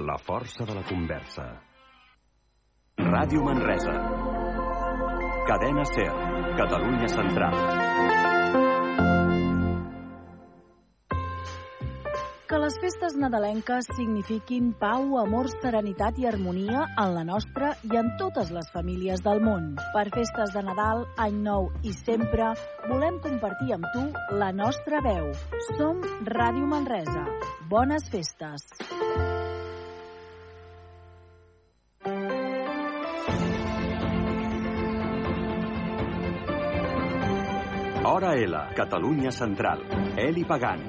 La 0.00 0.16
força 0.16 0.64
de 0.64 0.72
la 0.72 0.80
conversa. 0.88 1.42
Ràdio 2.96 3.42
Manresa. 3.44 3.92
Cadena 5.44 5.82
Ser. 5.84 6.06
Catalunya 6.56 7.08
Central. 7.12 7.56
Que 12.48 12.60
les 12.62 12.78
festes 12.80 13.18
nadalenques 13.20 13.90
signifiquin 13.98 14.70
pau, 14.80 15.18
amor, 15.20 15.50
serenitat 15.52 16.16
i 16.18 16.24
harmonia 16.30 16.86
en 16.96 17.12
la 17.18 17.26
nostra 17.28 17.74
i 17.84 18.00
en 18.00 18.08
totes 18.22 18.48
les 18.56 18.70
famílies 18.72 19.20
del 19.26 19.44
món. 19.44 19.74
Per 19.92 20.06
festes 20.14 20.54
de 20.56 20.62
Nadal, 20.64 21.04
Any 21.20 21.42
Nou 21.44 21.68
i 21.84 21.92
sempre, 21.92 22.54
volem 22.88 23.20
compartir 23.20 23.76
amb 23.76 23.92
tu 23.92 24.06
la 24.40 24.48
nostra 24.50 25.04
veu. 25.04 25.28
Som 25.74 26.00
Ràdio 26.24 26.72
Manresa. 26.72 27.26
Bones 27.68 28.08
festes. 28.08 28.64
Hora 38.20 38.36
L, 38.36 38.54
Catalunya 38.76 39.30
Central. 39.32 39.80
Eli 40.20 40.42
Pagant. 40.44 40.82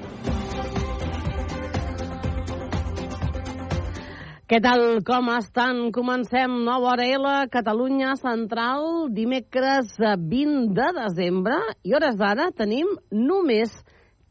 Què 4.44 4.58
tal, 4.60 5.00
com 5.00 5.30
estan? 5.32 5.80
Comencem 5.96 6.58
nova 6.66 6.90
hora 6.90 7.08
L, 7.08 7.32
Catalunya 7.48 8.18
Central, 8.20 9.08
dimecres 9.16 9.96
20 9.96 10.76
de 10.76 10.92
desembre, 11.00 11.56
i 11.88 11.96
hores 11.96 12.20
d'ara 12.20 12.52
tenim 12.52 12.92
només 13.16 13.80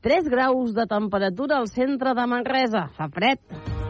3 0.05 0.29
graus 0.29 0.77
de 0.77 0.85
temperatura 0.85 1.57
al 1.57 1.71
centre 1.73 2.13
de 2.13 2.31
Manresa. 2.37 2.91
Fa 3.01 3.09
fred. 3.09 3.80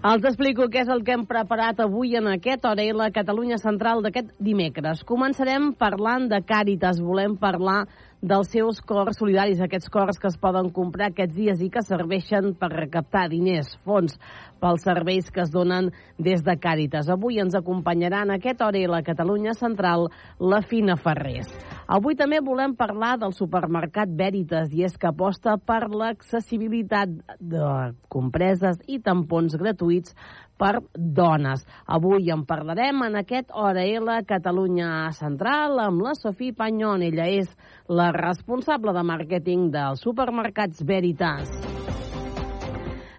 Els 0.00 0.22
explico 0.24 0.64
què 0.72 0.80
és 0.80 0.88
el 0.88 1.02
que 1.04 1.12
hem 1.12 1.26
preparat 1.28 1.82
avui 1.84 2.14
en 2.16 2.30
aquest 2.30 2.62
hora 2.64 2.80
i 2.80 2.92
la 2.96 3.10
Catalunya 3.12 3.58
Central 3.60 3.98
d'aquest 4.00 4.30
dimecres. 4.40 5.02
Començarem 5.04 5.74
parlant 5.76 6.24
de 6.30 6.38
Càritas. 6.40 7.02
Volem 7.04 7.34
parlar 7.36 7.82
dels 8.24 8.48
seus 8.48 8.80
cors 8.80 9.20
solidaris, 9.20 9.60
aquests 9.60 9.92
cors 9.92 10.16
que 10.16 10.30
es 10.32 10.38
poden 10.40 10.70
comprar 10.72 11.10
aquests 11.10 11.36
dies 11.36 11.60
i 11.60 11.68
que 11.68 11.84
serveixen 11.84 12.54
per 12.56 12.70
recaptar 12.72 13.26
diners, 13.28 13.74
fons, 13.84 14.16
pels 14.60 14.84
serveis 14.86 15.30
que 15.32 15.42
es 15.44 15.50
donen 15.50 15.90
des 16.18 16.44
de 16.44 16.56
Càritas. 16.60 17.08
Avui 17.10 17.40
ens 17.40 17.56
acompanyarà 17.58 18.22
en 18.26 18.34
aquest 18.36 18.60
hora 18.62 18.78
i 18.78 18.88
la 18.90 19.02
Catalunya 19.06 19.54
Central 19.58 20.08
la 20.38 20.60
Fina 20.62 20.96
Ferrés. 21.00 21.48
Avui 21.90 22.14
també 22.14 22.38
volem 22.44 22.76
parlar 22.78 23.16
del 23.18 23.32
supermercat 23.34 24.12
Veritas 24.14 24.70
i 24.70 24.84
és 24.86 24.94
que 24.94 25.08
aposta 25.10 25.56
per 25.58 25.88
l'accessibilitat 25.90 27.16
de 27.40 27.72
compreses 28.12 28.78
i 28.86 29.00
tampons 29.02 29.56
gratuïts 29.58 30.14
per 30.60 30.76
dones. 30.94 31.64
Avui 31.88 32.30
en 32.30 32.44
parlarem 32.46 33.02
en 33.08 33.18
aquest 33.22 33.50
Hora 33.56 33.82
L 33.82 34.20
Catalunya 34.28 35.08
Central 35.16 35.80
amb 35.82 36.04
la 36.04 36.14
Sofia 36.18 36.54
Panyon. 36.56 37.02
Ella 37.08 37.26
és 37.32 37.50
la 37.88 38.10
responsable 38.14 38.94
de 38.94 39.06
màrqueting 39.10 39.70
dels 39.74 40.04
supermercats 40.04 40.84
Veritas. 40.86 41.48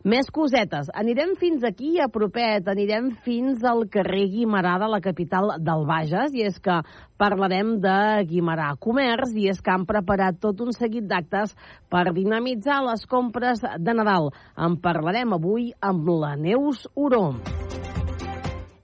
Més 0.02 0.32
cosetes. 0.34 0.88
Anirem 0.98 1.36
fins 1.38 1.62
aquí, 1.68 2.00
a 2.02 2.08
propet. 2.10 2.66
Anirem 2.72 3.12
fins 3.22 3.62
al 3.62 3.84
carrer 3.94 4.24
Guimarà 4.32 4.80
de 4.82 4.88
la 4.90 5.00
capital 5.02 5.54
del 5.62 5.86
Bages. 5.86 6.34
I 6.34 6.48
és 6.50 6.58
que 6.58 6.80
parlarem 7.22 7.76
de 7.84 8.26
Guimarà 8.26 8.72
Comerç 8.82 9.36
i 9.38 9.46
és 9.52 9.62
que 9.62 9.76
han 9.76 9.86
preparat 9.86 10.40
tot 10.42 10.64
un 10.66 10.74
seguit 10.74 11.06
d'actes 11.06 11.54
per 11.94 12.08
dinamitzar 12.18 12.82
les 12.88 13.06
compres 13.06 13.62
de 13.62 13.94
Nadal. 13.94 14.32
En 14.58 14.80
parlarem 14.82 15.38
avui 15.38 15.70
amb 15.80 16.10
la 16.10 16.34
Neus 16.36 16.88
Uró. 16.96 17.36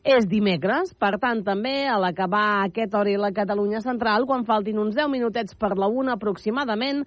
És 0.07 0.23
dimecres, 0.31 0.93
per 0.95 1.17
tant, 1.19 1.41
també 1.43 1.81
a 1.91 1.97
l'acabar 1.99 2.61
aquest 2.63 2.93
hora 2.95 3.11
i 3.11 3.17
la 3.19 3.33
Catalunya 3.35 3.81
Central, 3.83 4.23
quan 4.29 4.45
faltin 4.47 4.77
uns 4.79 4.95
10 4.95 5.09
minutets 5.11 5.57
per 5.59 5.73
la 5.75 5.89
una 5.91 6.13
aproximadament, 6.15 7.01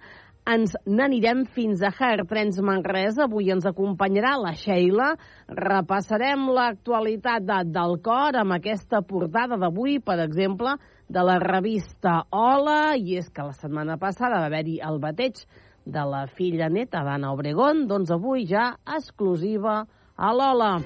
ens 0.49 0.73
n'anirem 0.85 1.45
fins 1.45 1.81
a 1.81 1.91
Trens 2.27 2.59
Manresa. 2.61 3.25
Avui 3.25 3.51
ens 3.51 3.65
acompanyarà 3.65 4.37
la 4.41 4.53
Sheila. 4.53 5.15
Repassarem 5.47 6.49
l'actualitat 6.49 7.45
de, 7.45 7.59
del 7.65 7.99
cor 8.01 8.35
amb 8.35 8.53
aquesta 8.57 9.01
portada 9.01 9.57
d'avui, 9.57 9.99
per 9.99 10.19
exemple, 10.19 10.75
de 11.07 11.23
la 11.23 11.37
revista 11.39 12.25
Hola, 12.31 12.95
i 12.95 13.17
és 13.19 13.29
que 13.29 13.43
la 13.43 13.53
setmana 13.53 13.97
passada 13.97 14.39
va 14.39 14.47
haver-hi 14.47 14.79
el 14.79 14.99
bateig 14.99 15.43
de 15.85 16.03
la 16.05 16.25
filla 16.27 16.69
neta 16.69 17.03
d'Anna 17.03 17.33
Obregón, 17.33 17.87
doncs 17.87 18.11
avui 18.11 18.45
ja 18.47 18.75
exclusiva 18.85 19.85
a 20.15 20.33
l'Hola. 20.33 20.77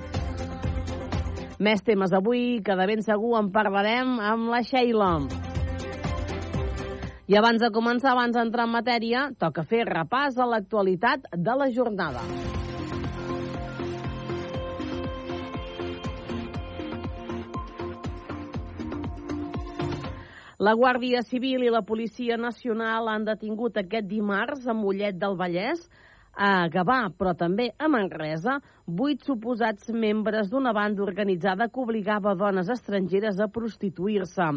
Més 1.60 1.84
temes 1.88 2.12
avui, 2.12 2.60
que 2.64 2.76
de 2.76 2.88
ben 2.88 3.04
segur 3.04 3.38
en 3.40 3.52
parlarem 3.52 4.18
amb 4.20 4.52
la 4.52 4.64
Sheila. 4.64 5.12
I 7.26 7.34
abans 7.40 7.58
de 7.58 7.72
començar, 7.74 8.12
abans 8.12 8.36
d'entrar 8.38 8.68
en 8.68 8.74
matèria, 8.76 9.22
toca 9.42 9.64
fer 9.66 9.82
repàs 9.90 10.36
a 10.38 10.46
l'actualitat 10.46 11.26
de 11.34 11.56
la 11.58 11.72
jornada. 11.74 12.22
La 20.62 20.76
Guàrdia 20.78 21.24
Civil 21.26 21.66
i 21.66 21.72
la 21.74 21.82
Policia 21.82 22.38
Nacional 22.38 23.10
han 23.10 23.26
detingut 23.26 23.82
aquest 23.82 24.06
dimarts 24.08 24.70
a 24.70 24.78
Mollet 24.78 25.18
del 25.18 25.34
Vallès 25.42 25.82
a 26.36 26.68
Gavà, 26.70 27.10
però 27.10 27.34
també 27.38 27.72
a 27.80 27.88
Manresa, 27.90 28.60
vuit 28.86 29.24
suposats 29.26 29.90
membres 29.90 30.50
d'una 30.52 30.74
banda 30.78 31.04
organitzada 31.04 31.70
que 31.72 31.82
obligava 31.82 32.36
dones 32.36 32.70
estrangeres 32.70 33.40
a 33.40 33.48
prostituir-se. 33.48 34.50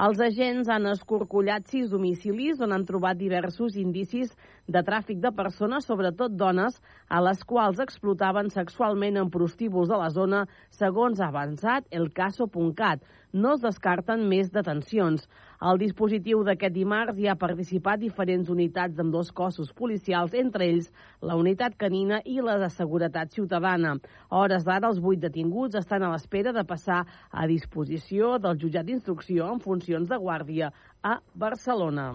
Els 0.00 0.20
agents 0.24 0.68
han 0.72 0.86
escorcollat 0.92 1.68
sis 1.68 1.90
domicilis 1.92 2.60
on 2.64 2.72
han 2.72 2.86
trobat 2.88 3.18
diversos 3.20 3.76
indicis 3.76 4.32
de 4.68 4.82
tràfic 4.86 5.18
de 5.20 5.32
persones, 5.34 5.86
sobretot 5.86 6.34
dones, 6.38 6.78
a 7.08 7.20
les 7.24 7.42
quals 7.44 7.80
explotaven 7.82 8.50
sexualment 8.50 9.18
en 9.18 9.30
prostíbuls 9.30 9.90
de 9.90 9.98
la 9.98 10.10
zona, 10.10 10.44
segons 10.70 11.20
ha 11.20 11.28
avançat 11.32 11.88
el 11.90 12.10
caso.cat. 12.14 13.02
No 13.32 13.54
es 13.56 13.62
descarten 13.64 14.26
més 14.28 14.50
detencions. 14.52 15.24
Al 15.58 15.78
dispositiu 15.80 16.42
d'aquest 16.44 16.74
dimarts 16.74 17.18
hi 17.18 17.28
ha 17.30 17.38
participat 17.38 18.02
diferents 18.02 18.50
unitats 18.52 19.00
amb 19.00 19.14
dos 19.14 19.32
cossos 19.32 19.72
policials, 19.72 20.34
entre 20.34 20.68
ells 20.68 20.90
la 21.22 21.38
unitat 21.40 21.78
canina 21.80 22.20
i 22.24 22.40
la 22.44 22.58
de 22.60 22.68
seguretat 22.70 23.32
ciutadana. 23.32 23.96
A 24.28 24.44
hores 24.44 24.68
d'ara, 24.68 24.92
els 24.92 25.00
vuit 25.00 25.20
detinguts 25.22 25.80
estan 25.80 26.04
a 26.04 26.12
l'espera 26.12 26.52
de 26.52 26.64
passar 26.68 27.04
a 27.30 27.46
disposició 27.48 28.36
del 28.38 28.58
jutjat 28.60 28.86
d'instrucció 28.86 29.48
en 29.52 29.64
funcions 29.64 30.10
de 30.12 30.20
guàrdia 30.20 30.72
a 31.02 31.20
Barcelona. 31.34 32.12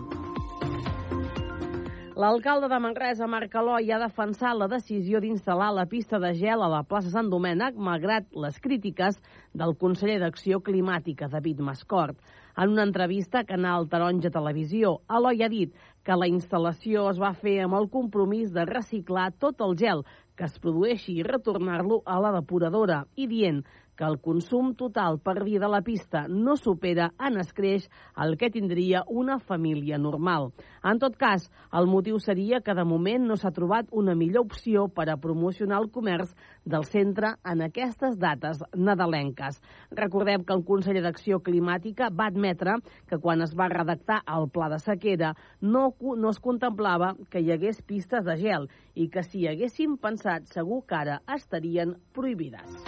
L'alcalde 2.17 2.65
de 2.65 2.77
Manresa, 2.81 3.27
Marc 3.29 3.53
Aloi, 3.59 3.91
ha 3.93 3.99
defensat 4.01 4.55
la 4.57 4.65
decisió 4.71 5.19
d'instal·lar 5.21 5.67
la 5.75 5.83
pista 5.85 6.17
de 6.17 6.31
gel 6.39 6.63
a 6.65 6.69
la 6.71 6.79
plaça 6.81 7.11
Sant 7.13 7.27
Domènec, 7.29 7.75
malgrat 7.77 8.25
les 8.33 8.57
crítiques 8.63 9.19
del 9.61 9.75
conseller 9.77 10.15
d'Acció 10.23 10.57
Climàtica, 10.65 11.29
David 11.29 11.61
Mascort. 11.67 12.17
En 12.57 12.73
una 12.73 12.87
entrevista 12.89 13.43
a 13.43 13.45
Canal 13.45 13.85
Taronja 13.91 14.33
Televisió, 14.33 14.95
Eloi 15.13 15.45
ha 15.45 15.51
dit 15.53 15.77
que 16.01 16.17
la 16.17 16.25
instal·lació 16.31 17.05
es 17.11 17.21
va 17.21 17.35
fer 17.37 17.59
amb 17.67 17.77
el 17.77 17.85
compromís 17.93 18.49
de 18.55 18.65
reciclar 18.65 19.29
tot 19.37 19.61
el 19.61 19.77
gel 19.77 20.01
que 20.33 20.49
es 20.49 20.57
produeixi 20.63 21.19
i 21.19 21.27
retornar-lo 21.27 22.01
a 22.01 22.17
la 22.23 22.33
depuradora 22.39 23.03
i 23.13 23.29
dient 23.29 23.61
que 23.97 24.05
el 24.05 24.19
consum 24.21 24.75
total 24.77 25.17
per 25.19 25.41
dia 25.43 25.59
de 25.59 25.67
la 25.67 25.81
pista 25.81 26.27
no 26.29 26.55
supera 26.55 27.09
en 27.19 27.39
escreix 27.41 27.89
el 28.23 28.37
que 28.37 28.51
tindria 28.53 29.03
una 29.07 29.39
família 29.39 29.97
normal. 29.97 30.51
En 30.83 31.01
tot 31.01 31.17
cas, 31.17 31.49
el 31.73 31.89
motiu 31.89 32.19
seria 32.23 32.61
que 32.61 32.75
de 32.77 32.85
moment 32.85 33.25
no 33.27 33.35
s'ha 33.35 33.51
trobat 33.51 33.89
una 33.91 34.15
millor 34.15 34.45
opció 34.45 34.87
per 34.87 35.09
a 35.09 35.17
promocionar 35.17 35.81
el 35.81 35.89
comerç 35.91 36.35
del 36.63 36.85
centre 36.85 37.33
en 37.43 37.65
aquestes 37.65 38.19
dates 38.21 38.61
nadalenques. 38.75 39.59
Recordem 39.91 40.45
que 40.45 40.53
el 40.53 40.63
conseller 40.67 41.03
d'Acció 41.03 41.41
Climàtica 41.43 42.11
va 42.13 42.29
admetre 42.31 42.77
que 43.09 43.19
quan 43.19 43.41
es 43.41 43.55
va 43.57 43.71
redactar 43.73 44.21
el 44.37 44.49
pla 44.53 44.69
de 44.69 44.79
sequera 44.83 45.33
no, 45.61 45.89
no 45.99 46.29
es 46.29 46.39
contemplava 46.39 47.15
que 47.31 47.41
hi 47.41 47.51
hagués 47.51 47.81
pistes 47.81 48.25
de 48.27 48.37
gel 48.37 48.69
i 48.95 49.09
que 49.09 49.25
si 49.25 49.43
hi 49.43 49.51
haguéssim 49.51 49.97
pensat 50.01 50.47
segur 50.53 50.83
que 50.87 51.01
ara 51.01 51.21
estarien 51.37 51.97
prohibides. 52.13 52.81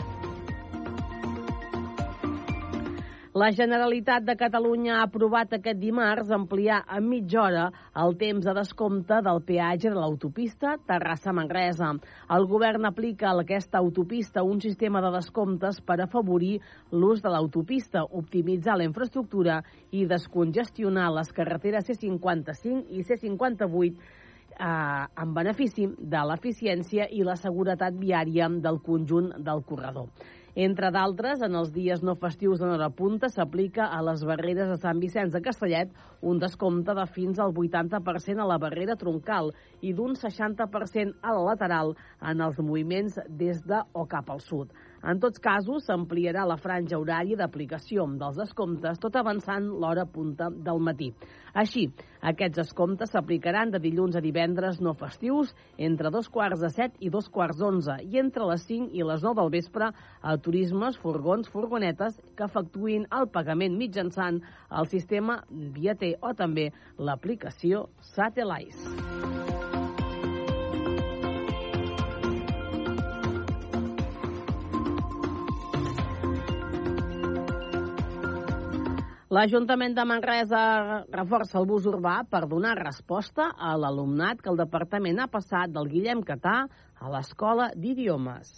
La 3.40 3.52
Generalitat 3.56 4.26
de 4.28 4.34
Catalunya 4.36 4.96
ha 4.98 5.04
aprovat 5.06 5.54
aquest 5.56 5.78
dimarts 5.80 6.32
ampliar 6.36 6.80
a 6.84 6.98
mitja 7.00 7.40
hora 7.40 7.66
el 8.02 8.16
temps 8.20 8.44
de 8.44 8.54
descompte 8.58 9.20
del 9.24 9.38
peatge 9.48 9.92
de 9.94 9.96
l'autopista 9.96 10.74
Terrassa-Manresa. 10.90 11.94
El 12.36 12.48
govern 12.50 12.88
aplica 12.90 13.30
a 13.30 13.38
aquesta 13.46 13.80
autopista 13.80 14.44
un 14.44 14.60
sistema 14.60 15.00
de 15.06 15.12
descomptes 15.14 15.80
per 15.80 16.02
afavorir 16.02 16.58
l'ús 16.92 17.22
de 17.24 17.32
l'autopista, 17.32 18.04
optimitzar 18.22 18.76
la 18.82 18.90
infraestructura 18.90 19.62
i 19.92 20.04
descongestionar 20.10 21.08
les 21.20 21.32
carreteres 21.38 21.88
C55 21.88 22.90
i 22.90 23.06
C58 23.08 23.94
eh, 23.94 25.06
en 25.24 25.38
benefici 25.38 25.88
de 25.88 26.26
l'eficiència 26.34 27.08
i 27.08 27.24
la 27.24 27.38
seguretat 27.40 27.96
viària 28.04 28.52
del 28.68 28.82
conjunt 28.84 29.32
del 29.38 29.64
corredor. 29.64 30.12
Entre 30.60 30.90
d'altres, 30.92 31.40
en 31.46 31.54
els 31.56 31.70
dies 31.72 32.02
no 32.04 32.18
festius 32.20 32.60
en 32.60 32.74
hora 32.74 32.90
punta 32.92 33.30
s'aplica 33.32 33.86
a 33.96 34.02
les 34.04 34.26
barreres 34.28 34.68
de 34.68 34.76
Sant 34.82 35.00
Vicenç 35.00 35.32
de 35.32 35.40
Castellet 35.46 35.94
un 36.32 36.42
descompte 36.42 36.92
de 36.98 37.06
fins 37.08 37.40
al 37.40 37.54
80% 37.54 38.44
a 38.44 38.48
la 38.50 38.58
barrera 38.60 38.98
troncal 39.00 39.54
i 39.80 39.94
d'un 39.96 40.18
60% 40.20 41.16
a 41.24 41.38
la 41.38 41.46
lateral 41.46 41.94
en 42.34 42.44
els 42.44 42.60
moviments 42.60 43.16
des 43.30 43.64
de 43.72 43.80
o 43.96 44.04
cap 44.12 44.34
al 44.36 44.44
sud. 44.44 44.76
En 45.00 45.22
tots 45.24 45.40
casos, 45.40 45.86
s'ampliarà 45.88 46.44
la 46.44 46.60
franja 46.60 47.00
horària 47.00 47.40
d'aplicació 47.40 48.04
dels 48.20 48.36
descomptes 48.44 49.00
tot 49.00 49.16
avançant 49.16 49.72
l'hora 49.80 50.04
punta 50.12 50.50
del 50.52 50.84
matí. 50.84 51.14
Així, 51.54 51.88
aquests 52.22 52.58
descomptes 52.60 53.14
s'aplicaran 53.14 53.72
de 53.72 53.80
dilluns 53.82 54.16
a 54.16 54.22
divendres 54.22 54.82
no 54.82 54.94
festius 54.94 55.54
entre 55.78 56.12
dos 56.12 56.30
quarts 56.30 56.62
de 56.62 56.70
set 56.74 56.96
i 57.00 57.10
dos 57.10 57.30
quarts 57.30 57.58
d'onze 57.58 57.98
i 58.04 58.20
entre 58.22 58.46
les 58.52 58.66
5 58.68 58.94
i 58.94 59.04
les 59.04 59.24
9 59.24 59.42
del 59.42 59.52
vespre 59.58 59.92
a 60.22 60.38
turismes, 60.38 60.98
furgons, 60.98 61.50
furgonetes 61.50 62.20
que 62.36 62.48
efectuïn 62.48 63.08
el 63.20 63.30
pagament 63.34 63.78
mitjançant 63.80 64.42
el 64.70 64.88
sistema 64.88 65.42
Viater 65.50 66.16
o 66.22 66.34
també 66.34 66.72
l'aplicació 66.98 67.88
Satellites. 68.14 69.39
L'Ajuntament 79.30 79.94
de 79.94 80.04
Manresa 80.10 80.60
reforça 81.14 81.60
el 81.60 81.68
bus 81.70 81.86
urbà 81.90 82.16
per 82.32 82.48
donar 82.50 82.72
resposta 82.80 83.52
a 83.68 83.76
l'alumnat 83.78 84.42
que 84.42 84.50
el 84.50 84.58
departament 84.58 85.22
ha 85.22 85.28
passat 85.30 85.70
del 85.76 85.92
Guillem 85.92 86.24
Catà 86.26 86.56
a 86.98 87.12
l'Escola 87.14 87.68
d'Idiomes. 87.78 88.50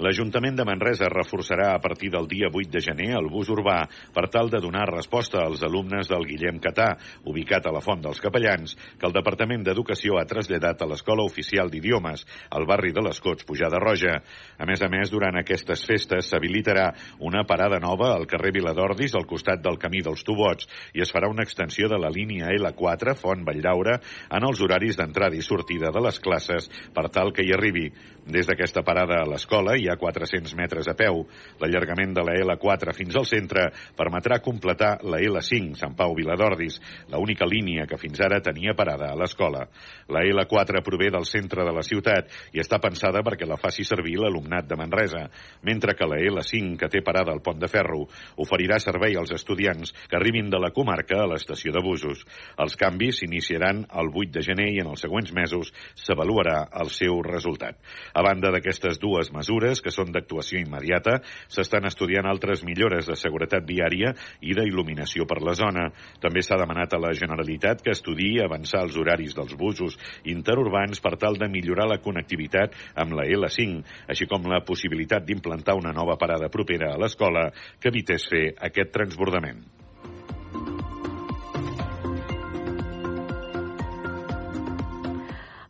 L'Ajuntament 0.00 0.56
de 0.56 0.64
Manresa 0.64 1.10
reforçarà 1.12 1.74
a 1.74 1.80
partir 1.84 2.08
del 2.08 2.24
dia 2.24 2.48
8 2.48 2.70
de 2.72 2.80
gener 2.80 3.10
el 3.18 3.26
bus 3.28 3.50
urbà 3.52 3.82
per 4.14 4.30
tal 4.32 4.48
de 4.48 4.56
donar 4.64 4.86
resposta 4.88 5.42
als 5.44 5.60
alumnes 5.66 6.08
del 6.08 6.24
Guillem 6.24 6.56
Catà, 6.64 6.94
ubicat 7.28 7.66
a 7.68 7.72
la 7.74 7.82
Font 7.84 8.00
dels 8.00 8.22
Capellans, 8.24 8.72
que 8.96 9.04
el 9.04 9.12
Departament 9.12 9.66
d'Educació 9.66 10.16
ha 10.16 10.24
traslladat 10.30 10.80
a 10.80 10.88
l'Escola 10.88 11.26
Oficial 11.28 11.68
d'Idiomes, 11.68 12.24
al 12.56 12.64
barri 12.70 12.94
de 12.96 13.04
les 13.04 13.20
Cots, 13.20 13.44
Pujada 13.44 13.76
Roja. 13.82 14.14
A 14.56 14.68
més 14.70 14.80
a 14.80 14.88
més, 14.88 15.12
durant 15.12 15.36
aquestes 15.36 15.84
festes 15.84 16.32
s'habilitarà 16.32 16.86
una 17.20 17.44
parada 17.44 17.76
nova 17.84 18.14
al 18.14 18.24
carrer 18.30 18.54
Viladordis, 18.56 19.12
al 19.14 19.28
costat 19.28 19.60
del 19.60 19.76
Camí 19.84 20.00
dels 20.06 20.24
Tubots, 20.24 20.64
i 20.96 21.04
es 21.04 21.12
farà 21.12 21.28
una 21.28 21.44
extensió 21.44 21.92
de 21.92 22.00
la 22.00 22.08
línia 22.08 22.48
L4, 22.56 23.18
Font 23.20 23.44
Valldaura, 23.44 23.98
en 24.32 24.48
els 24.48 24.64
horaris 24.64 24.96
d'entrada 24.96 25.36
i 25.36 25.44
sortida 25.44 25.92
de 25.92 26.04
les 26.08 26.24
classes 26.24 26.72
per 26.96 27.10
tal 27.12 27.34
que 27.36 27.44
hi 27.44 27.52
arribi. 27.52 27.90
Des 28.30 28.48
d'aquesta 28.48 28.80
parada 28.86 29.20
a 29.20 29.28
l'escola 29.28 29.76
hi 29.76 29.89
ha 29.90 29.98
400 30.00 30.54
metres 30.58 30.88
a 30.88 30.94
peu. 30.98 31.24
L'allargament 31.60 32.14
de 32.16 32.24
la 32.26 32.36
L4 32.40 32.94
fins 32.96 33.16
al 33.18 33.28
centre 33.28 33.68
permetrà 33.96 34.40
completar 34.44 34.96
la 35.04 35.20
L5 35.20 35.76
Sant 35.80 35.96
Pau 35.98 36.14
Viladordis, 36.16 36.80
l'única 37.12 37.48
línia 37.48 37.86
que 37.90 37.98
fins 38.00 38.20
ara 38.24 38.40
tenia 38.44 38.74
parada 38.78 39.10
a 39.10 39.18
l'escola. 39.18 39.66
La 40.08 40.24
L4 40.26 40.82
prové 40.86 41.10
del 41.10 41.26
centre 41.28 41.64
de 41.66 41.74
la 41.74 41.84
ciutat 41.86 42.30
i 42.54 42.62
està 42.62 42.80
pensada 42.82 43.22
perquè 43.26 43.48
la 43.48 43.58
faci 43.60 43.84
servir 43.84 44.16
l'alumnat 44.20 44.68
de 44.68 44.78
Manresa, 44.78 45.26
mentre 45.66 45.94
que 45.98 46.08
la 46.08 46.20
L5, 46.20 46.76
que 46.80 46.90
té 46.92 47.02
parada 47.04 47.34
al 47.34 47.42
Pont 47.44 47.60
de 47.60 47.68
Ferro, 47.68 48.06
oferirà 48.40 48.78
servei 48.80 49.16
als 49.18 49.32
estudiants 49.34 49.92
que 50.08 50.18
arribin 50.18 50.50
de 50.50 50.60
la 50.62 50.72
comarca 50.74 51.22
a 51.22 51.28
l'estació 51.30 51.74
de 51.74 51.82
busos. 51.84 52.24
Els 52.60 52.76
canvis 52.80 53.20
s'iniciaran 53.20 53.84
el 54.00 54.12
8 54.14 54.38
de 54.38 54.44
gener 54.46 54.68
i 54.74 54.80
en 54.82 54.90
els 54.92 55.04
següents 55.04 55.32
mesos 55.36 55.72
s'avaluarà 55.98 56.62
el 56.80 56.92
seu 56.94 57.20
resultat. 57.26 57.78
A 58.14 58.24
banda 58.26 58.52
d'aquestes 58.54 59.00
dues 59.02 59.32
mesures, 59.34 59.79
que 59.82 59.92
són 59.94 60.12
d'actuació 60.12 60.60
immediata, 60.60 61.18
s'estan 61.48 61.88
estudiant 61.88 62.28
altres 62.28 62.64
millores 62.66 63.08
de 63.10 63.16
seguretat 63.18 63.66
viària 63.68 64.12
i 64.40 64.54
d'il·luminació 64.56 65.26
per 65.28 65.40
la 65.46 65.56
zona. 65.58 65.88
També 66.22 66.44
s'ha 66.44 66.60
demanat 66.60 66.94
a 66.94 67.02
la 67.02 67.12
Generalitat 67.16 67.82
que 67.84 67.94
estudiï 67.96 68.40
avançar 68.44 68.84
els 68.86 68.98
horaris 69.00 69.34
dels 69.36 69.56
busos 69.58 69.98
interurbans 70.24 71.00
per 71.00 71.16
tal 71.16 71.40
de 71.40 71.50
millorar 71.50 71.88
la 71.90 72.00
connectivitat 72.04 72.76
amb 72.94 73.18
la 73.18 73.26
L5, 73.26 73.82
així 74.08 74.28
com 74.30 74.48
la 74.50 74.62
possibilitat 74.66 75.26
d'implantar 75.26 75.78
una 75.78 75.94
nova 75.96 76.18
parada 76.20 76.52
propera 76.52 76.94
a 76.94 77.00
l'escola 77.00 77.50
que 77.80 77.92
evités 77.92 78.28
fer 78.30 78.46
aquest 78.70 78.94
transbordament. 78.94 79.62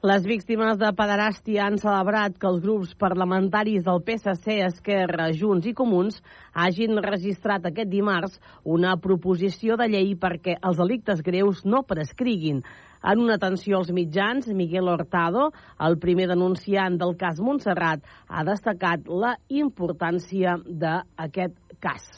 Les 0.01 0.23
víctimes 0.25 0.79
de 0.81 0.89
pederàstia 0.97 1.67
han 1.67 1.75
celebrat 1.77 2.39
que 2.41 2.47
els 2.49 2.63
grups 2.65 2.95
parlamentaris 2.97 3.83
del 3.85 3.99
PSC, 4.01 4.55
Esquerra, 4.65 5.27
Junts 5.37 5.69
i 5.69 5.75
Comuns 5.77 6.23
hagin 6.57 6.97
registrat 7.05 7.69
aquest 7.69 7.91
dimarts 7.93 8.39
una 8.65 8.95
proposició 8.97 9.77
de 9.77 9.91
llei 9.93 10.15
perquè 10.17 10.57
els 10.57 10.81
delictes 10.81 11.21
greus 11.21 11.61
no 11.69 11.83
prescriguin. 11.85 12.65
En 13.05 13.21
una 13.21 13.37
atenció 13.37 13.77
als 13.77 13.93
mitjans, 13.93 14.49
Miguel 14.49 14.89
Hurtado, 14.89 15.51
el 15.77 16.01
primer 16.01 16.31
denunciant 16.33 16.97
del 16.97 17.13
cas 17.21 17.37
Montserrat, 17.37 18.01
ha 18.27 18.49
destacat 18.49 19.05
la 19.05 19.37
importància 19.53 20.57
d'aquest 20.65 21.61
cas. 21.77 22.09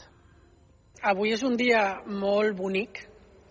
Avui 1.03 1.35
és 1.35 1.43
un 1.43 1.59
dia 1.59 1.99
molt 2.07 2.55
bonic, 2.55 3.09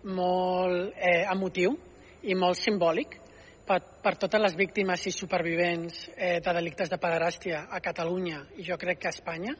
molt 0.08 0.96
eh, 0.96 1.26
emotiu 1.28 1.76
i 2.24 2.32
molt 2.32 2.56
simbòlic 2.56 3.20
per, 3.66 3.78
per 4.02 4.14
totes 4.20 4.42
les 4.42 4.54
víctimes 4.58 5.06
i 5.06 5.12
supervivents 5.14 6.06
eh, 6.16 6.38
de 6.42 6.54
delictes 6.56 6.90
de 6.90 6.98
pederàstia 7.00 7.66
a 7.70 7.80
Catalunya 7.84 8.42
i 8.58 8.66
jo 8.66 8.78
crec 8.80 9.02
que 9.02 9.10
a 9.10 9.14
Espanya, 9.14 9.54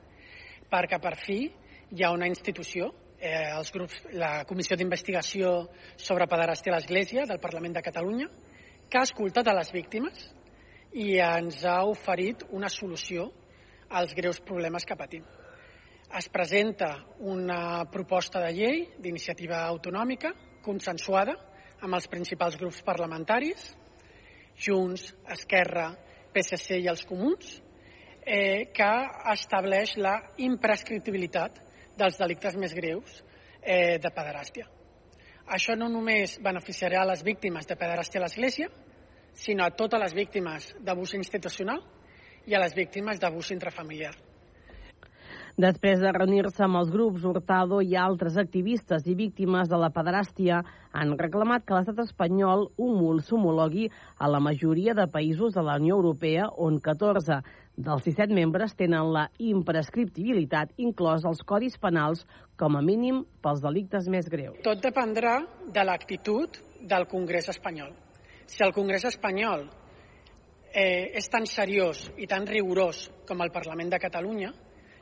perquè 0.70 0.98
per 1.02 1.14
fi 1.20 1.38
hi 1.92 2.04
ha 2.04 2.12
una 2.14 2.28
institució, 2.30 2.90
eh, 3.18 3.50
els 3.54 3.72
grups, 3.74 4.00
la 4.18 4.44
Comissió 4.48 4.76
d'Investigació 4.76 5.52
sobre 5.96 6.26
Pederàstia 6.30 6.72
a 6.72 6.78
l'Església 6.78 7.26
del 7.28 7.40
Parlament 7.42 7.76
de 7.76 7.84
Catalunya, 7.84 8.30
que 8.88 8.98
ha 8.98 9.06
escoltat 9.08 9.48
a 9.48 9.56
les 9.56 9.70
víctimes 9.72 10.26
i 10.92 11.16
ens 11.24 11.62
ha 11.64 11.82
oferit 11.88 12.44
una 12.50 12.68
solució 12.68 13.30
als 13.88 14.16
greus 14.16 14.40
problemes 14.40 14.84
que 14.88 14.96
patim. 14.96 15.24
Es 16.12 16.28
presenta 16.28 16.98
una 17.20 17.84
proposta 17.88 18.40
de 18.42 18.50
llei 18.52 18.82
d'iniciativa 19.00 19.62
autonòmica 19.64 20.34
consensuada 20.64 21.36
amb 21.80 21.96
els 21.96 22.08
principals 22.08 22.58
grups 22.60 22.82
parlamentaris 22.84 23.70
Junts, 24.56 25.14
Esquerra, 25.34 25.90
PSC 26.32 26.78
i 26.80 26.88
els 26.90 27.04
Comuns, 27.08 27.58
eh, 28.24 28.70
que 28.74 28.90
estableix 29.32 29.96
la 29.98 30.14
imprescriptibilitat 30.38 31.58
dels 31.98 32.18
delictes 32.18 32.56
més 32.56 32.74
greus 32.74 33.20
eh, 33.62 33.98
de 33.98 34.10
pederàstia. 34.10 34.68
Això 35.52 35.74
no 35.76 35.88
només 35.90 36.38
beneficiarà 36.40 37.02
a 37.02 37.10
les 37.12 37.22
víctimes 37.26 37.66
de 37.66 37.76
pederàstia 37.76 38.20
a 38.20 38.24
l'Església, 38.24 38.68
sinó 39.34 39.64
a 39.66 39.74
totes 39.74 40.00
les 40.00 40.14
víctimes 40.14 40.74
d'abús 40.80 41.14
institucional 41.18 41.82
i 42.46 42.54
a 42.54 42.60
les 42.62 42.74
víctimes 42.76 43.18
d'abús 43.20 43.50
intrafamiliar. 43.50 44.14
Després 45.60 46.00
de 46.00 46.08
reunir-se 46.16 46.62
amb 46.64 46.78
els 46.80 46.88
grups, 46.88 47.26
Hurtado 47.28 47.82
i 47.84 47.92
altres 47.96 48.38
activistes 48.40 49.04
i 49.04 49.14
víctimes 49.14 49.68
de 49.68 49.76
la 49.76 49.90
pederàstia 49.92 50.62
han 50.96 51.12
reclamat 51.18 51.66
que 51.66 51.76
l'estat 51.76 51.98
espanyol 52.06 52.70
s'homologui 53.20 53.90
a 54.16 54.30
la 54.32 54.40
majoria 54.40 54.94
de 54.94 55.06
països 55.12 55.52
de 55.52 55.62
la 55.62 55.76
Unió 55.76 55.98
Europea 56.00 56.48
on 56.56 56.80
14 56.80 57.42
dels 57.76 58.04
17 58.04 58.32
membres 58.32 58.72
tenen 58.74 59.12
la 59.12 59.26
imprescriptibilitat 59.38 60.72
inclòs 60.78 61.24
els 61.28 61.44
codis 61.44 61.76
penals 61.76 62.24
com 62.56 62.76
a 62.76 62.82
mínim 62.82 63.22
pels 63.42 63.60
delictes 63.60 64.08
més 64.08 64.28
greus. 64.32 64.56
Tot 64.64 64.80
dependrà 64.80 65.38
de 65.68 65.84
l'actitud 65.84 66.56
del 66.80 67.06
Congrés 67.12 67.48
espanyol. 67.52 67.92
Si 68.46 68.64
el 68.64 68.72
Congrés 68.72 69.04
espanyol 69.04 69.68
eh, 70.72 71.12
és 71.12 71.28
tan 71.28 71.44
seriós 71.44 72.08
i 72.16 72.26
tan 72.26 72.46
rigorós 72.48 73.10
com 73.28 73.40
el 73.44 73.52
Parlament 73.52 73.92
de 73.92 74.00
Catalunya, 74.00 74.52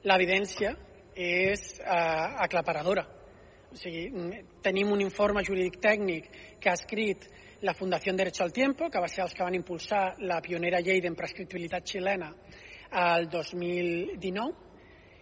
l'evidència 0.05 0.75
és 1.15 1.65
eh, 1.81 2.43
aclaparadora. 2.47 3.05
O 3.71 3.77
sigui, 3.79 4.09
tenim 4.65 4.91
un 4.91 5.03
informe 5.05 5.45
jurídic 5.47 5.79
tècnic 5.83 6.31
que 6.61 6.71
ha 6.71 6.79
escrit 6.79 7.29
la 7.63 7.75
Fundació 7.77 8.15
Derecho 8.17 8.43
al 8.43 8.53
Tiempo, 8.53 8.89
que 8.91 9.03
va 9.03 9.09
ser 9.09 9.23
els 9.27 9.35
que 9.37 9.45
van 9.45 9.55
impulsar 9.55 10.17
la 10.25 10.41
pionera 10.43 10.81
llei 10.81 11.03
d'imprescriptibilitat 11.05 11.87
xilena 11.87 12.33
al 12.91 13.29
2019, 13.31 14.71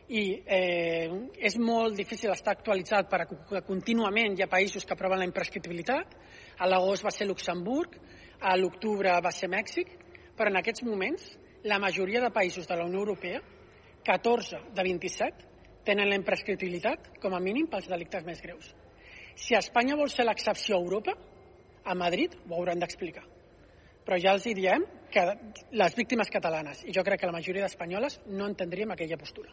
i 0.09 0.23
eh, 0.47 1.11
és 1.45 1.59
molt 1.61 1.99
difícil 1.99 2.33
estar 2.33 2.55
actualitzat 2.55 3.11
perquè 3.11 3.61
contínuament 3.67 4.39
hi 4.39 4.47
ha 4.47 4.49
països 4.49 4.87
que 4.87 4.95
aproven 4.97 5.21
la 5.21 5.29
imprescriptibilitat. 5.29 6.15
A 6.59 6.69
l'agost 6.71 7.05
va 7.05 7.13
ser 7.13 7.27
Luxemburg, 7.29 7.99
a 8.41 8.57
l'octubre 8.57 9.13
va 9.21 9.33
ser 9.35 9.51
Mèxic, 9.53 9.91
però 10.39 10.49
en 10.49 10.63
aquests 10.63 10.87
moments 10.87 11.29
la 11.69 11.81
majoria 11.83 12.23
de 12.25 12.33
països 12.33 12.67
de 12.71 12.79
la 12.79 12.87
Unió 12.89 13.03
Europea 13.03 13.43
14 14.09 14.73
de 14.73 14.83
27 14.87 15.49
tenen 15.85 16.09
la 16.09 16.17
imprescriptibilitat 16.17 17.11
com 17.21 17.35
a 17.37 17.41
mínim 17.45 17.69
pels 17.69 17.89
delictes 17.93 18.25
més 18.25 18.41
greus. 18.41 18.71
Si 19.37 19.57
Espanya 19.57 19.99
vol 20.01 20.09
ser 20.13 20.25
l'excepció 20.25 20.77
a 20.79 20.85
Europa, 20.85 21.17
A 21.89 21.95
Madrid 21.95 22.35
ho 22.49 22.55
hauran 22.57 22.81
d'explicar. 22.83 23.23
Però 24.05 24.19
ja 24.21 24.35
els 24.37 24.45
diem 24.45 24.85
que 25.13 25.25
les 25.73 25.97
víctimes 25.97 26.29
catalanes, 26.29 26.85
i 26.85 26.93
jo 26.93 27.05
crec 27.05 27.23
que 27.23 27.31
la 27.31 27.37
majoria 27.39 27.65
d'espanyoles, 27.65 28.21
no 28.29 28.49
entendríem 28.51 28.93
aquella 28.93 29.17
postura. 29.17 29.53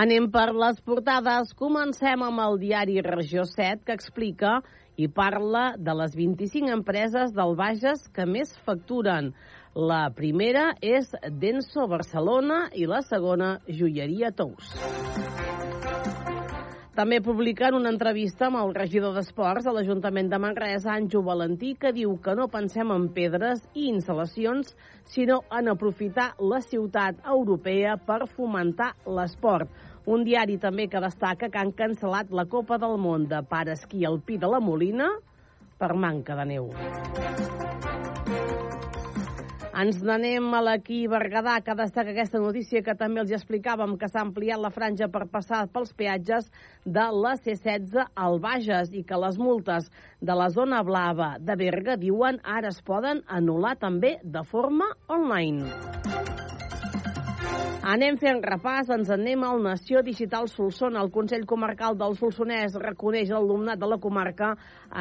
Anem 0.00 0.30
per 0.32 0.54
les 0.56 0.78
portades. 0.80 1.50
Comencem 1.58 2.22
amb 2.24 2.40
el 2.40 2.54
diari 2.62 3.02
Regió 3.04 3.42
7, 3.44 3.82
que 3.84 3.96
explica 3.98 4.52
i 4.96 5.10
parla 5.12 5.74
de 5.76 5.92
les 5.98 6.14
25 6.16 6.72
empreses 6.72 7.34
del 7.36 7.52
Bages 7.58 8.06
que 8.14 8.24
més 8.24 8.54
facturen. 8.64 9.34
La 9.76 10.06
primera 10.16 10.70
és 10.80 11.12
Denso 11.42 11.84
Barcelona 11.90 12.62
i 12.72 12.88
la 12.88 13.02
segona 13.04 13.58
Joieria 13.68 14.32
Tous. 14.32 14.72
També 17.00 17.20
publiquen 17.24 17.76
una 17.78 17.88
entrevista 17.92 18.48
amb 18.48 18.58
el 18.60 18.74
regidor 18.76 19.14
d'Esports 19.14 19.68
a 19.68 19.72
l'Ajuntament 19.72 20.26
de 20.28 20.40
Manresa, 20.42 20.96
Anjo 20.96 21.22
Valentí, 21.24 21.70
que 21.80 21.94
diu 21.96 22.16
que 22.24 22.34
no 22.36 22.48
pensem 22.52 22.90
en 22.92 23.06
pedres 23.14 23.62
i 23.72 23.86
instal·lacions, 23.92 24.74
sinó 25.08 25.38
en 25.54 25.70
aprofitar 25.72 26.32
la 26.40 26.58
ciutat 26.66 27.22
europea 27.36 27.94
per 28.08 28.26
fomentar 28.34 28.90
l'esport. 29.06 29.70
Un 30.08 30.24
diari 30.24 30.56
també 30.56 30.86
que 30.88 31.00
destaca 31.04 31.50
que 31.52 31.60
han 31.60 31.74
cancel·lat 31.76 32.30
la 32.32 32.46
Copa 32.48 32.78
del 32.80 32.96
Món 32.96 33.26
de 33.28 33.42
Paresquí 33.44 34.06
Alpí 34.08 34.38
de 34.40 34.48
la 34.48 34.60
Molina 34.60 35.10
per 35.78 35.92
manca 35.92 36.36
de 36.38 36.46
neu. 36.48 36.70
Ens 39.80 40.00
n'anem 40.04 40.48
a 40.52 40.60
l'equí 40.64 41.04
Berguedà, 41.08 41.54
que 41.64 41.76
destaca 41.78 42.10
aquesta 42.12 42.40
notícia 42.42 42.82
que 42.84 42.94
també 42.98 43.22
els 43.22 43.30
explicàvem, 43.32 43.94
que 44.00 44.08
s'ha 44.10 44.24
ampliat 44.26 44.60
la 44.60 44.72
franja 44.74 45.08
per 45.08 45.22
passar 45.32 45.62
pels 45.72 45.94
peatges 45.96 46.50
de 46.84 47.06
la 47.16 47.36
C-16 47.38 48.10
al 48.24 48.40
Bages 48.44 48.92
i 48.92 49.04
que 49.08 49.20
les 49.22 49.38
multes 49.40 49.88
de 50.20 50.36
la 50.36 50.50
zona 50.52 50.82
blava 50.84 51.36
de 51.40 51.56
Berga, 51.56 51.96
diuen, 51.96 52.42
ara 52.44 52.72
es 52.74 52.82
poden 52.82 53.22
anul·lar 53.28 53.76
també 53.80 54.18
de 54.24 54.44
forma 54.44 54.90
online. 55.08 55.70
Anem 57.90 58.14
fent 58.20 58.38
repàs, 58.44 58.90
ens 58.94 59.08
anem 59.10 59.40
al 59.42 59.62
Nació 59.64 60.02
Digital 60.06 60.46
Solsona. 60.52 61.00
El 61.02 61.08
Consell 61.10 61.46
Comarcal 61.48 61.96
del 61.98 62.12
Solsonès 62.18 62.76
reconeix 62.78 63.32
l'alumnat 63.32 63.80
de 63.80 63.88
la 63.90 63.98
comarca 63.98 64.52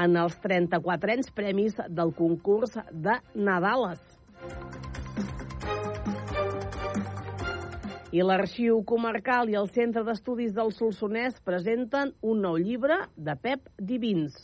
en 0.04 0.16
els 0.18 0.40
34 0.42 1.14
anys 1.18 1.30
premis 1.36 1.78
del 1.90 2.16
concurs 2.18 2.80
de 2.90 3.20
Nadales. 3.36 4.02
I 8.10 8.26
l'Arxiu 8.26 8.80
Comarcal 8.90 9.52
i 9.54 9.60
el 9.60 9.70
Centre 9.76 10.02
d'Estudis 10.08 10.56
del 10.56 10.74
Solsonès 10.74 11.38
presenten 11.46 12.16
un 12.26 12.42
nou 12.48 12.58
llibre 12.58 13.04
de 13.14 13.38
Pep 13.38 13.70
Divins. 13.78 14.40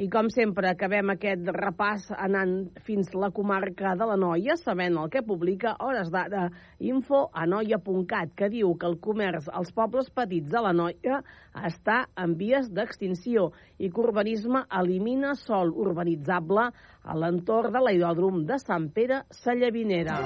I 0.00 0.06
com 0.08 0.30
sempre, 0.32 0.64
acabem 0.70 1.10
aquest 1.12 1.48
repàs 1.52 2.06
anant 2.16 2.54
fins 2.86 3.10
la 3.12 3.28
comarca 3.36 3.90
de 4.00 4.06
la 4.08 4.14
Noia, 4.16 4.54
sabent 4.56 4.94
el 4.96 5.10
que 5.12 5.20
publica 5.20 5.74
Hores 5.84 6.08
d'Ara 6.14 6.46
Info 6.88 7.26
a 7.36 7.44
noia.cat, 7.44 8.32
que 8.32 8.48
diu 8.48 8.72
que 8.80 8.88
el 8.88 8.96
comerç 9.04 9.50
als 9.52 9.74
pobles 9.76 10.08
petits 10.08 10.48
de 10.48 10.62
la 10.64 10.72
Noia 10.72 11.20
està 11.68 11.98
en 12.16 12.38
vies 12.40 12.72
d'extinció 12.72 13.50
i 13.76 13.92
que 13.92 14.00
urbanisme 14.00 14.64
elimina 14.80 15.34
sol 15.42 15.74
urbanitzable 15.84 16.70
a 17.04 17.20
l'entorn 17.20 17.76
de 17.76 17.84
l'aeròdrom 17.84 18.46
de 18.48 18.56
Sant 18.64 18.88
Pere 18.96 19.26
Sallavinera. 19.42 20.16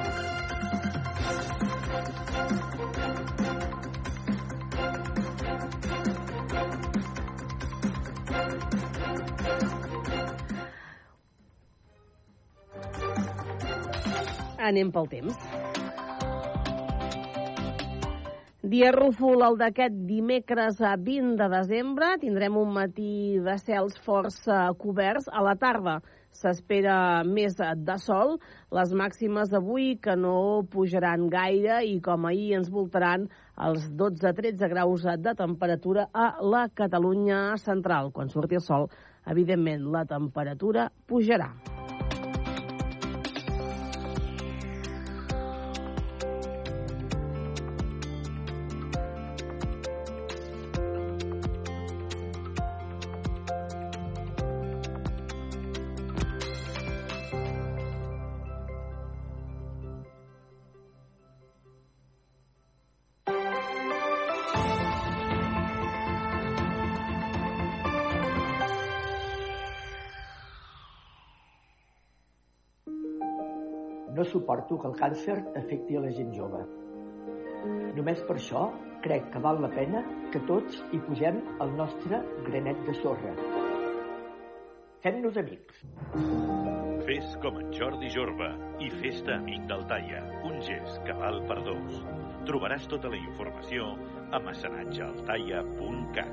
Anem 14.65 14.91
pel 14.95 15.11
temps. 15.13 15.37
Dia 18.65 18.95
rúfol, 18.97 19.43
el 19.45 19.59
d'aquest 19.61 19.97
dimecres 20.09 20.79
a 20.81 20.95
20 20.97 21.35
de 21.37 21.49
desembre. 21.53 22.07
Tindrem 22.23 22.55
un 22.57 22.71
matí 22.73 23.37
de 23.45 23.59
cels 23.61 23.99
força 24.07 24.71
coberts. 24.81 25.29
A 25.29 25.43
la 25.45 25.53
tarda 25.61 25.99
s'espera 26.33 26.97
més 27.29 27.59
de 27.61 27.97
sol. 28.01 28.39
Les 28.73 28.95
màximes 28.97 29.53
d'avui 29.53 29.99
que 30.01 30.17
no 30.17 30.65
pujaran 30.73 31.29
gaire 31.29 31.83
i 31.85 32.01
com 32.01 32.25
ahir 32.25 32.55
ens 32.63 32.73
voltaran 32.73 33.29
els 33.69 33.91
12-13 33.93 34.73
graus 34.73 35.05
de 35.05 35.37
temperatura 35.37 36.09
a 36.11 36.31
la 36.41 36.71
Catalunya 36.73 37.59
central. 37.61 38.15
Quan 38.17 38.33
surti 38.33 38.57
el 38.57 38.65
sol, 38.65 38.89
evidentment, 39.29 39.91
la 39.93 40.07
temperatura 40.09 40.89
pujarà. 41.05 41.53
Suporto 74.35 74.79
que 74.81 74.91
el 74.91 74.99
càncer 74.99 75.39
afecti 75.63 75.97
a 75.97 76.03
la 76.05 76.13
gent 76.15 76.33
jove. 76.35 76.65
Només 77.97 78.21
per 78.29 78.37
això 78.37 78.63
crec 79.05 79.31
que 79.33 79.43
val 79.45 79.61
la 79.63 79.71
pena 79.73 80.01
que 80.33 80.41
tots 80.49 80.73
hi 80.93 81.01
posem 81.07 81.37
el 81.65 81.71
nostre 81.79 82.17
granet 82.49 82.79
de 82.89 82.95
sorra. 83.01 83.33
Fem-nos 85.05 85.37
amics. 85.37 85.83
Fes 87.05 87.35
com 87.43 87.59
en 87.61 87.69
Jordi 87.77 88.09
Jorba 88.15 88.47
i 88.81 88.87
fes-te 89.03 89.35
amic 89.35 89.67
del 89.69 89.83
Taia. 89.91 90.23
Un 90.49 90.57
gest 90.65 90.97
que 91.05 91.13
val 91.19 91.43
per 91.51 91.59
dos. 91.67 91.99
Trobaràs 92.49 92.89
tota 92.89 93.13
la 93.13 93.19
informació 93.21 93.91
a 94.33 94.41
mecenatgealtaia.cat. 94.47 96.33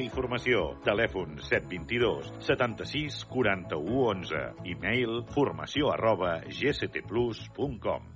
i 0.00 0.08
Formació. 0.12 0.62
Telèfon 0.84 1.36
722 1.44 2.30
76 2.46 3.18
41 3.28 3.98
11. 4.10 4.40
E-mail 4.72 5.20
formació 5.34 5.90
arroba 5.92 6.38
gctplus.com. 6.48 8.08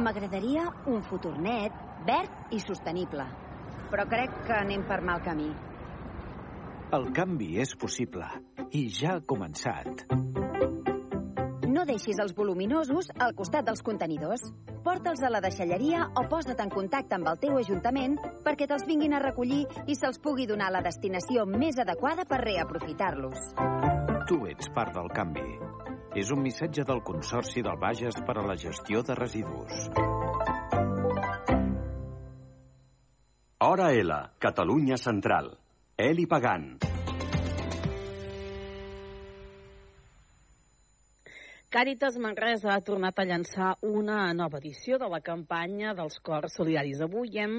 M'agradaria 0.00 0.64
un 0.88 1.02
futur 1.04 1.34
net, 1.42 1.76
verd 2.08 2.54
i 2.56 2.60
sostenible. 2.62 3.26
Però 3.90 4.06
crec 4.08 4.42
que 4.46 4.56
anem 4.56 4.86
per 4.88 5.02
mal 5.04 5.20
camí. 5.24 5.50
El 6.96 7.10
canvi 7.14 7.52
és 7.62 7.76
possible 7.78 8.26
i 8.74 8.86
ja 8.90 9.18
ha 9.18 9.22
començat. 9.22 10.06
No 11.70 11.84
deixis 11.86 12.18
els 12.22 12.32
voluminosos 12.34 13.12
al 13.18 13.36
costat 13.38 13.68
dels 13.68 13.82
contenidors. 13.86 14.42
Porta'ls 14.84 15.22
a 15.22 15.30
la 15.30 15.42
deixalleria 15.44 16.06
o 16.16 16.24
posa't 16.30 16.60
en 16.64 16.70
contacte 16.72 17.16
amb 17.18 17.28
el 17.28 17.40
teu 17.42 17.58
ajuntament 17.60 18.16
perquè 18.44 18.68
te'ls 18.70 18.86
vinguin 18.88 19.12
a 19.14 19.20
recollir 19.22 19.66
i 19.86 19.96
se'ls 19.98 20.20
pugui 20.24 20.46
donar 20.48 20.70
la 20.72 20.82
destinació 20.84 21.44
més 21.46 21.78
adequada 21.78 22.24
per 22.24 22.40
reaprofitar-los. 22.44 23.52
Tu 24.30 24.38
ets 24.48 24.70
part 24.74 24.96
del 24.96 25.10
canvi. 25.12 25.48
És 26.16 26.32
un 26.34 26.40
missatge 26.42 26.82
del 26.86 27.04
Consorci 27.06 27.62
del 27.62 27.78
Bages 27.78 28.16
per 28.26 28.38
a 28.40 28.46
la 28.46 28.56
gestió 28.58 29.04
de 29.06 29.14
residus. 29.14 29.90
Hora 33.62 33.92
L, 33.92 34.16
Catalunya 34.38 34.96
Central. 34.96 35.52
Eli 35.96 36.26
Pagant. 36.26 36.89
Càritas 41.70 42.16
Manresa 42.18 42.72
ha 42.74 42.82
tornat 42.82 43.20
a 43.22 43.24
llançar 43.30 43.68
una 43.86 44.32
nova 44.34 44.58
edició 44.58 44.96
de 44.98 45.06
la 45.06 45.20
campanya 45.22 45.92
dels 45.94 46.16
Cors 46.26 46.56
Solidaris. 46.58 46.98
Avui 47.06 47.38
hem 47.38 47.52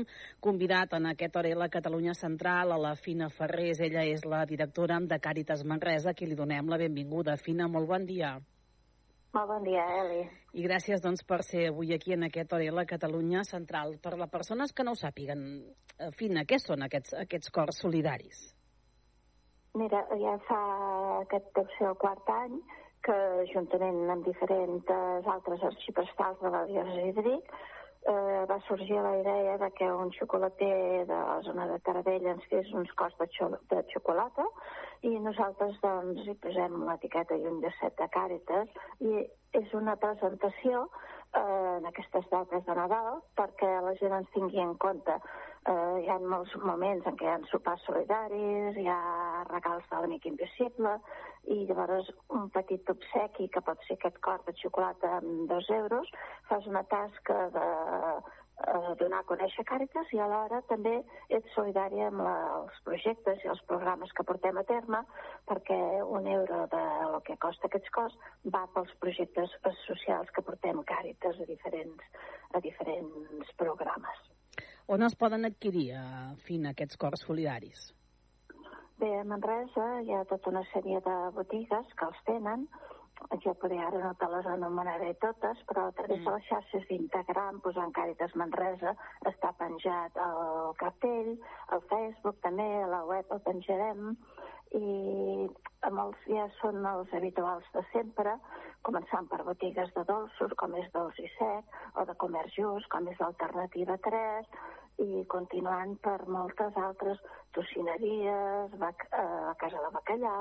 convidat 0.43 0.97
en 0.97 1.07
aquest 1.13 1.37
hora 1.39 1.53
la 1.55 1.69
Catalunya 1.71 2.11
Central 2.19 2.73
a 2.75 2.79
la 2.85 2.91
Fina 2.99 3.29
Ferrés. 3.31 3.79
Ella 3.79 4.03
és 4.03 4.25
la 4.27 4.41
directora 4.49 4.97
de 4.99 5.19
Càritas 5.27 5.63
Manresa, 5.63 6.11
a 6.11 6.13
qui 6.13 6.27
li 6.27 6.35
donem 6.35 6.67
la 6.67 6.81
benvinguda. 6.81 7.37
Fina, 7.39 7.69
molt 7.71 7.87
bon 7.87 8.09
dia. 8.09 8.33
Molt 9.31 9.47
bon 9.53 9.63
dia, 9.69 9.87
Eli. 10.01 10.19
I 10.59 10.67
gràcies 10.67 10.99
doncs, 10.99 11.23
per 11.23 11.39
ser 11.47 11.69
avui 11.69 11.95
aquí 11.95 12.11
en 12.11 12.27
aquest 12.27 12.51
hora 12.51 12.75
la 12.81 12.85
Catalunya 12.91 13.45
Central. 13.47 13.95
Per 14.03 14.17
les 14.19 14.33
persones 14.35 14.75
que 14.75 14.83
no 14.83 14.91
ho 14.91 15.01
sàpiguen, 15.05 15.47
eh, 15.95 16.11
Fina, 16.19 16.43
què 16.43 16.59
són 16.59 16.83
aquests, 16.83 17.15
aquests 17.23 17.47
Cors 17.49 17.79
Solidaris? 17.79 18.43
Mira, 19.79 20.03
ja 20.19 20.37
fa 20.51 20.61
aquest 21.23 21.63
ser 21.77 21.93
el 21.93 21.95
quart 21.95 22.35
any 22.43 22.59
que 23.05 23.17
juntament 23.53 24.01
amb 24.13 24.25
diferents 24.27 24.89
altres 25.35 25.63
arxiprestals 25.71 26.41
de 26.41 26.51
la 26.53 26.65
diòcesi 26.69 27.13
de 27.17 27.23
Vic 27.27 27.53
eh, 27.53 28.45
va 28.49 28.57
sorgir 28.67 28.99
la 29.01 29.15
idea 29.19 29.57
de 29.57 29.69
que 29.77 29.91
un 29.91 30.11
xocolater 30.17 31.05
de 31.07 31.19
la 31.29 31.39
zona 31.47 31.67
de 31.71 31.79
Taradell 31.85 32.27
ens 32.33 32.45
fes 32.49 32.71
uns 32.73 32.91
cors 33.01 33.17
de, 33.19 33.27
xo 33.37 33.49
de 33.73 33.81
xocolata 33.93 34.45
i 35.01 35.15
nosaltres 35.19 35.77
doncs 35.85 36.27
hi 36.27 36.37
posem 36.45 36.81
l'etiqueta 36.89 37.37
i 37.37 37.47
un 37.53 37.61
llacet 37.63 37.97
de 38.01 38.09
càritas 38.17 38.69
i 38.99 39.25
és 39.61 39.73
una 39.83 39.97
presentació 40.05 40.87
eh, 41.35 41.77
en 41.77 41.85
aquestes 41.89 42.27
dates 42.31 42.65
de 42.65 42.75
Nadal 42.75 43.21
perquè 43.39 43.69
la 43.85 43.95
gent 44.01 44.15
ens 44.19 44.29
tingui 44.35 44.61
en 44.63 44.75
compte. 44.81 45.17
Eh, 45.69 45.97
hi 46.03 46.07
ha 46.09 46.17
molts 46.19 46.53
moments 46.65 47.05
en 47.05 47.17
què 47.19 47.27
hi 47.27 47.31
ha 47.33 47.39
sopars 47.51 47.83
solidaris, 47.85 48.77
hi 48.77 48.87
ha 48.89 49.45
regals 49.51 49.85
de 49.91 49.99
l'amic 50.01 50.25
invisible, 50.29 50.95
i 51.53 51.63
llavors 51.69 52.09
un 52.37 52.49
petit 52.53 52.89
obsequi, 52.93 53.47
que 53.53 53.61
pot 53.65 53.81
ser 53.87 53.97
aquest 53.97 54.17
cor 54.25 54.41
de 54.47 54.55
xocolata 54.61 55.17
amb 55.19 55.47
dos 55.49 55.69
euros, 55.69 56.09
fas 56.49 56.67
una 56.69 56.83
tasca 56.89 57.47
de 57.55 57.67
eh, 58.61 58.95
donar 58.99 59.21
a 59.21 59.27
conèixer 59.29 59.65
Càritas 59.67 60.11
i 60.15 60.19
alhora 60.21 60.61
també 60.69 60.93
ets 61.29 61.53
solidària 61.55 62.09
amb 62.11 62.23
la, 62.25 62.35
els 62.61 62.81
projectes 62.87 63.43
i 63.45 63.51
els 63.53 63.61
programes 63.69 64.13
que 64.17 64.25
portem 64.27 64.57
a 64.57 64.65
terme 64.69 65.03
perquè 65.49 65.79
un 66.17 66.27
euro 66.27 66.65
de 66.73 66.83
lo 67.13 67.21
que 67.27 67.37
costa 67.45 67.69
aquests 67.69 67.93
costs 67.95 68.33
va 68.55 68.65
pels 68.75 68.91
projectes 69.03 69.55
socials 69.85 70.29
que 70.35 70.45
portem 70.45 70.83
Càritas 70.91 71.39
a 71.39 71.47
diferents, 71.49 72.05
a 72.53 72.61
diferents 72.63 73.55
programes. 73.57 74.27
On 74.91 75.03
es 75.05 75.15
poden 75.15 75.47
adquirir, 75.47 75.91
a 75.95 76.05
Fina, 76.45 76.73
aquests 76.75 76.97
cors 76.99 77.21
solidaris? 77.27 77.91
Bé, 79.01 79.11
a 79.17 79.25
Manresa 79.25 79.85
hi 80.05 80.11
ha 80.13 80.25
tota 80.29 80.51
una 80.51 80.61
sèrie 80.71 80.99
de 81.05 81.13
botigues 81.37 81.93
que 81.97 82.07
els 82.09 82.19
tenen, 82.27 82.67
jo 83.43 83.53
per 83.61 83.71
ara 83.71 83.99
no 84.03 84.11
te 84.19 84.27
les 84.33 84.47
anomenaré 84.53 85.13
totes, 85.23 85.59
però 85.69 85.87
a 85.87 85.95
través 85.97 86.19
mm. 86.19 86.25
de 86.27 86.35
les 86.35 86.47
xarxes 86.49 86.87
d'Instagram, 86.89 87.61
posant 87.65 87.93
Càritas 87.95 88.35
Manresa, 88.35 88.95
està 89.31 89.53
penjat 89.59 90.17
el 90.25 90.73
cartell, 90.81 91.35
al 91.75 91.83
Facebook 91.91 92.41
també, 92.45 92.67
a 92.81 92.89
la 92.91 93.03
web 93.09 93.31
el 93.31 93.43
penjarem, 93.47 94.15
i 94.77 95.47
amb 95.87 95.99
els 96.03 96.27
ja 96.31 96.45
són 96.59 96.85
els 96.87 97.13
habituals 97.17 97.65
de 97.73 97.83
sempre, 97.91 98.37
començant 98.87 99.27
per 99.31 99.41
botigues 99.47 99.91
de 99.95 100.03
dolços, 100.07 100.53
com 100.57 100.75
és 100.79 100.87
Dolç 100.93 101.19
i 101.19 101.27
Sec, 101.37 101.79
o 101.99 102.05
de 102.07 102.15
comerç 102.23 102.55
just, 102.57 102.87
com 102.93 103.09
és 103.11 103.19
l'Alternativa 103.19 103.97
3, 104.07 104.47
i 105.01 105.25
continuant 105.33 105.97
per 106.05 106.19
moltes 106.29 106.77
altres 106.77 107.19
tocineries, 107.55 108.77
la 108.79 108.91
eh, 108.93 109.51
Casa 109.61 109.83
de 109.83 109.91
Bacallà, 109.97 110.37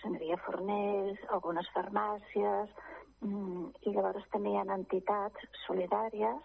tocineria 0.00 0.36
Fornells, 0.46 1.20
algunes 1.28 1.68
farmàcies, 1.74 2.72
mm, 3.20 3.68
i 3.86 3.92
llavors 3.92 4.24
també 4.32 4.50
hi 4.50 4.56
ha 4.56 4.74
entitats 4.74 5.36
solidàries 5.66 6.40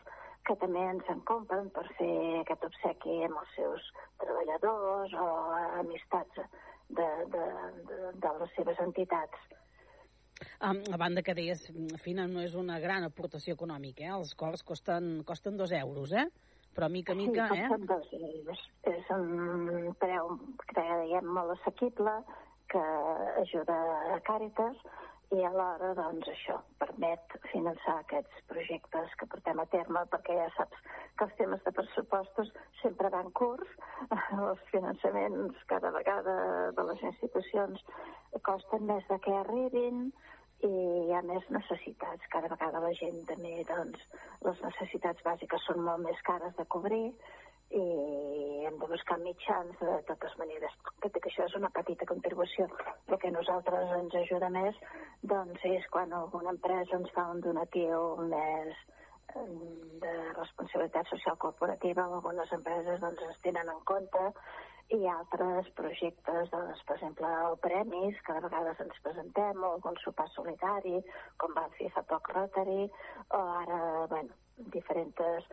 que 0.46 0.56
també 0.62 0.80
ens 0.80 1.04
en 1.10 1.22
compren 1.22 1.70
per 1.72 1.88
fer 1.98 2.42
aquest 2.42 2.64
obsequi 2.64 3.24
amb 3.26 3.40
els 3.42 3.56
seus 3.56 3.82
treballadors 4.20 5.14
o 5.14 5.28
amistats 5.80 6.36
de, 6.90 7.08
de, 7.34 7.46
de, 7.88 8.12
de 8.14 8.34
les 8.40 8.52
seves 8.56 8.80
entitats. 8.80 9.38
Um, 10.62 10.84
a 10.94 10.98
banda 10.98 11.24
que 11.24 11.34
deies, 11.34 11.72
Fina, 12.04 12.28
no 12.28 12.42
és 12.42 12.56
una 12.56 12.78
gran 12.80 13.04
aportació 13.04 13.56
econòmica, 13.56 14.04
eh? 14.04 14.12
Els 14.12 14.36
cors 14.36 14.64
costen, 14.64 15.24
costen 15.26 15.58
dos 15.58 15.72
euros, 15.72 16.12
eh? 16.12 16.28
però 16.76 16.90
mica 16.92 17.14
a 17.14 17.16
mica, 17.16 17.48
sí, 17.48 17.58
eh? 17.58 17.78
Dos 17.88 18.10
euros. 18.12 18.64
És 18.84 19.12
un 19.16 19.94
preu, 19.98 20.34
creiem, 20.68 21.26
molt 21.38 21.54
assequible, 21.56 22.18
que 22.72 22.84
ajuda 23.42 23.80
a 24.16 24.20
Càritas, 24.28 24.78
i 25.34 25.42
alhora, 25.44 25.94
doncs, 25.98 26.28
això 26.30 26.60
permet 26.82 27.34
finançar 27.50 27.96
aquests 28.02 28.44
projectes 28.52 29.16
que 29.20 29.28
portem 29.32 29.60
a 29.60 29.66
terme, 29.74 30.04
perquè 30.12 30.36
ja 30.38 30.46
saps 30.58 30.84
que 31.18 31.26
els 31.26 31.36
temes 31.40 31.64
de 31.66 31.74
pressupostos 31.80 32.52
sempre 32.82 33.10
van 33.14 33.32
curts, 33.40 33.74
els 34.38 34.62
finançaments 34.72 35.66
cada 35.72 35.92
vegada 35.96 36.38
de 36.78 36.88
les 36.92 37.04
institucions 37.10 37.82
costen 38.46 38.86
més 38.92 39.06
de 39.10 39.20
que 39.26 39.34
arribin, 39.42 40.10
i 40.64 40.70
hi 41.08 41.14
ha 41.14 41.22
més 41.26 41.44
necessitats. 41.54 42.30
Cada 42.34 42.50
vegada 42.52 42.82
la 42.84 42.94
gent 43.00 43.18
també, 43.30 43.58
doncs, 43.70 44.06
les 44.46 44.62
necessitats 44.64 45.26
bàsiques 45.26 45.66
són 45.68 45.82
molt 45.88 46.06
més 46.06 46.22
cares 46.30 46.56
de 46.60 46.66
cobrir 46.76 47.06
i 47.72 48.66
hem 48.66 48.78
de 48.80 48.88
buscar 48.90 49.18
mitjans 49.22 49.80
de 49.80 49.96
totes 50.10 50.36
maneres. 50.42 50.74
Que, 51.02 51.10
que 51.10 51.30
això 51.30 51.48
és 51.48 51.56
una 51.60 51.72
petita 51.74 52.08
contribució. 52.10 52.68
El 53.08 53.18
que 53.22 53.32
a 53.32 53.36
nosaltres 53.36 53.96
ens 54.00 54.18
ajuda 54.22 54.52
més 54.54 54.78
doncs, 55.22 55.64
és 55.70 55.88
quan 55.94 56.14
alguna 56.14 56.54
empresa 56.56 57.00
ens 57.00 57.12
fa 57.16 57.30
un 57.34 57.42
donatiu 57.46 58.06
més 58.30 58.78
eh, 59.34 59.48
de 60.04 60.14
responsabilitat 60.38 61.10
social 61.14 61.38
corporativa, 61.42 62.06
algunes 62.06 62.54
empreses 62.60 63.02
doncs, 63.02 63.26
es 63.32 63.44
tenen 63.46 63.74
en 63.74 63.84
compte 63.92 64.32
i 64.94 65.00
altres 65.10 65.70
projectes, 65.78 66.50
doncs, 66.52 66.82
per 66.86 66.96
exemple, 67.00 67.30
el 67.50 67.56
premis, 67.64 68.18
que 68.26 68.36
de 68.38 68.42
vegades 68.44 68.82
ens 68.84 69.00
presentem, 69.06 69.64
o 69.64 69.72
algun 69.74 69.98
sopar 70.04 70.28
solidari, 70.36 71.00
com 71.42 71.56
van 71.58 71.74
fer 71.80 71.90
fa 71.96 72.04
poc 72.12 72.30
Rotary, 72.36 72.86
o 73.34 73.40
ara, 73.64 73.80
bueno, 74.12 74.38
diferents 74.76 75.50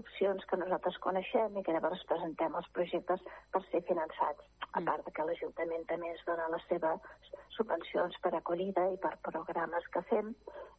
opcions 0.00 0.44
que 0.50 0.58
nosaltres 0.60 0.98
coneixem 1.06 1.56
i 1.58 1.62
que 1.64 1.74
llavors 1.76 2.04
presentem 2.10 2.54
els 2.60 2.68
projectes 2.76 3.24
per 3.52 3.62
ser 3.70 3.82
finançats. 3.88 4.46
A 4.72 4.80
mm. 4.80 4.86
part 4.88 5.06
de 5.06 5.12
que 5.16 5.26
l'Ajuntament 5.28 5.84
també 5.90 6.10
ens 6.10 6.24
dona 6.26 6.50
les 6.54 6.64
seves 6.70 7.32
subvencions 7.56 8.16
per 8.24 8.32
acollida 8.34 8.86
i 8.90 8.96
per 9.02 9.12
programes 9.28 9.86
que 9.94 10.02
fem 10.10 10.32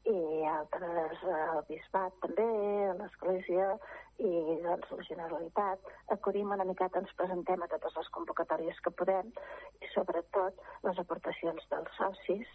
i 0.05 0.17
altres, 0.49 1.21
el 1.35 1.61
Bisbat 1.69 2.17
també, 2.25 2.49
l'Església 2.99 3.69
i 4.21 4.33
doncs 4.65 4.91
la 4.91 5.07
Generalitat. 5.07 5.89
Acollim 6.17 6.53
una 6.57 6.67
miqueta, 6.67 7.01
ens 7.01 7.15
presentem 7.17 7.63
a 7.63 7.71
totes 7.71 7.97
les 7.97 8.11
convocatòries 8.17 8.83
que 8.85 8.93
podem 8.99 9.31
i 9.81 9.91
sobretot 9.95 10.61
les 10.85 11.01
aportacions 11.01 11.69
dels 11.71 11.97
socis 11.97 12.53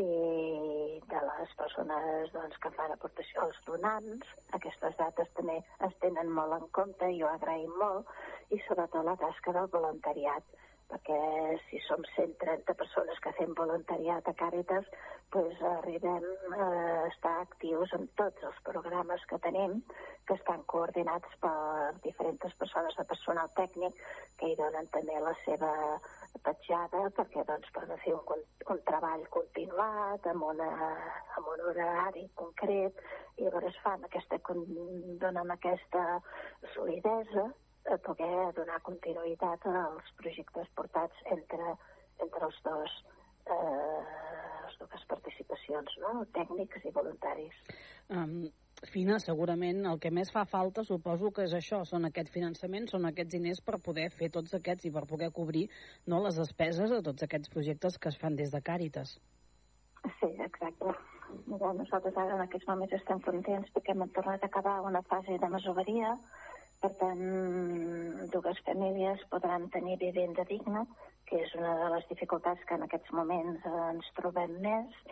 i 0.00 1.00
de 1.12 1.20
les 1.28 1.54
persones 1.58 2.32
doncs, 2.32 2.58
que 2.64 2.72
fan 2.76 2.94
aportació 2.94 3.44
als 3.44 3.58
donants. 3.66 4.34
Aquestes 4.58 4.96
dates 5.00 5.30
també 5.36 5.58
es 5.88 5.96
tenen 6.04 6.32
molt 6.32 6.56
en 6.56 6.68
compte 6.78 7.10
i 7.12 7.22
ho 7.22 7.30
agraïm 7.32 7.72
molt, 7.82 8.08
i 8.50 8.60
sobretot 8.66 9.04
la 9.04 9.18
tasca 9.20 9.52
del 9.56 9.68
voluntariat, 9.74 10.44
perquè 10.92 11.18
si 11.68 11.80
som 11.86 12.04
130 12.14 12.74
persones 12.76 13.20
que 13.24 13.32
fem 13.38 13.52
voluntariat 13.58 14.28
a 14.28 14.34
Càritas, 14.40 14.88
doncs 15.32 15.60
arribem 15.76 16.24
a 16.56 16.66
estar 17.08 17.36
actius 17.42 17.92
en 17.96 18.08
tots 18.20 18.48
els 18.48 18.58
programes 18.66 19.24
que 19.28 19.40
tenim, 19.44 19.78
que 20.28 20.36
estan 20.36 20.64
coordinats 20.72 21.38
per 21.44 21.54
diferents 22.04 22.58
persones 22.60 22.96
de 22.98 23.08
personal 23.12 23.48
tècnic 23.56 23.96
que 24.40 24.52
hi 24.52 24.58
donen 24.60 24.88
també 24.96 25.16
la 25.20 25.32
seva 25.46 25.72
petjada 26.46 27.02
perquè 27.16 27.44
doncs, 27.48 27.68
per 27.74 27.84
fer 28.04 28.14
un, 28.16 28.44
un 28.74 28.80
treball 28.88 29.24
continuat 29.34 30.26
amb, 30.32 30.46
una, 30.52 30.70
amb 31.36 31.50
un 31.54 31.64
horari 31.70 32.24
concret 32.40 33.02
i 33.36 33.44
llavors 33.44 33.78
fan 33.84 34.04
aquesta, 34.08 34.38
donen 35.24 35.54
aquesta 35.54 36.04
solidesa 36.74 37.48
a 37.92 37.98
poder 38.06 38.52
donar 38.56 38.80
continuïtat 38.86 39.66
als 39.66 40.12
projectes 40.20 40.68
portats 40.78 41.24
entre, 41.36 41.76
entre 42.22 42.46
els 42.48 42.60
dos 42.66 42.98
eh, 43.50 44.02
les 44.66 44.76
dues 44.80 45.06
participacions, 45.10 45.96
no? 46.04 46.12
tècnics 46.36 46.86
i 46.86 46.94
voluntaris. 46.94 47.62
Um, 48.08 48.44
Fina, 48.90 49.20
segurament 49.22 49.84
el 49.86 50.00
que 50.02 50.10
més 50.10 50.32
fa 50.34 50.42
falta 50.52 50.82
suposo 50.82 51.30
que 51.30 51.44
és 51.46 51.52
això, 51.54 51.84
són 51.86 52.08
aquest 52.08 52.32
finançament, 52.34 52.88
són 52.90 53.06
aquests 53.06 53.36
diners 53.36 53.60
per 53.62 53.78
poder 53.84 54.08
fer 54.10 54.28
tots 54.34 54.56
aquests 54.58 54.88
i 54.88 54.90
per 54.90 55.04
poder 55.06 55.30
cobrir 55.36 55.68
no, 56.10 56.18
les 56.24 56.40
despeses 56.40 56.90
de 56.90 56.98
tots 57.06 57.22
aquests 57.22 57.52
projectes 57.52 57.98
que 57.98 58.10
es 58.10 58.18
fan 58.18 58.34
des 58.40 58.50
de 58.50 58.60
Càritas. 58.60 59.14
Sí, 60.18 60.32
exacte. 60.48 60.96
Mira, 61.46 61.70
nosaltres 61.78 62.18
ara 62.18 62.34
en 62.34 62.42
aquests 62.44 62.66
moments 62.68 62.96
estem 62.98 63.22
contents 63.22 63.70
perquè 63.72 63.94
hem 63.94 64.02
tornat 64.16 64.42
a 64.42 64.50
acabar 64.50 64.80
una 64.88 65.02
fase 65.06 65.38
de 65.38 65.52
masoveria, 65.54 66.16
per 66.82 66.90
tant, 66.98 67.22
dues 68.34 68.60
famílies 68.66 69.22
podran 69.30 69.68
tenir 69.70 70.00
vivenda 70.00 70.42
digna, 70.48 70.82
que 71.30 71.38
és 71.46 71.54
una 71.54 71.76
de 71.78 71.90
les 71.94 72.08
dificultats 72.10 72.66
que 72.66 72.74
en 72.74 72.82
aquests 72.88 73.14
moments 73.14 73.68
ens 73.70 74.08
trobem 74.18 74.58
més, 74.64 75.04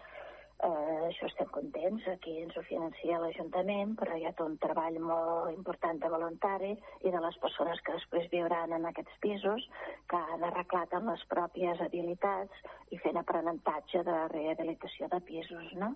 Eh, 0.61 0.97
això 1.07 1.25
estem 1.25 1.49
contents, 1.55 2.05
aquí 2.13 2.35
ens 2.43 2.57
ho 2.59 2.63
financia 2.67 3.21
l'Ajuntament, 3.23 3.95
però 3.97 4.17
hi 4.19 4.27
ha 4.29 4.33
tot 4.37 4.51
un 4.51 4.59
treball 4.61 4.99
molt 5.01 5.55
important 5.55 6.03
de 6.03 6.11
voluntari 6.13 6.75
i 7.09 7.13
de 7.15 7.23
les 7.25 7.39
persones 7.45 7.81
que 7.87 7.95
després 7.97 8.29
viuran 8.35 8.75
en 8.77 8.85
aquests 8.91 9.17
pisos, 9.25 9.65
que 10.13 10.21
han 10.21 10.45
arreglat 10.45 10.93
amb 10.99 11.15
les 11.15 11.25
pròpies 11.33 11.81
habilitats 11.87 12.61
i 12.93 13.01
fent 13.01 13.17
aprenentatge 13.23 14.05
de 14.11 14.19
rehabilitació 14.35 15.09
de 15.15 15.23
pisos, 15.33 15.73
no? 15.81 15.95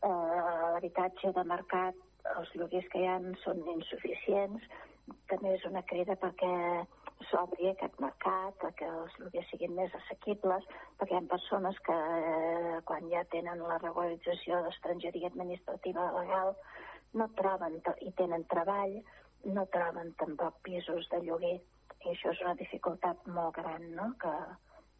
Eh, 0.00 0.14
L'habitatge 0.72 1.34
de 1.36 1.44
mercat, 1.52 2.00
els 2.38 2.54
lloguers 2.56 2.88
que 2.88 3.02
hi 3.02 3.10
ha 3.10 3.20
són 3.44 3.60
insuficients, 3.74 4.64
també 5.28 5.52
és 5.58 5.68
una 5.68 5.84
crida 5.92 6.16
perquè 6.16 6.54
s'obri 7.26 7.70
aquest 7.70 7.96
mercat, 8.02 8.66
que 8.78 8.88
els 9.02 9.16
lloguers 9.20 9.48
siguin 9.50 9.74
més 9.76 9.94
assequibles, 10.00 10.66
perquè 10.98 11.16
hi 11.16 11.18
ha 11.18 11.30
persones 11.32 11.80
que 11.88 11.96
eh, 12.18 12.76
quan 12.90 13.08
ja 13.12 13.24
tenen 13.34 13.64
la 13.70 13.80
regularització 13.82 14.62
d'estrangeria 14.66 15.30
administrativa 15.32 16.10
legal 16.20 16.54
no 17.18 17.26
troben 17.40 17.80
i 18.06 18.12
tenen 18.20 18.44
treball, 18.52 18.94
no 19.56 19.66
troben 19.74 20.14
tampoc 20.22 20.62
pisos 20.66 21.08
de 21.12 21.20
lloguer 21.24 21.56
i 22.04 22.10
això 22.12 22.32
és 22.34 22.42
una 22.44 22.54
dificultat 22.58 23.26
molt 23.38 23.56
gran 23.58 23.86
no? 23.96 24.10
que, 24.22 24.34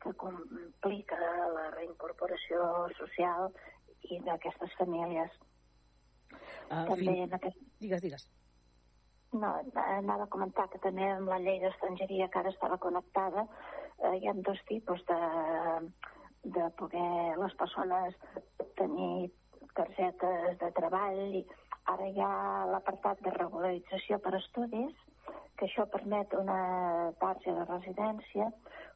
que 0.02 0.14
complica 0.22 1.18
la 1.54 1.68
reincorporació 1.76 2.64
social 2.98 3.52
i 4.08 4.20
d'aquestes 4.26 4.74
famílies. 4.80 5.38
Uh, 6.68 6.84
També 6.90 7.04
fin... 7.04 7.22
en 7.26 7.38
aquest... 7.38 7.64
Digues, 7.82 8.02
digues. 8.04 8.28
No, 9.32 9.48
anava 9.76 10.24
a 10.24 10.32
comentar 10.32 10.64
que 10.72 10.78
també 10.80 11.04
amb 11.12 11.28
la 11.28 11.36
llei 11.42 11.58
d'estrangeria 11.60 12.28
que 12.32 12.38
ara 12.40 12.52
estava 12.54 12.78
connectada 12.80 13.42
eh, 13.44 14.14
hi 14.16 14.30
ha 14.30 14.32
dos 14.46 14.62
tipus 14.70 15.02
de, 15.10 15.18
de 16.56 16.68
poder 16.78 17.36
les 17.42 17.56
persones 17.60 18.16
tenir 18.80 19.28
targetes 19.76 20.56
de 20.62 20.70
treball. 20.80 21.20
I 21.40 21.44
ara 21.92 22.08
hi 22.08 22.24
ha 22.24 22.32
l'apartat 22.72 23.20
de 23.26 23.34
regularització 23.36 24.18
per 24.24 24.34
estudis, 24.40 24.96
que 25.60 25.68
això 25.68 25.84
permet 25.92 26.32
una 26.40 27.12
targeta 27.20 27.58
de 27.60 27.68
residència, 27.68 28.48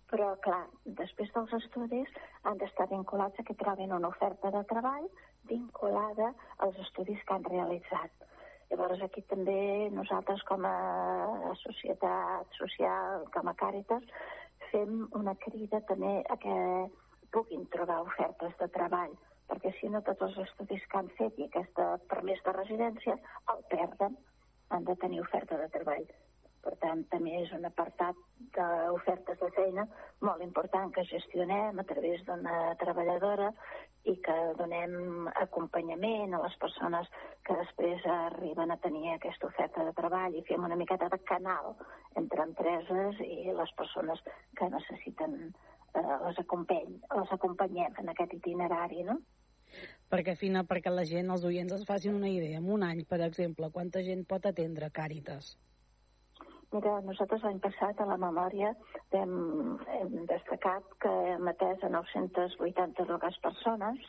però, 0.09 0.33
clar, 0.49 0.65
després 1.05 1.29
dels 1.37 1.53
estudis 1.61 2.09
han 2.49 2.57
d'estar 2.57 2.89
vinculats 2.89 3.37
a 3.37 3.45
que 3.45 3.61
trobin 3.61 3.93
una 4.01 4.09
oferta 4.17 4.57
de 4.57 4.65
treball 4.73 5.09
vinculada 5.53 6.33
als 6.65 6.85
estudis 6.89 7.21
que 7.21 7.37
han 7.37 7.51
realitzat 7.53 8.32
Llavors 8.73 9.03
aquí 9.05 9.21
també 9.29 9.55
nosaltres 9.93 10.41
com 10.49 10.63
a 10.65 10.77
societat 11.61 12.55
social, 12.57 13.27
com 13.35 13.51
a 13.51 13.53
Càritas, 13.63 14.07
fem 14.71 15.03
una 15.19 15.35
crida 15.43 15.83
també 15.91 16.13
a 16.33 16.39
que 16.41 16.55
puguin 17.37 17.67
trobar 17.75 17.99
ofertes 18.07 18.57
de 18.63 18.71
treball, 18.73 19.13
perquè 19.53 19.75
si 19.77 19.93
no 19.93 20.01
tots 20.07 20.25
els 20.29 20.41
estudis 20.47 20.89
que 20.89 21.03
han 21.03 21.13
fet 21.21 21.37
i 21.37 21.51
aquesta 21.51 21.91
permís 22.15 22.41
de 22.47 22.57
residència 22.57 23.19
el 23.53 23.61
perden, 23.75 24.17
han 24.73 24.89
de 24.89 24.97
tenir 25.05 25.21
oferta 25.21 25.61
de 25.61 25.69
treball. 25.77 26.09
Per 26.63 26.73
tant, 26.83 27.01
també 27.11 27.33
és 27.41 27.51
un 27.57 27.65
apartat 27.67 28.19
d'ofertes 28.57 29.39
de 29.41 29.49
feina 29.57 29.87
molt 30.27 30.43
important 30.45 30.93
que 30.95 31.03
gestionem 31.09 31.81
a 31.83 31.85
través 31.89 32.23
d'una 32.29 32.59
treballadora 32.83 33.49
i 34.13 34.15
que 34.27 34.37
donem 34.59 35.27
acompanyament 35.41 36.35
a 36.35 36.43
les 36.45 36.55
persones 36.63 37.11
que 37.47 37.57
després 37.59 38.07
arriben 38.15 38.71
a 38.71 38.79
tenir 38.85 39.13
aquesta 39.13 39.51
oferta 39.51 39.85
de 39.89 39.95
treball 39.99 40.39
i 40.39 40.45
fem 40.49 40.65
una 40.69 40.79
miqueta 40.79 41.11
de 41.11 41.19
canal 41.33 41.75
entre 42.23 42.47
empreses 42.47 43.21
i 43.27 43.55
les 43.59 43.75
persones 43.79 44.23
que 44.59 44.71
necessiten 44.71 45.37
eh, 45.51 46.17
les, 46.27 46.39
acompany, 46.45 46.99
les 47.19 47.37
acompanyem 47.39 48.03
en 48.03 48.15
aquest 48.15 48.39
itinerari, 48.39 49.07
no? 49.11 49.19
Perquè, 50.13 50.35
Fina, 50.37 50.63
perquè 50.69 50.93
la 50.93 51.07
gent, 51.09 51.31
els 51.33 51.45
oients 51.49 51.73
es 51.75 51.87
facin 51.89 52.19
una 52.19 52.31
idea, 52.31 52.59
en 52.61 52.71
un 52.71 52.83
any, 52.87 53.07
per 53.09 53.23
exemple, 53.27 53.71
quanta 53.75 54.03
gent 54.07 54.27
pot 54.29 54.47
atendre 54.51 54.91
Càritas? 54.93 55.55
Mira, 56.73 56.93
nosaltres 57.05 57.43
l'any 57.45 57.59
passat 57.61 57.99
a 58.01 58.05
la 58.09 58.17
memòria 58.21 58.71
hem, 59.19 59.33
hem 59.93 60.13
destacat 60.31 60.95
que 61.05 61.11
hem 61.33 61.51
atès 61.51 61.83
a 61.85 61.91
982 61.93 63.37
persones, 63.45 64.07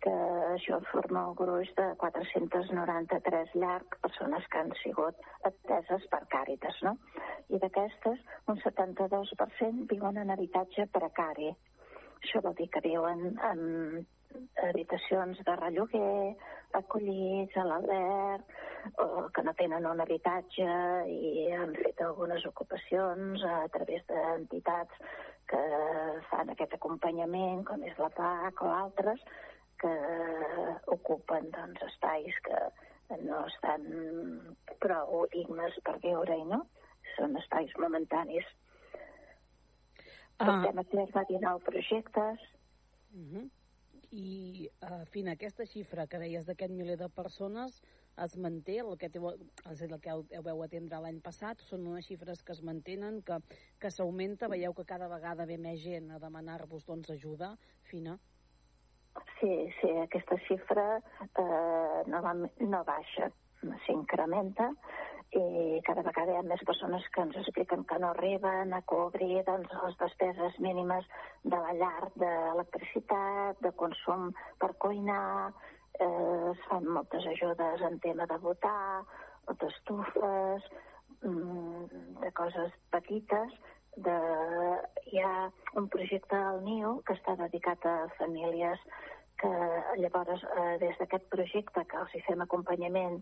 que 0.00 0.14
això 0.54 0.78
forma 0.88 1.26
el 1.28 1.34
gruix 1.36 1.68
de 1.76 1.90
493 2.00 3.52
llarg 3.60 3.98
persones 4.06 4.46
que 4.48 4.62
han 4.62 4.72
sigut 4.80 5.20
ateses 5.50 6.06
per 6.14 6.22
Càritas, 6.32 6.80
no? 6.86 6.94
I 7.52 7.60
d'aquestes, 7.60 8.24
un 8.48 8.62
72% 8.64 9.84
viuen 9.92 10.22
en 10.22 10.32
habitatge 10.32 10.88
precari. 10.96 11.52
Això 12.22 12.40
vol 12.46 12.56
dir 12.56 12.70
que 12.72 12.84
viuen 12.88 13.34
en 13.50 13.60
habitacions 14.64 15.44
de 15.44 15.60
relloguer, 15.60 16.36
acollits 16.78 17.56
a 17.56 17.64
l'albert, 17.66 18.52
o 19.02 19.28
que 19.34 19.42
no 19.44 19.54
tenen 19.58 19.86
un 19.88 20.00
habitatge 20.02 20.68
i 21.10 21.48
han 21.54 21.74
fet 21.76 22.00
algunes 22.04 22.46
ocupacions 22.48 23.44
a 23.44 23.66
través 23.74 24.06
d'entitats 24.08 25.02
que 25.50 25.60
fan 26.30 26.52
aquest 26.52 26.76
acompanyament, 26.76 27.64
com 27.68 27.82
és 27.84 27.98
la 27.98 28.10
PAC 28.16 28.62
o 28.62 28.70
altres, 28.72 29.22
que 29.82 29.92
ocupen 30.94 31.50
doncs, 31.54 31.82
espais 31.88 32.40
que 32.46 33.18
no 33.26 33.42
estan 33.48 33.86
prou 34.82 35.24
dignes 35.34 35.78
per 35.86 35.96
viure-hi, 36.04 36.44
no? 36.52 36.62
Són 37.16 37.36
espais 37.40 37.72
momentanis. 37.80 38.46
Ah. 40.38 40.46
Portem 40.46 40.78
a 40.78 40.84
terme 40.92 41.24
19 41.32 41.64
projectes. 41.70 42.44
Uh 43.10 43.26
-huh 43.32 43.48
i, 44.10 44.68
uh, 44.82 45.04
Fina, 45.12 45.36
aquesta 45.36 45.64
xifra 45.66 46.06
que 46.10 46.18
deies 46.18 46.46
d'aquest 46.46 46.72
miler 46.74 46.96
de 46.98 47.08
persones 47.14 47.80
es 48.24 48.34
manté, 48.36 48.80
el 48.82 48.96
que, 48.98 49.08
teu, 49.12 49.28
és 49.70 49.82
el 49.86 49.94
que 50.02 50.10
heu 50.12 50.42
veu 50.44 50.62
atendre 50.64 50.98
l'any 51.00 51.20
passat, 51.24 51.62
són 51.68 51.86
unes 51.88 52.08
xifres 52.10 52.42
que 52.42 52.52
es 52.52 52.62
mantenen, 52.66 53.20
que, 53.26 53.38
que 53.80 53.90
s'augmenta, 53.94 54.50
veieu 54.50 54.74
que 54.74 54.84
cada 54.88 55.08
vegada 55.08 55.46
ve 55.46 55.56
més 55.62 55.80
gent 55.84 56.10
a 56.10 56.18
demanar-vos 56.22 56.84
doncs, 56.88 57.12
ajuda, 57.14 57.54
Fina? 57.90 58.18
Sí, 59.38 59.52
sí, 59.80 59.90
aquesta 60.02 60.36
xifra 60.46 60.86
eh, 60.98 62.02
no, 62.10 62.20
va, 62.22 62.34
no 62.34 62.82
baixa, 62.86 63.30
s'incrementa 63.86 64.70
i 65.38 65.80
cada 65.86 66.02
vegada 66.02 66.32
hi 66.32 66.38
ha 66.40 66.46
més 66.46 66.62
persones 66.66 67.04
que 67.14 67.22
ens 67.22 67.36
expliquen 67.38 67.84
que 67.90 67.98
no 68.02 68.10
arriben 68.10 68.74
a 68.74 68.82
cobrir 68.92 69.44
doncs, 69.46 69.72
les 69.84 69.96
despeses 70.02 70.58
mínimes 70.58 71.06
de 71.44 71.56
la 71.56 71.74
llar 71.78 72.10
d'electricitat, 72.22 73.60
de 73.62 73.70
consum 73.82 74.30
per 74.58 74.72
cuinar, 74.84 75.52
eh, 76.00 76.50
es 76.50 76.64
fan 76.68 76.88
moltes 76.96 77.26
ajudes 77.34 77.84
en 77.90 78.00
tema 78.06 78.26
de 78.26 78.38
votar, 78.42 79.04
d'estufes, 79.60 80.66
mm, 81.22 81.84
de 82.22 82.32
coses 82.32 82.74
petites, 82.90 83.54
de... 83.96 84.18
hi 85.10 85.22
ha 85.22 85.50
un 85.78 85.88
projecte 85.88 86.36
al 86.36 86.60
NIO 86.64 87.00
que 87.06 87.14
està 87.18 87.36
dedicat 87.38 87.86
a 87.86 87.96
famílies 88.18 88.82
que 89.40 89.50
llavors 90.00 90.42
eh, 90.44 90.74
des 90.82 90.98
d'aquest 91.00 91.28
projecte 91.34 91.84
que 91.88 92.00
els 92.02 92.14
hi 92.14 92.20
fem 92.26 92.42
acompanyament 92.44 93.20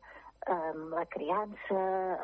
amb 0.54 0.94
la 0.94 1.04
criança, 1.14 1.78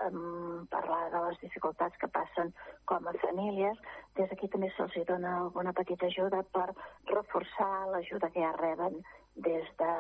amb 0.07 0.67
parlar 0.73 1.03
de 1.13 1.23
les 1.27 1.39
dificultats 1.43 1.99
que 2.03 2.11
passen 2.17 2.53
com 2.91 3.07
a 3.07 3.15
famílies, 3.23 3.79
des 4.19 4.31
d'aquí 4.31 4.49
també 4.51 4.71
se'ls 4.75 4.99
dona 5.11 5.37
alguna 5.39 5.73
petita 5.79 6.07
ajuda 6.11 6.43
per 6.57 6.69
reforçar 7.13 7.73
l'ajuda 7.93 8.31
que 8.35 8.45
ja 8.47 8.53
reben 8.61 9.01
des 9.49 9.71
de 9.79 9.93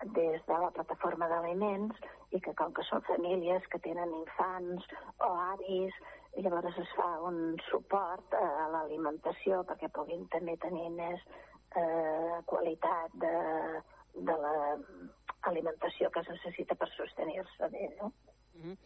des 0.00 0.40
de 0.46 0.56
la 0.56 0.70
plataforma 0.70 1.28
d'aliments 1.28 1.96
i 2.32 2.40
que 2.40 2.54
com 2.56 2.72
que 2.72 2.84
són 2.88 3.02
famílies 3.04 3.66
que 3.68 3.82
tenen 3.84 4.14
infants 4.22 4.86
o 5.18 5.28
avis, 5.52 5.92
llavors 6.38 6.78
es 6.78 6.92
fa 6.96 7.08
un 7.28 7.58
suport 7.68 8.34
a 8.38 8.68
l'alimentació 8.72 9.60
perquè 9.68 9.90
puguin 9.92 10.26
també 10.32 10.56
tenir 10.64 10.88
més 10.96 11.20
eh, 11.76 12.40
qualitat 12.46 13.14
de, 13.22 13.34
de 14.14 14.36
l'alimentació 14.42 16.10
que 16.10 16.24
es 16.24 16.32
necessita 16.34 16.74
per 16.74 16.88
sostenir-se 16.96 17.68
bé, 17.72 17.88
no? 18.00 18.12
Mm 18.54 18.62
-hmm. 18.62 18.76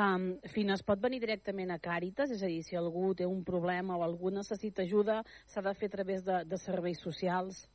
um, 0.00 0.40
Fina, 0.52 0.74
es 0.74 0.82
pot 0.82 1.00
venir 1.00 1.20
directament 1.20 1.70
a 1.70 1.78
Càritas? 1.78 2.30
És 2.30 2.42
a 2.42 2.46
dir, 2.46 2.62
si 2.62 2.76
algú 2.76 3.14
té 3.14 3.26
un 3.26 3.44
problema 3.44 3.96
o 3.96 4.02
algú 4.02 4.30
necessita 4.30 4.82
ajuda, 4.82 5.22
s'ha 5.46 5.62
de 5.62 5.74
fer 5.74 5.86
a 5.86 5.96
través 5.96 6.24
de, 6.24 6.44
de 6.44 6.56
serveis 6.58 7.00
socials? 7.00 7.68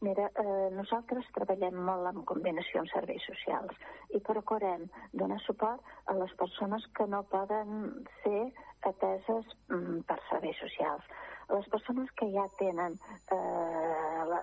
Mira, 0.00 0.30
eh, 0.42 0.68
nosaltres 0.72 1.26
treballem 1.36 1.74
molt 1.88 2.06
en 2.08 2.22
combinació 2.24 2.80
amb 2.80 2.88
serveis 2.88 3.24
socials 3.28 3.74
i 4.16 4.20
procurem 4.20 4.86
donar 5.12 5.40
suport 5.44 5.80
a 6.06 6.14
les 6.14 6.32
persones 6.42 6.86
que 6.96 7.06
no 7.06 7.22
poden 7.34 8.06
ser 8.22 8.52
ateses 8.80 9.44
mm, 9.68 10.00
per 10.08 10.18
serveis 10.30 10.56
socials 10.56 11.04
les 11.50 11.68
persones 11.72 12.10
que 12.18 12.30
ja 12.32 12.46
tenen 12.58 12.96
eh, 13.34 14.24
la, 14.30 14.40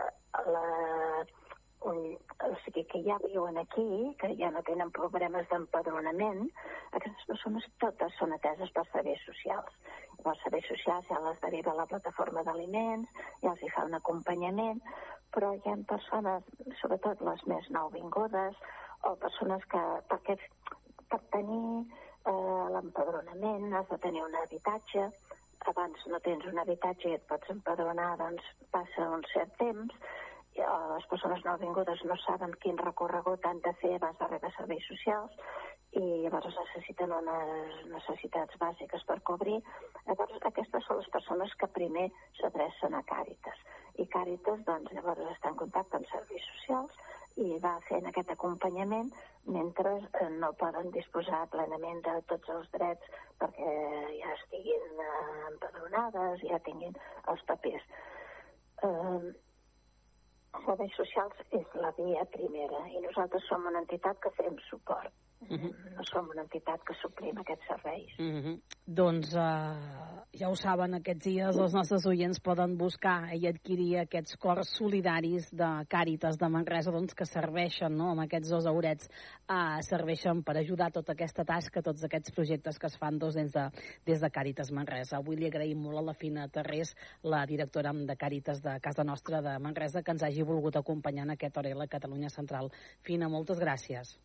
la, 0.51 0.63
o 1.87 1.93
sigui, 2.63 2.83
que 2.91 3.01
ja 3.05 3.17
viuen 3.23 3.57
aquí, 3.57 4.15
que 4.19 4.33
ja 4.39 4.49
no 4.51 4.63
tenen 4.67 4.91
problemes 4.91 5.47
d'empadronament, 5.51 6.47
aquestes 6.91 7.27
persones 7.29 7.67
totes 7.83 8.15
són 8.19 8.33
ateses 8.35 8.73
per 8.75 8.85
serveis 8.91 9.21
socials. 9.25 9.77
Els 10.23 10.41
serveis 10.43 10.65
socials 10.67 11.07
ja 11.09 11.21
les 11.23 11.39
deriva 11.43 11.71
a 11.71 11.79
la 11.81 11.87
plataforma 11.89 12.43
d'aliments, 12.43 13.09
ja 13.43 13.53
els 13.53 13.63
hi 13.63 13.69
fa 13.75 13.85
un 13.87 13.95
acompanyament, 13.99 14.81
però 15.35 15.53
hi 15.53 15.63
ha 15.69 15.77
persones, 15.87 16.43
sobretot 16.81 17.21
les 17.29 17.45
més 17.51 17.69
nouvingudes, 17.77 18.59
o 19.07 19.13
persones 19.21 19.63
que, 19.71 19.83
perquè 20.11 20.35
per 21.07 21.21
tenir 21.31 21.85
eh, 22.27 22.65
l'empadronament 22.73 23.73
has 23.77 23.89
de 23.91 23.99
tenir 24.03 24.23
un 24.25 24.35
habitatge, 24.41 25.07
abans 25.71 26.07
no 26.11 26.19
tens 26.25 26.45
un 26.51 26.59
habitatge 26.61 27.09
i 27.09 27.17
et 27.17 27.27
pots 27.31 27.53
empadronar, 27.53 28.15
doncs 28.21 28.47
passa 28.73 29.09
un 29.17 29.25
cert 29.33 29.53
temps, 29.61 29.95
i 30.57 30.61
eh, 30.65 30.75
les 30.93 31.07
persones 31.11 31.43
nouvingudes 31.45 32.03
no 32.09 32.17
saben 32.25 32.53
quin 32.63 32.77
recorregut 32.81 33.45
han 33.45 33.59
de 33.65 33.73
fer 33.81 33.95
abans 33.97 34.19
de 34.21 34.29
rebre 34.31 34.53
serveis 34.55 34.87
socials 34.91 35.35
i 36.01 36.05
llavors 36.23 36.57
necessiten 36.59 37.13
unes 37.17 37.75
necessitats 37.91 38.57
bàsiques 38.61 39.05
per 39.09 39.19
cobrir. 39.29 39.59
Llavors, 40.07 40.33
aquestes 40.49 40.87
són 40.87 40.99
les 41.01 41.11
persones 41.13 41.53
que 41.61 41.69
primer 41.77 42.07
s'adrecen 42.39 42.97
a 42.97 43.03
Càritas. 43.11 43.61
I 44.01 44.05
Càritas, 44.13 44.65
doncs, 44.67 44.91
llavors 44.97 45.31
està 45.31 45.53
en 45.53 45.61
contacte 45.61 45.97
amb 45.99 46.09
serveis 46.11 46.49
socials 46.51 46.99
i 47.43 47.57
va 47.63 47.73
fent 47.87 48.07
aquest 48.09 48.31
acompanyament 48.33 49.09
mentre 49.55 49.93
eh, 49.99 50.29
no 50.41 50.51
poden 50.61 50.89
disposar 50.95 51.43
plenament 51.53 52.01
de 52.07 52.15
tots 52.31 52.53
els 52.55 52.69
drets 52.75 53.17
perquè 53.41 53.73
ja 54.19 54.31
estiguin 54.35 55.03
eh, 55.05 55.11
empadronades, 55.51 56.45
ja 56.51 56.61
tinguin 56.69 56.97
els 57.33 57.43
papers. 57.51 57.85
Eh, 58.87 59.19
serveis 60.65 60.97
socials 60.97 61.45
és 61.61 61.77
la 61.83 61.93
via 61.99 62.25
primera 62.33 62.83
i 62.89 63.01
nosaltres 63.05 63.45
som 63.51 63.65
una 63.69 63.83
entitat 63.85 64.19
que 64.23 64.33
fem 64.41 64.57
suport. 64.69 65.13
Uh 65.39 65.57
-huh. 65.57 65.73
No 65.95 66.03
som 66.03 66.29
una 66.29 66.41
entitat 66.41 66.81
que 66.83 66.93
suplim 67.01 67.37
aquests 67.37 67.67
serveis. 67.67 68.11
Uh 68.19 68.25
-huh. 68.25 68.61
Doncs 68.85 69.35
uh, 69.35 70.23
ja 70.31 70.49
ho 70.49 70.55
saben, 70.55 70.93
aquests 70.93 71.25
dies 71.25 71.57
els 71.57 71.73
nostres 71.73 72.05
oients 72.05 72.39
poden 72.39 72.77
buscar 72.77 73.35
i 73.35 73.47
adquirir 73.47 73.99
aquests 73.99 74.35
cors 74.37 74.69
solidaris 74.77 75.51
de 75.51 75.69
Càritas 75.87 76.37
de 76.37 76.49
Manresa 76.49 76.91
doncs, 76.91 77.13
que 77.13 77.25
serveixen, 77.25 77.95
no? 77.97 78.09
amb 78.11 78.21
aquests 78.21 78.49
dos 78.49 78.65
aurets, 78.65 79.09
uh, 79.49 79.79
serveixen 79.81 80.43
per 80.43 80.57
ajudar 80.57 80.91
tota 80.91 81.11
aquesta 81.11 81.43
tasca, 81.45 81.81
tots 81.81 82.03
aquests 82.03 82.31
projectes 82.31 82.79
que 82.79 82.87
es 82.87 82.97
fan 82.97 83.19
doncs, 83.19 83.35
des, 83.35 83.51
de, 83.51 83.69
des 84.05 84.19
de 84.19 84.29
Càritas 84.29 84.71
Manresa. 84.71 85.17
Avui 85.17 85.35
li 85.35 85.47
agraïm 85.47 85.77
molt 85.77 85.97
a 85.97 86.01
la 86.01 86.13
Fina 86.13 86.47
Terrés, 86.47 86.95
la 87.23 87.45
directora 87.45 87.93
de 87.93 88.15
Càritas 88.15 88.61
de 88.61 88.79
Casa 88.79 89.03
Nostra 89.03 89.41
de 89.41 89.59
Manresa, 89.59 90.01
que 90.01 90.11
ens 90.11 90.23
hagi 90.23 90.43
volgut 90.43 90.75
acompanyar 90.75 91.23
en 91.23 91.31
aquest 91.31 91.57
hora 91.57 91.71
a 91.71 91.75
la 91.75 91.87
Catalunya 91.87 92.29
Central. 92.29 92.71
Fina, 93.01 93.29
moltes 93.29 93.59
gràcies. 93.59 94.17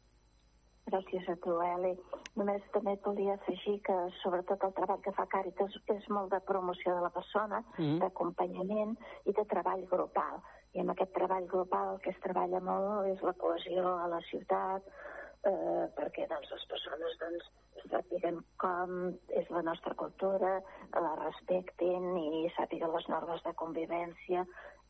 Gràcies 0.90 1.28
a 1.30 1.36
tu, 1.44 1.54
Eli. 1.62 1.92
Només 2.38 2.64
també 2.74 2.96
et 2.96 3.04
volia 3.06 3.36
afegir 3.38 3.76
que 3.86 3.94
sobretot 4.18 4.64
el 4.66 4.74
treball 4.78 5.02
que 5.04 5.14
fa 5.14 5.28
Càritas 5.30 5.76
és 5.94 6.08
molt 6.10 6.32
de 6.34 6.40
promoció 6.48 6.96
de 6.96 7.04
la 7.04 7.12
persona, 7.14 7.62
mm. 7.78 8.00
d'acompanyament 8.02 8.96
i 9.30 9.36
de 9.38 9.46
treball 9.52 9.86
grupal. 9.92 10.42
I 10.74 10.82
amb 10.82 10.94
aquest 10.94 11.14
treball 11.14 11.46
grupal 11.54 11.98
que 12.02 12.10
es 12.10 12.20
treballa 12.24 12.60
molt 12.66 13.10
és 13.12 13.22
la 13.22 13.34
cohesió 13.38 13.94
a 14.02 14.08
la 14.10 14.20
ciutat, 14.30 14.90
eh, 15.46 15.86
perquè 15.98 16.26
doncs, 16.30 16.50
les 16.54 16.66
persones 16.70 17.18
doncs, 17.22 17.50
sàpiguen 17.90 18.40
com 18.62 18.94
és 19.40 19.50
la 19.54 19.62
nostra 19.66 19.94
cultura, 20.02 20.54
la 21.06 21.14
respectin 21.24 22.14
i 22.18 22.48
sàpiguen 22.56 22.94
les 22.94 23.08
normes 23.12 23.42
de 23.46 23.54
convivència 23.62 24.46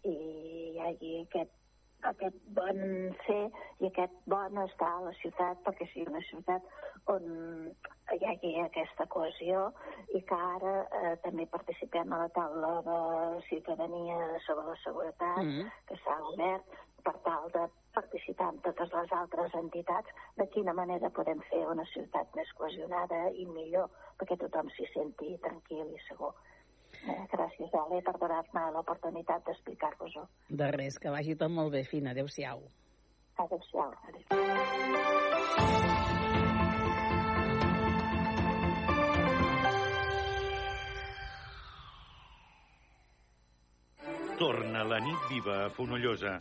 i 0.09 0.15
hi 0.15 0.81
hagi 0.83 1.13
aquest 1.23 1.62
aquest 2.11 2.39
bon 2.57 2.79
fer 3.27 3.43
i 3.81 3.89
aquest 3.89 4.15
bon 4.33 4.59
estar 4.65 4.91
a 4.97 5.03
la 5.07 5.13
ciutat 5.21 5.61
perquè 5.67 5.89
sigui 5.93 6.11
una 6.11 6.23
ciutat 6.29 6.63
on 7.15 7.27
hi 8.13 8.21
hagi 8.29 8.53
aquesta 8.63 9.07
cohesió 9.15 9.69
i 10.19 10.21
que 10.31 10.39
ara 10.57 10.75
eh, 11.01 11.13
també 11.27 11.47
participem 11.57 12.13
a 12.13 12.23
la 12.25 12.31
taula 12.39 12.73
de 12.89 12.99
ciutadania 13.49 14.19
sobre 14.47 14.67
la 14.71 14.79
seguretat 14.85 15.43
mm 15.45 15.51
-hmm. 15.51 15.71
que 15.89 15.97
s'ha 16.05 16.19
obert 16.33 16.65
per 17.05 17.15
tal 17.27 17.51
de 17.55 17.65
participar 17.97 18.49
amb 18.49 18.63
totes 18.67 18.93
les 18.93 19.13
altres 19.13 19.55
entitats 19.55 20.09
de 20.37 20.47
quina 20.55 20.73
manera 20.73 21.11
podem 21.11 21.41
fer 21.51 21.67
una 21.75 21.85
ciutat 21.95 22.37
més 22.39 22.53
cohesionada 22.59 23.21
i 23.43 23.47
millor 23.47 23.89
perquè 24.19 24.39
tothom 24.39 24.71
s'hi 24.71 24.87
senti 24.95 25.39
tranquil 25.47 25.87
i 25.97 26.01
segur. 26.09 26.33
Eh, 27.03 27.27
gràcies, 27.33 27.73
Ale, 27.75 27.99
per 28.07 28.15
donar-me 28.21 28.63
l'oportunitat 28.77 29.43
d'explicar-vos-ho. 29.47 30.23
De 30.49 30.71
res, 30.71 30.99
que 31.03 31.11
vagi 31.11 31.35
tot 31.35 31.51
molt 31.51 31.73
bé, 31.75 31.83
Fina. 31.85 32.15
Adéu-siau. 32.15 32.63
Adéu-siau. 33.43 33.91
Adéu. 34.09 34.23
Torna 44.39 44.83
la 44.85 44.99
nit 44.99 45.29
viva 45.31 45.65
a 45.65 45.71
Fonollosa. 45.71 46.39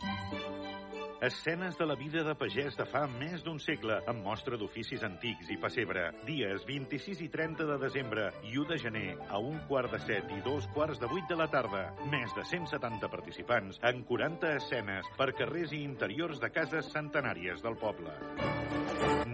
Escenes 1.22 1.78
de 1.78 1.86
la 1.86 1.94
vida 1.94 2.24
de 2.26 2.32
pagès 2.34 2.74
de 2.74 2.82
fa 2.90 3.04
més 3.06 3.44
d'un 3.46 3.60
segle, 3.62 4.00
amb 4.10 4.24
mostra 4.26 4.56
d'oficis 4.58 5.04
antics 5.06 5.52
i 5.54 5.56
pessebre. 5.62 6.08
Dies 6.26 6.64
26 6.66 7.20
i 7.22 7.28
30 7.30 7.68
de 7.68 7.76
desembre 7.78 8.24
i 8.42 8.56
1 8.58 8.66
de 8.72 8.78
gener, 8.82 9.12
a 9.30 9.38
un 9.38 9.60
quart 9.68 9.94
de 9.94 10.00
set 10.02 10.32
i 10.34 10.40
dos 10.42 10.66
quarts 10.74 10.98
de 10.98 11.06
vuit 11.12 11.30
de 11.30 11.38
la 11.38 11.46
tarda. 11.52 11.84
Més 12.10 12.34
de 12.34 12.42
170 12.42 13.12
participants 13.14 13.78
en 13.92 14.02
40 14.10 14.50
escenes 14.56 15.12
per 15.14 15.30
carrers 15.38 15.70
i 15.70 15.84
interiors 15.86 16.42
de 16.42 16.50
cases 16.50 16.90
centenàries 16.90 17.62
del 17.62 17.78
poble. 17.78 18.18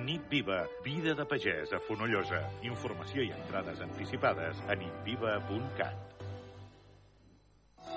Nit 0.04 0.28
Viva, 0.28 0.66
vida 0.84 1.16
de 1.16 1.24
pagès 1.24 1.72
a 1.72 1.80
Fonollosa. 1.88 2.44
Informació 2.68 3.24
i 3.24 3.32
entrades 3.32 3.80
anticipades 3.88 4.60
a 4.68 4.76
nitviva.cat. 4.76 6.17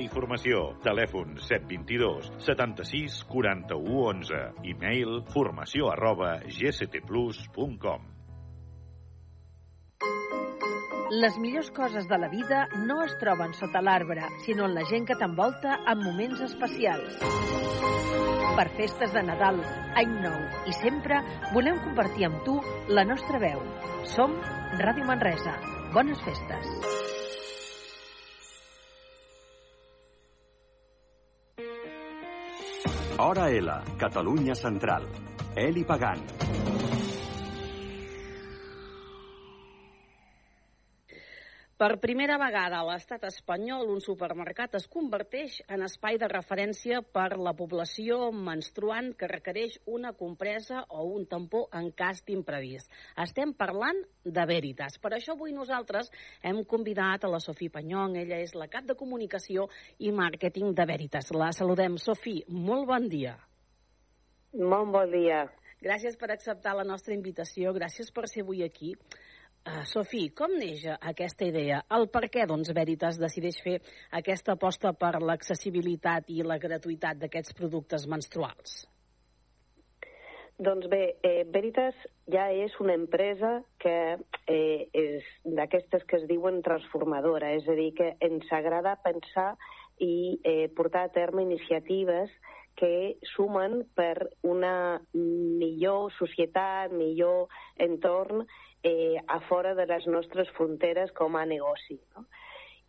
i 0.00 0.08
Formació. 0.12 0.62
Telèfon 0.84 1.36
722 1.44 2.30
76 2.44 3.20
41 3.30 3.98
11. 4.10 4.40
E-mail 4.72 5.20
formació 5.34 5.90
arroba 5.92 6.38
gctplus.com. 6.46 8.08
Les 11.10 11.36
millors 11.42 11.72
coses 11.74 12.06
de 12.06 12.18
la 12.22 12.28
vida 12.30 12.68
no 12.86 13.00
es 13.02 13.16
troben 13.18 13.52
sota 13.58 13.82
l'arbre, 13.82 14.28
sinó 14.44 14.68
en 14.68 14.76
la 14.76 14.84
gent 14.86 15.08
que 15.08 15.18
t'envolta 15.18 15.80
en 15.90 16.04
moments 16.04 16.40
especials. 16.46 17.18
Per 18.54 18.68
festes 18.78 19.12
de 19.16 19.24
Nadal, 19.26 19.58
Any 19.98 20.14
Nou 20.22 20.38
i 20.70 20.76
sempre 20.78 21.18
volem 21.50 21.82
compartir 21.82 22.28
amb 22.30 22.42
tu 22.46 22.60
la 22.88 23.06
nostra 23.08 23.42
veu. 23.42 23.62
Som 24.14 24.38
Ràdio 24.78 25.06
Manresa. 25.10 25.58
Bones 25.94 26.22
festes. 26.22 26.99
Hora 33.22 33.50
L, 33.50 33.82
Catalunya 33.98 34.54
Central. 34.54 35.04
Eli 35.54 35.84
Pagant. 35.84 36.89
Per 41.80 41.94
primera 41.96 42.34
vegada 42.36 42.76
a 42.76 42.84
l'estat 42.84 43.22
espanyol, 43.24 43.86
un 43.88 44.02
supermercat 44.04 44.74
es 44.76 44.84
converteix 44.92 45.54
en 45.72 45.80
espai 45.86 46.18
de 46.20 46.26
referència 46.28 46.98
per 47.00 47.38
la 47.40 47.54
població 47.56 48.26
menstruant 48.48 49.08
que 49.16 49.30
requereix 49.30 49.78
una 49.88 50.10
compresa 50.18 50.82
o 50.90 51.06
un 51.14 51.24
tampó 51.30 51.62
en 51.80 51.88
cas 51.96 52.20
d'imprevist. 52.26 52.92
Estem 53.24 53.54
parlant 53.62 54.02
de 54.26 54.44
Veritas. 54.50 54.98
Per 55.00 55.14
això 55.16 55.38
avui 55.38 55.56
nosaltres 55.56 56.12
hem 56.44 56.60
convidat 56.74 57.24
a 57.24 57.32
la 57.32 57.40
Sofí 57.40 57.70
Panyong. 57.72 58.18
Ella 58.26 58.42
és 58.44 58.52
la 58.52 58.68
cap 58.68 58.84
de 58.84 58.98
comunicació 59.00 59.70
i 60.04 60.12
màrqueting 60.12 60.76
de 60.76 60.88
Veritas. 60.92 61.32
La 61.32 61.48
saludem. 61.56 61.96
Sofí, 61.96 62.42
molt 62.68 62.90
bon 62.92 63.08
dia. 63.08 63.38
Molt 64.52 64.92
bon 64.92 65.16
dia. 65.16 65.46
Gràcies 65.80 66.20
per 66.20 66.28
acceptar 66.28 66.76
la 66.76 66.84
nostra 66.84 67.16
invitació. 67.16 67.72
Gràcies 67.72 68.12
per 68.12 68.28
ser 68.28 68.44
avui 68.44 68.66
aquí. 68.68 68.92
Uh, 69.60 69.82
Sofí, 69.84 70.30
com 70.32 70.54
neix 70.56 70.86
aquesta 70.96 71.44
idea? 71.44 71.82
El 71.92 72.06
per 72.08 72.30
què, 72.32 72.46
doncs, 72.48 72.70
Veritas 72.72 73.18
decideix 73.20 73.58
fer 73.60 73.74
aquesta 74.16 74.54
aposta 74.56 74.94
per 74.96 75.18
l'accessibilitat 75.20 76.30
i 76.32 76.40
la 76.40 76.56
gratuïtat 76.62 77.20
d'aquests 77.20 77.52
productes 77.58 78.06
menstruals? 78.08 78.86
Doncs 80.60 80.88
bé, 80.92 81.02
eh, 81.24 81.44
Veritas 81.48 81.96
ja 82.32 82.46
és 82.52 82.72
una 82.80 82.96
empresa 82.96 83.50
que 83.80 84.16
eh, 84.48 84.88
és 84.92 85.28
d'aquestes 85.44 86.08
que 86.08 86.18
es 86.22 86.26
diuen 86.28 86.62
transformadora, 86.64 87.52
és 87.56 87.68
a 87.68 87.76
dir, 87.76 87.90
que 87.96 88.10
ens 88.20 88.48
agrada 88.52 88.96
pensar 89.04 89.54
i 90.00 90.40
eh, 90.44 90.68
portar 90.76 91.06
a 91.08 91.12
terme 91.12 91.44
iniciatives 91.44 92.32
que 92.80 93.16
sumen 93.34 93.82
per 93.96 94.30
una 94.40 95.00
millor 95.12 96.12
societat, 96.16 96.92
millor 96.92 97.48
entorn 97.76 98.46
eh, 98.82 99.20
a 99.26 99.40
fora 99.48 99.74
de 99.74 99.86
les 99.86 100.06
nostres 100.06 100.48
fronteres 100.56 101.12
com 101.12 101.36
a 101.36 101.44
negoci. 101.46 101.98
No? 102.16 102.26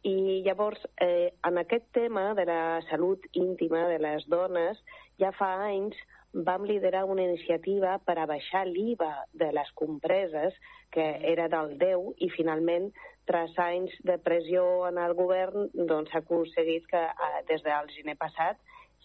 I 0.03 0.41
llavors, 0.45 0.81
eh, 0.99 1.33
en 1.45 1.57
aquest 1.61 1.85
tema 1.93 2.33
de 2.33 2.45
la 2.45 2.81
salut 2.89 3.25
íntima 3.33 3.85
de 3.87 3.99
les 3.99 4.25
dones, 4.27 4.79
ja 5.21 5.29
fa 5.37 5.51
anys 5.67 5.97
vam 6.33 6.63
liderar 6.65 7.03
una 7.05 7.23
iniciativa 7.27 7.99
per 8.07 8.17
a 8.17 8.25
baixar 8.25 8.65
l'IVA 8.65 9.27
de 9.33 9.51
les 9.51 9.71
compreses, 9.75 10.55
que 10.91 11.05
era 11.33 11.47
del 11.51 11.77
10, 11.77 12.15
i 12.17 12.31
finalment, 12.33 12.89
tras 13.29 13.53
anys 13.59 13.93
de 14.07 14.17
pressió 14.17 14.87
en 14.87 14.97
el 14.97 15.13
govern, 15.13 15.69
doncs 15.73 16.09
s'ha 16.11 16.23
aconseguit 16.23 16.87
que 16.89 17.03
eh, 17.05 17.41
des 17.51 17.61
del 17.67 17.91
gener 17.93 18.17
passat 18.17 18.57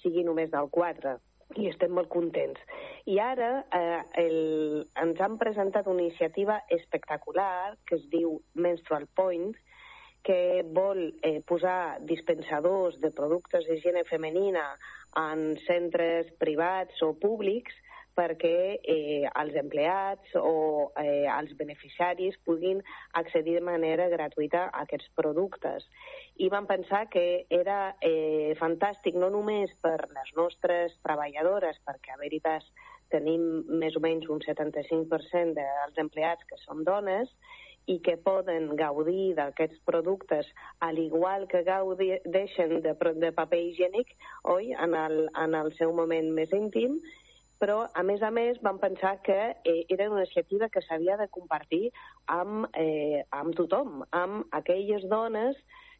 sigui 0.03 0.25
només 0.25 0.51
del 0.55 0.71
4 0.71 1.19
i 1.55 1.69
estem 1.71 1.95
molt 1.95 2.11
contents. 2.13 2.61
I 3.07 3.21
ara 3.23 3.51
eh, 3.79 4.03
el, 4.23 4.39
ens 5.03 5.23
han 5.23 5.39
presentat 5.39 5.87
una 5.87 6.03
iniciativa 6.03 6.59
espectacular 6.75 7.77
que 7.87 7.97
es 8.01 8.05
diu 8.13 8.41
Menstrual 8.55 9.07
Point, 9.15 9.55
que 10.27 10.65
vol 10.75 11.13
eh, 11.23 11.39
posar 11.47 12.03
dispensadors 12.03 12.99
de 12.99 13.13
productes 13.15 13.69
d'higiene 13.69 14.03
femenina 14.09 14.65
en 15.17 15.53
centres 15.69 16.33
privats 16.43 16.99
o 17.07 17.13
públics 17.15 17.77
perquè 18.17 18.57
eh, 18.81 19.29
els 19.29 19.57
empleats 19.61 20.35
o 20.41 20.91
eh, 20.97 21.27
els 21.29 21.53
beneficiaris 21.59 22.39
puguin 22.49 22.81
accedir 23.21 23.59
de 23.59 23.65
manera 23.69 24.09
gratuïta 24.13 24.67
a 24.71 24.85
aquests 24.87 25.13
productes. 25.19 25.85
I 26.41 26.49
vam 26.53 26.69
pensar 26.69 27.07
que 27.13 27.47
era 27.53 27.97
eh, 28.01 28.57
fantàstic 28.61 29.17
no 29.21 29.31
només 29.33 29.73
per 29.85 29.99
les 30.01 30.33
nostres 30.37 30.97
treballadores, 31.05 31.79
perquè 31.85 32.17
a 32.17 32.21
Veritas 32.23 32.65
tenim 33.13 33.63
més 33.81 33.95
o 33.95 34.03
menys 34.03 34.27
un 34.33 34.41
75% 34.43 35.55
dels 35.55 36.03
empleats 36.03 36.49
que 36.49 36.59
són 36.65 36.83
dones, 36.89 37.31
i 37.87 38.01
que 38.03 38.17
poden 38.19 38.73
gaudir 38.79 39.35
d'aquests 39.39 39.79
productes 39.87 40.49
al 40.83 40.99
igual 40.99 41.47
que 41.51 41.63
gaudeixen 41.67 42.81
de, 42.83 42.95
de 43.23 43.31
paper 43.37 43.61
higiènic, 43.63 44.11
oi, 44.43 44.73
en 44.75 44.97
el, 44.99 45.29
en 45.45 45.55
el 45.55 45.71
seu 45.79 45.95
moment 45.95 46.33
més 46.35 46.51
íntim, 46.57 46.99
però, 47.59 47.87
a 47.95 48.03
més 48.03 48.23
a 48.23 48.31
més, 48.31 48.59
vam 48.63 48.79
pensar 48.79 49.17
que 49.27 49.39
eh, 49.65 49.85
era 49.89 50.11
una 50.11 50.25
iniciativa 50.25 50.69
que 50.69 50.83
s'havia 50.85 51.17
de 51.17 51.29
compartir 51.33 51.91
amb, 52.27 52.67
eh, 52.77 53.25
amb 53.31 53.57
tothom, 53.57 54.03
amb 54.11 54.45
aquelles 54.57 55.07
dones 55.09 55.57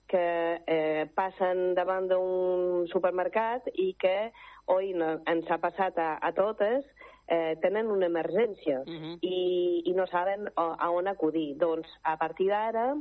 que 0.07 0.27
eh, 0.67 1.07
passen 1.15 1.75
davant 1.75 2.07
d'un 2.11 2.87
supermercat 2.93 3.67
i 3.75 3.95
que, 3.99 4.31
oi, 4.71 4.93
no, 4.95 5.17
ens 5.27 5.51
ha 5.51 5.59
passat 5.63 5.99
a, 5.99 6.13
a 6.23 6.33
totes, 6.37 6.85
eh, 7.27 7.57
tenen 7.63 7.91
una 7.91 8.07
emergència 8.07 8.81
uh 8.81 8.87
-huh. 8.87 9.19
i, 9.21 9.83
i 9.85 9.93
no 9.95 10.07
saben 10.07 10.49
a, 10.55 10.77
a 10.79 10.91
on 10.91 11.09
acudir. 11.09 11.57
Doncs, 11.59 11.89
a 12.03 12.17
partir 12.17 12.49
d'ara, 12.49 12.95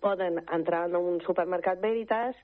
poden 0.00 0.42
entrar 0.52 0.86
en 0.88 0.96
un 0.96 1.20
supermercat 1.20 1.80
Veritas 1.80 2.34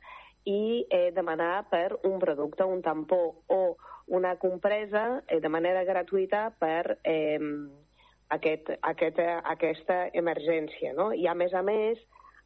i 0.45 0.87
eh, 0.91 1.11
demanar 1.15 1.69
per 1.71 1.99
un 2.05 2.19
producte, 2.19 2.65
un 2.65 2.83
tampó 2.83 3.43
o 3.47 3.77
una 4.07 4.37
compresa 4.37 5.23
eh, 5.29 5.41
de 5.41 5.49
manera 5.49 5.85
gratuïta 5.85 6.51
per 6.59 6.99
eh, 7.05 7.39
aquest, 8.29 8.73
aquest, 8.81 9.21
aquesta 9.45 10.09
emergència. 10.13 10.93
No? 10.99 11.13
I, 11.13 11.29
a 11.29 11.35
més 11.39 11.55
a 11.55 11.63
més, 11.63 12.01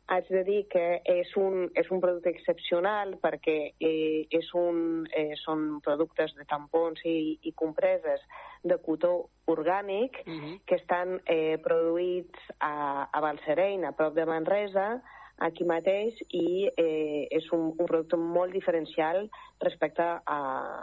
haig 0.06 0.28
de 0.30 0.42
dir 0.46 0.60
que 0.70 0.84
és 1.10 1.32
un, 1.40 1.66
és 1.74 1.88
un 1.90 2.00
producte 2.02 2.30
excepcional 2.30 3.16
perquè 3.22 3.56
eh, 3.74 4.26
és 4.30 4.52
un, 4.54 5.06
eh, 5.10 5.34
són 5.42 5.80
productes 5.82 6.34
de 6.38 6.46
tampons 6.46 7.02
i, 7.04 7.38
i 7.42 7.52
compreses 7.58 8.22
de 8.62 8.78
cotó 8.84 9.28
orgànic 9.50 10.22
uh 10.22 10.32
-huh. 10.32 10.54
que 10.66 10.76
estan 10.76 11.20
eh, 11.26 11.58
produïts 11.58 12.38
a, 12.60 13.08
a 13.12 13.20
Balsareny, 13.20 13.84
a 13.84 13.92
prop 13.92 14.14
de 14.14 14.26
Manresa, 14.26 15.02
aquí 15.44 15.64
mateix, 15.68 16.18
i 16.32 16.66
eh, 16.68 17.26
és 17.30 17.46
un, 17.52 17.70
un 17.76 17.86
producte 17.86 18.16
molt 18.16 18.54
diferencial 18.56 19.26
respecte 19.62 20.02
a, 20.02 20.40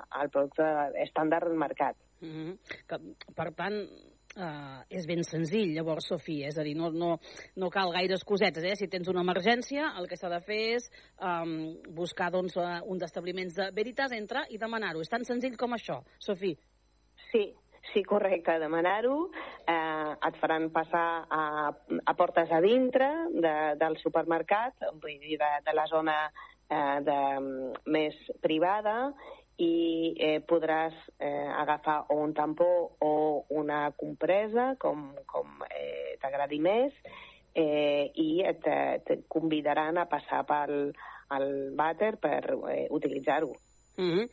al 0.10 0.34
producte 0.34 0.68
estàndard 1.04 1.50
del 1.50 1.58
mercat. 1.58 1.96
Uh 2.24 2.30
-huh. 2.30 2.58
que, 2.88 2.98
per 3.36 3.52
tant, 3.54 3.88
Uh, 4.34 4.82
és 4.90 5.06
ben 5.06 5.22
senzill, 5.22 5.76
llavors, 5.76 6.08
Sofia, 6.10 6.48
és 6.48 6.58
a 6.58 6.64
dir, 6.64 6.74
no, 6.74 6.88
no, 6.90 7.20
no 7.56 7.68
cal 7.70 7.92
gaires 7.94 8.24
cosetes, 8.26 8.64
eh? 8.64 8.74
Si 8.76 8.88
tens 8.90 9.08
una 9.08 9.22
emergència, 9.22 9.92
el 10.00 10.08
que 10.10 10.18
s'ha 10.18 10.32
de 10.32 10.40
fer 10.42 10.58
és 10.74 10.88
um, 11.22 11.78
buscar 11.94 12.32
doncs, 12.34 12.56
uh, 12.58 12.82
un 12.90 12.98
d'establiments 12.98 13.54
de 13.54 13.70
Veritas, 13.76 14.12
entrar 14.12 14.48
i 14.50 14.58
demanar-ho. 14.58 15.02
És 15.06 15.10
tan 15.14 15.24
senzill 15.24 15.56
com 15.56 15.78
això, 15.78 16.00
Sofia. 16.18 16.58
Sí, 17.30 17.54
sí, 17.92 18.04
correcte, 18.04 18.58
demanar-ho. 18.60 19.30
Eh, 19.68 20.14
et 20.30 20.40
faran 20.42 20.70
passar 20.74 21.26
a, 21.30 21.44
a 22.06 22.14
portes 22.16 22.52
a 22.52 22.62
dintre 22.64 23.10
de, 23.34 23.54
del 23.80 23.98
supermercat, 24.02 24.88
vull 25.02 25.20
dir, 25.20 25.38
de, 25.42 25.52
de 25.66 25.76
la 25.76 25.86
zona 25.92 26.18
eh, 26.70 27.00
de, 27.06 27.20
més 27.92 28.20
privada, 28.42 29.12
i 29.62 30.14
eh, 30.18 30.40
podràs 30.50 30.96
eh, 31.20 31.50
agafar 31.62 32.00
o 32.10 32.18
un 32.24 32.34
tampó 32.34 32.70
o 33.06 33.14
una 33.54 33.92
compresa, 33.98 34.74
com, 34.82 35.12
com 35.30 35.62
eh, 35.70 36.16
t'agradi 36.22 36.58
més, 36.64 36.96
eh, 37.54 38.10
i 38.18 38.42
et, 38.48 38.66
et 38.66 39.28
convidaran 39.30 40.00
a 40.02 40.08
passar 40.10 40.42
pel 40.50 40.94
el 41.34 41.48
vàter 41.78 42.16
per 42.22 42.42
eh, 42.70 42.88
utilitzar-ho. 42.92 43.54
Mm 43.98 44.12
-hmm. 44.12 44.26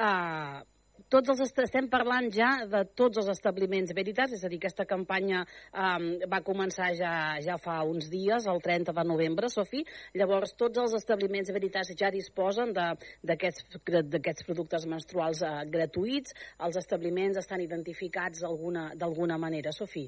uh, 0.00 0.71
tots 1.10 1.32
els 1.32 1.42
estem 1.64 1.88
parlant 1.90 2.28
ja 2.34 2.50
de 2.68 2.84
tots 2.98 3.18
els 3.22 3.30
establiments 3.32 3.92
Veritas, 3.96 4.32
és 4.36 4.44
a 4.44 4.50
dir, 4.52 4.58
aquesta 4.60 4.86
campanya 4.88 5.42
um, 5.72 6.06
va 6.30 6.42
començar 6.46 6.92
ja, 6.98 7.12
ja 7.42 7.58
fa 7.60 7.80
uns 7.88 8.08
dies, 8.12 8.46
el 8.50 8.62
30 8.62 8.94
de 8.96 9.04
novembre, 9.08 9.50
Sofi. 9.52 9.84
Llavors, 10.18 10.54
tots 10.58 10.82
els 10.82 10.96
establiments 10.98 11.52
Veritas 11.54 11.92
ja 11.98 12.12
disposen 12.14 12.72
d'aquests 12.74 14.46
productes 14.48 14.86
menstruals 14.86 15.42
uh, 15.46 15.62
gratuïts. 15.68 16.36
Els 16.62 16.78
establiments 16.80 17.40
estan 17.42 17.62
identificats 17.64 18.42
d'alguna 18.42 19.38
manera, 19.38 19.72
Sofi? 19.72 20.06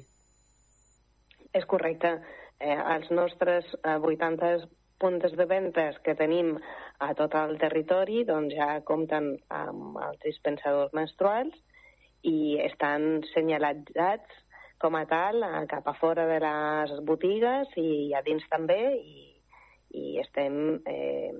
És 1.55 1.65
correcte. 1.71 2.17
Eh, 2.59 2.75
els 2.95 3.09
nostres 3.11 3.67
eh, 3.83 3.97
80 3.99 4.67
punts 5.05 5.35
de 5.37 5.45
ventes 5.45 5.97
que 6.01 6.15
tenim 6.17 6.55
a 7.05 7.11
tot 7.17 7.35
el 7.37 7.59
territori 7.61 8.23
doncs 8.25 8.55
ja 8.57 8.79
compten 8.89 9.35
amb 9.53 9.99
els 10.01 10.17
dispensadors 10.23 10.95
menstruals 10.97 11.53
i 12.25 12.57
estan 12.65 13.21
senyalitzats 13.35 14.41
com 14.81 14.97
a 14.97 15.03
tal 15.09 15.45
cap 15.69 15.85
a 15.87 15.93
fora 15.99 16.25
de 16.31 16.39
les 16.41 16.95
botigues 17.05 17.77
i 17.77 18.13
a 18.17 18.23
dins 18.25 18.49
també 18.49 18.79
i, 18.97 19.27
i 20.01 20.05
estem 20.23 20.57
eh, 20.89 21.31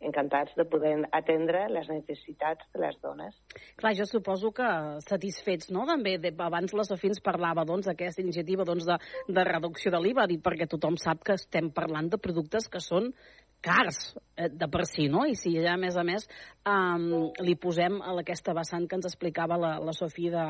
encantats 0.00 0.54
de 0.58 0.64
poder 0.68 0.94
atendre 1.12 1.64
les 1.72 1.88
necessitats 1.90 2.68
de 2.74 2.82
les 2.84 2.98
dones. 3.02 3.34
Clar, 3.80 3.94
jo 3.98 4.06
suposo 4.06 4.52
que 4.54 4.68
satisfets, 5.06 5.72
no? 5.74 5.86
També, 5.88 6.16
de, 6.22 6.32
abans 6.44 6.74
la 6.76 6.86
Sofia 6.86 7.12
ens 7.12 7.22
parlava 7.24 7.66
doncs, 7.68 7.88
d'aquesta 7.90 8.22
iniciativa 8.22 8.66
doncs, 8.68 8.86
de, 8.88 8.98
de 9.34 9.46
reducció 9.48 9.92
de 9.94 10.02
l'IVA, 10.02 10.28
perquè 10.44 10.68
tothom 10.70 10.98
sap 11.00 11.24
que 11.26 11.38
estem 11.38 11.72
parlant 11.74 12.12
de 12.12 12.22
productes 12.22 12.70
que 12.70 12.82
són 12.84 13.12
cars 13.60 14.16
eh, 14.36 14.48
de 14.48 14.68
per 14.70 14.84
si, 14.86 15.08
no? 15.10 15.24
I 15.26 15.34
si 15.38 15.52
ja, 15.56 15.74
a 15.74 15.80
més 15.80 15.96
a 15.98 16.04
més, 16.06 16.26
um, 16.68 17.30
li 17.44 17.56
posem 17.60 17.98
a 18.00 18.14
aquesta 18.22 18.54
vessant 18.56 18.86
que 18.88 18.98
ens 18.98 19.08
explicava 19.08 19.58
la, 19.60 19.72
la 19.82 19.94
Sofia 19.96 20.30
de, 20.34 20.44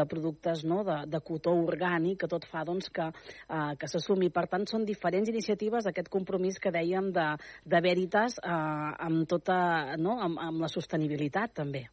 de 0.00 0.06
productes 0.10 0.64
no? 0.68 0.82
de, 0.86 1.00
de 1.10 1.20
cotó 1.24 1.54
orgànic, 1.64 2.18
que 2.22 2.30
tot 2.30 2.46
fa 2.50 2.64
doncs, 2.66 2.90
que, 2.94 3.10
uh, 3.10 3.72
que 3.80 3.90
s'assumi. 3.90 4.30
Per 4.34 4.46
tant, 4.52 4.66
són 4.70 4.86
diferents 4.88 5.30
iniciatives, 5.32 5.88
aquest 5.90 6.10
compromís 6.12 6.58
que 6.62 6.72
dèiem 6.74 7.12
de, 7.14 7.28
de 7.64 7.82
Veritas 7.84 8.38
uh, 8.40 8.94
amb, 9.06 9.26
tota, 9.30 9.58
no? 10.00 10.18
amb, 10.24 10.40
amb 10.40 10.64
la 10.64 10.72
sostenibilitat, 10.72 11.54
també. 11.60 11.86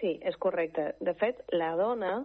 Sí, 0.00 0.18
és 0.20 0.36
correcte. 0.36 0.92
De 1.00 1.14
fet, 1.16 1.40
la 1.56 1.72
dona, 1.78 2.18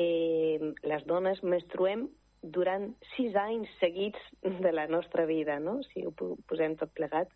eh, 0.00 0.72
les 0.88 1.04
dones 1.06 1.42
menstruem 1.44 2.08
durant 2.42 2.90
sis 3.14 3.34
anys 3.38 3.70
seguits 3.80 4.18
de 4.42 4.72
la 4.72 4.86
nostra 4.90 5.26
vida, 5.26 5.58
no? 5.60 5.80
si 5.92 6.04
ho 6.06 6.12
posem 6.12 6.76
tot 6.76 6.92
plegat, 6.94 7.30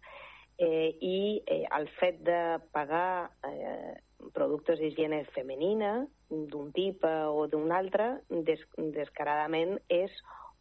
eh, 0.58 0.90
i 1.00 1.42
eh, 1.46 1.64
el 1.78 1.88
fet 2.00 2.22
de 2.26 2.58
pagar 2.74 3.30
eh, 3.46 3.94
productes 4.34 4.80
d'higiene 4.80 5.24
femenina 5.34 6.06
d'un 6.30 6.72
tipus 6.74 7.30
o 7.30 7.46
d'un 7.46 7.70
altre, 7.72 8.16
des, 8.30 8.62
descaradament 8.96 9.76
és 9.92 10.10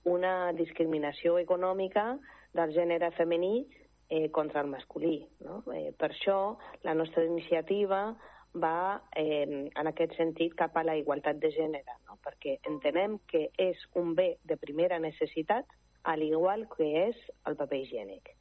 una 0.06 0.52
discriminació 0.54 1.40
econòmica 1.42 2.14
del 2.54 2.74
gènere 2.76 3.10
femení 3.18 3.66
eh, 4.10 4.30
contra 4.32 4.62
el 4.62 4.70
masculí. 4.70 5.18
No? 5.42 5.64
Eh, 5.74 5.92
per 5.98 6.12
això 6.14 6.58
la 6.84 6.94
nostra 6.94 7.26
iniciativa 7.26 8.14
va 8.56 9.02
eh, 9.16 9.46
en 9.76 9.88
aquest 9.92 10.16
sentit 10.18 10.56
cap 10.56 10.78
a 10.78 10.84
la 10.84 10.96
igualtat 10.98 11.40
de 11.44 11.52
gènere, 11.52 11.98
no? 12.08 12.18
perquè 12.26 12.58
entenem 12.70 13.18
que 13.32 13.50
és 13.62 13.82
un 14.02 14.14
bé 14.16 14.36
de 14.44 14.58
primera 14.58 15.00
necessitat, 15.00 15.66
al 16.04 16.22
igual 16.24 16.68
que 16.76 16.88
és 17.08 17.22
el 17.50 17.58
paper 17.60 17.80
higiènic. 17.82 18.36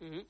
Mm 0.00 0.10
-hmm. 0.10 0.24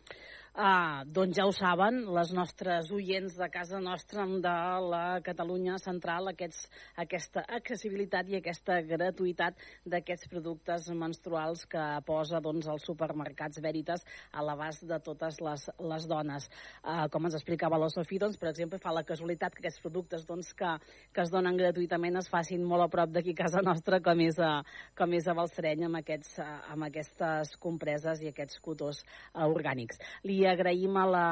Uh, 0.53 1.01
doncs 1.09 1.39
ja 1.39 1.47
ho 1.49 1.53
saben, 1.57 2.03
les 2.13 2.29
nostres 2.37 2.91
oients 2.93 3.39
de 3.41 3.47
casa 3.49 3.79
nostra 3.81 4.27
de 4.29 4.57
la 4.85 5.21
Catalunya 5.25 5.79
central, 5.81 6.27
aquests, 6.29 6.67
aquesta 7.01 7.41
accessibilitat 7.57 8.29
i 8.29 8.37
aquesta 8.37 8.77
gratuïtat 8.85 9.57
d'aquests 9.89 10.29
productes 10.29 10.91
menstruals 10.93 11.63
que 11.65 11.85
posa 12.05 12.43
doncs, 12.45 12.69
els 12.69 12.85
supermercats 12.85 13.63
Veritas 13.65 14.05
a 14.31 14.45
l'abast 14.45 14.85
de 14.85 14.99
totes 15.01 15.39
les, 15.41 15.65
les 15.81 16.09
dones. 16.11 16.51
Uh, 16.85 17.09
com 17.09 17.31
ens 17.31 17.39
explicava 17.41 17.81
la 17.81 17.89
Sofia, 17.89 18.27
doncs, 18.27 18.37
per 18.37 18.51
exemple, 18.53 18.77
fa 18.77 18.93
la 18.93 19.07
casualitat 19.09 19.57
que 19.57 19.65
aquests 19.65 19.81
productes 19.81 20.29
doncs, 20.29 20.53
que, 20.53 20.75
que 21.17 21.25
es 21.25 21.33
donen 21.33 21.57
gratuïtament 21.57 22.21
es 22.21 22.29
facin 22.29 22.61
molt 22.61 22.85
a 22.85 22.91
prop 22.93 23.17
d'aquí 23.17 23.33
casa 23.41 23.65
nostra, 23.65 24.03
com 24.05 24.21
és 24.21 24.37
a, 24.37 24.53
com 25.01 25.17
és 25.17 25.33
a 25.33 25.39
Balsareny, 25.41 25.89
amb, 25.89 26.03
aquests, 26.05 26.37
amb 26.45 26.91
aquestes 26.91 27.57
compreses 27.57 28.21
i 28.21 28.29
aquests 28.35 28.61
cotors 28.61 29.01
uh, 29.33 29.49
orgànics. 29.49 30.05
Li 30.29 30.42
agraïm 30.49 30.97
a 31.01 31.05
la, 31.07 31.27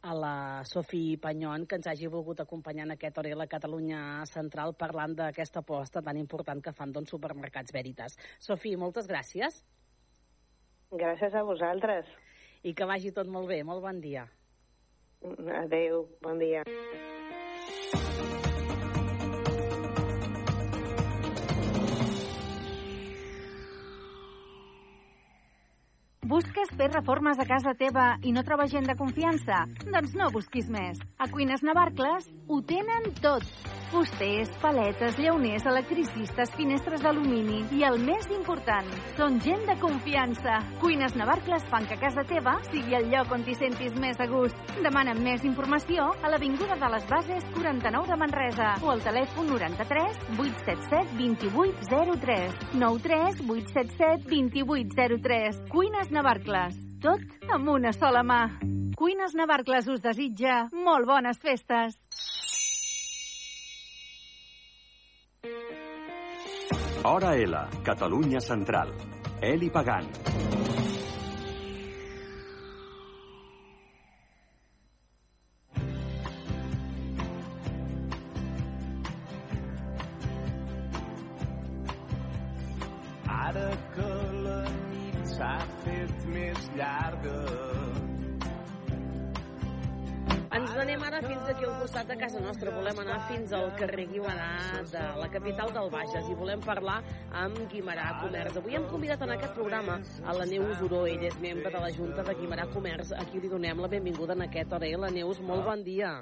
a 0.00 0.14
la 0.16 0.34
Sofi 0.68 1.16
Panyon 1.20 1.66
que 1.68 1.78
ens 1.80 1.88
hagi 1.90 2.10
volgut 2.10 2.40
acompanyar 2.44 2.86
en 2.88 2.94
aquest 2.94 3.18
hora 3.18 3.32
a 3.34 3.40
la 3.40 3.48
Catalunya 3.50 4.00
Central 4.30 4.74
parlant 4.78 5.16
d'aquesta 5.18 5.62
aposta 5.64 6.02
tan 6.02 6.20
important 6.20 6.62
que 6.62 6.74
fan 6.76 6.92
doncs, 6.92 7.14
supermercats 7.16 7.74
Veritas. 7.74 8.18
Sofi, 8.38 8.76
moltes 8.76 9.08
gràcies. 9.10 9.62
Gràcies 10.94 11.34
a 11.34 11.42
vosaltres. 11.42 12.08
I 12.64 12.72
que 12.72 12.86
vagi 12.88 13.12
tot 13.12 13.28
molt 13.28 13.50
bé. 13.50 13.62
Molt 13.64 13.82
bon 13.84 14.00
dia. 14.00 14.28
Adeu, 15.64 16.04
bon 16.22 16.38
dia. 16.38 16.64
Busques 26.24 26.70
fer 26.72 26.86
reformes 26.88 27.36
a 27.36 27.44
casa 27.44 27.74
teva 27.76 28.04
i 28.24 28.30
no 28.32 28.40
trobes 28.48 28.70
gent 28.72 28.86
de 28.88 28.94
confiança? 28.96 29.58
Doncs 29.84 30.14
no 30.16 30.30
busquis 30.32 30.70
més. 30.72 31.02
A 31.20 31.28
Cuines 31.28 31.60
Navarcles 31.60 32.30
ho 32.48 32.62
tenen 32.64 33.10
tot. 33.20 33.44
Fusters, 33.94 34.48
paletes, 34.58 35.14
llauners, 35.22 35.62
electricistes, 35.70 36.50
finestres 36.58 37.04
d'alumini 37.04 37.60
i 37.76 37.84
el 37.86 38.00
més 38.02 38.26
important, 38.34 38.88
són 39.14 39.36
gent 39.44 39.62
de 39.68 39.76
confiança. 39.78 40.56
Cuines 40.82 41.14
Navarcles 41.14 41.62
fan 41.70 41.86
que 41.86 42.00
casa 42.02 42.24
teva 42.26 42.56
sigui 42.72 42.98
el 42.98 43.06
lloc 43.12 43.30
on 43.36 43.46
t'hi 43.46 43.54
sentis 43.54 43.94
més 44.02 44.18
a 44.18 44.26
gust. 44.26 44.58
Demanen 44.82 45.22
més 45.22 45.46
informació 45.46 46.08
a 46.10 46.32
l'Avinguda 46.32 46.74
de 46.82 46.90
les 46.96 47.06
Bases 47.06 47.46
49 47.54 48.10
de 48.10 48.18
Manresa 48.18 48.74
o 48.82 48.90
al 48.90 49.06
telèfon 49.06 49.46
93 49.54 50.26
877 50.42 51.14
2803 51.22 52.74
93 52.74 53.44
877 53.46 54.26
2803 54.26 55.66
Cuines 55.70 56.10
Navarcles. 56.10 56.82
Tot 56.98 57.22
amb 57.54 57.70
una 57.78 57.94
sola 57.94 58.26
mà. 58.26 58.42
Cuines 58.98 59.38
Navarcles 59.38 59.86
us 59.90 60.02
desitja 60.02 60.64
molt 60.74 61.06
bones 61.06 61.38
festes. 61.38 61.94
Hora 67.06 67.36
L, 67.36 67.68
Catalunya 67.82 68.40
Central. 68.40 68.88
Eli 69.38 69.68
Pagant. 69.68 70.73
Ens 90.74 90.80
n'anem 90.82 91.02
ara 91.06 91.20
fins 91.22 91.48
aquí 91.50 91.66
al 91.68 91.74
costat 91.78 92.08
de 92.10 92.16
casa 92.18 92.40
nostra. 92.42 92.72
Volem 92.74 92.98
anar 92.98 93.20
fins 93.28 93.52
al 93.54 93.68
carrer 93.78 94.08
Guimarà 94.10 94.80
de 94.90 95.02
la 95.20 95.28
capital 95.30 95.70
del 95.76 95.90
Bages 95.92 96.26
i 96.26 96.34
volem 96.34 96.62
parlar 96.66 96.96
amb 97.44 97.60
Guimarà 97.70 98.08
Comerç. 98.24 98.58
Avui 98.58 98.74
hem 98.74 98.88
convidat 98.90 99.22
en 99.22 99.36
aquest 99.36 99.54
programa 99.54 100.00
a 100.02 100.34
la 100.34 100.46
Neus 100.50 100.82
Uró. 100.82 101.04
Ella 101.06 101.28
és 101.30 101.38
membre 101.38 101.70
de 101.70 101.82
la 101.84 101.92
Junta 101.94 102.26
de 102.26 102.34
Guimarà 102.40 102.66
Comerç. 102.74 103.12
Aquí 103.22 103.38
li 103.38 103.52
donem 103.52 103.84
la 103.84 103.90
benvinguda 103.92 104.34
en 104.34 104.48
aquest 104.48 104.74
hora. 104.74 104.90
La 105.04 105.12
Neus, 105.14 105.38
molt 105.38 105.62
bon 105.62 105.84
dia. 105.86 106.16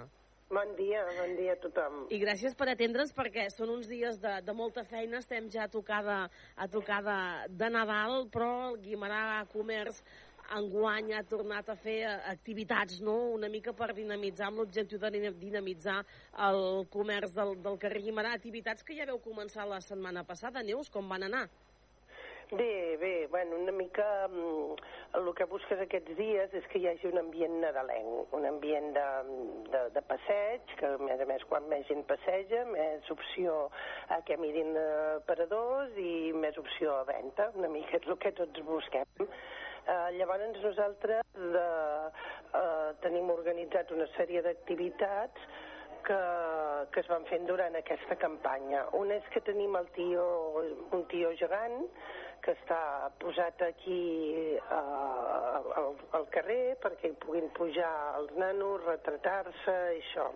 Bon 0.52 0.74
dia, 0.76 1.00
bon 1.16 1.30
dia 1.38 1.54
a 1.54 1.56
tothom. 1.56 1.94
I 2.12 2.18
gràcies 2.20 2.52
per 2.52 2.66
atendre'ns 2.68 3.14
perquè 3.16 3.46
són 3.48 3.70
uns 3.72 3.86
dies 3.88 4.18
de, 4.20 4.34
de 4.44 4.52
molta 4.52 4.84
feina, 4.84 5.22
estem 5.24 5.46
ja 5.48 5.64
a 5.64 5.70
tocada, 5.72 6.26
a 6.60 6.66
tocada 6.68 7.46
de 7.48 7.70
Nadal, 7.72 8.26
però 8.28 8.50
el 8.66 8.76
Guimarà 8.84 9.46
Comerç 9.48 10.02
enguany 10.58 11.12
ha 11.16 11.22
tornat 11.28 11.68
a 11.72 11.76
fer 11.76 11.98
activitats, 12.32 13.00
no?, 13.04 13.16
una 13.38 13.50
mica 13.52 13.74
per 13.76 13.92
dinamitzar, 13.96 14.50
amb 14.50 14.62
l'objectiu 14.62 15.00
de 15.02 15.10
dinamitzar 15.40 15.98
el 16.48 16.62
comerç 16.92 17.34
del, 17.38 17.56
del 17.64 17.80
carrer 17.82 18.04
Guimarà, 18.06 18.36
activitats 18.36 18.86
que 18.86 18.96
ja 18.98 19.08
veu 19.08 19.20
començar 19.24 19.68
la 19.68 19.80
setmana 19.84 20.24
passada. 20.28 20.62
Neus, 20.62 20.90
com 20.92 21.08
van 21.08 21.28
anar? 21.28 21.46
Bé, 22.52 22.98
bé, 23.00 23.28
bueno, 23.30 23.56
una 23.56 23.72
mica 23.72 24.28
mm, 24.28 24.74
el 25.16 25.28
que 25.38 25.46
busques 25.48 25.80
aquests 25.80 26.12
dies 26.18 26.52
és 26.58 26.66
que 26.68 26.82
hi 26.82 26.90
hagi 26.90 27.08
un 27.08 27.16
ambient 27.22 27.54
nadalenc, 27.62 28.34
un 28.36 28.44
ambient 28.44 28.90
de, 28.92 29.06
de, 29.72 29.80
de 29.94 30.02
passeig, 30.10 30.74
que 30.76 30.90
a 30.98 30.98
més 31.00 31.22
a 31.24 31.28
més 31.30 31.46
quan 31.48 31.64
més 31.70 31.86
gent 31.88 32.04
passeja, 32.10 32.66
més 32.68 33.08
opció 33.14 33.56
a 34.12 34.20
que 34.28 34.36
mirin 34.36 34.76
aparadors 34.82 35.96
i 35.96 36.34
més 36.44 36.60
opció 36.60 36.98
a 36.98 37.08
venda, 37.08 37.48
una 37.56 37.72
mica 37.72 37.96
és 37.96 38.08
el 38.12 38.20
que 38.20 38.36
tots 38.42 38.68
busquem. 38.68 39.32
Uh, 39.82 40.10
llavors 40.14 40.60
nosaltres 40.62 41.26
de, 41.34 41.66
uh, 42.54 42.90
tenim 43.02 43.30
organitzat 43.34 43.90
una 43.90 44.06
sèrie 44.14 44.42
d'activitats 44.44 45.46
que, 46.06 46.18
que 46.94 47.02
es 47.02 47.08
van 47.10 47.26
fent 47.30 47.48
durant 47.48 47.74
aquesta 47.78 48.14
campanya. 48.20 48.84
Una 48.98 49.18
és 49.18 49.26
que 49.34 49.42
tenim 49.42 49.74
el 49.78 49.88
tio, 49.96 50.26
un 50.94 51.02
tio 51.10 51.32
gegant 51.40 51.80
que 52.42 52.54
està 52.54 53.10
posat 53.22 53.62
aquí 53.66 53.98
uh, 54.58 55.74
al, 55.82 55.90
al 56.18 56.28
carrer 56.34 56.76
perquè 56.82 57.10
hi 57.10 57.18
puguin 57.26 57.50
pujar 57.58 57.92
els 58.20 58.32
nanos, 58.38 58.86
retratar-se, 58.86 59.76
això. 59.98 60.30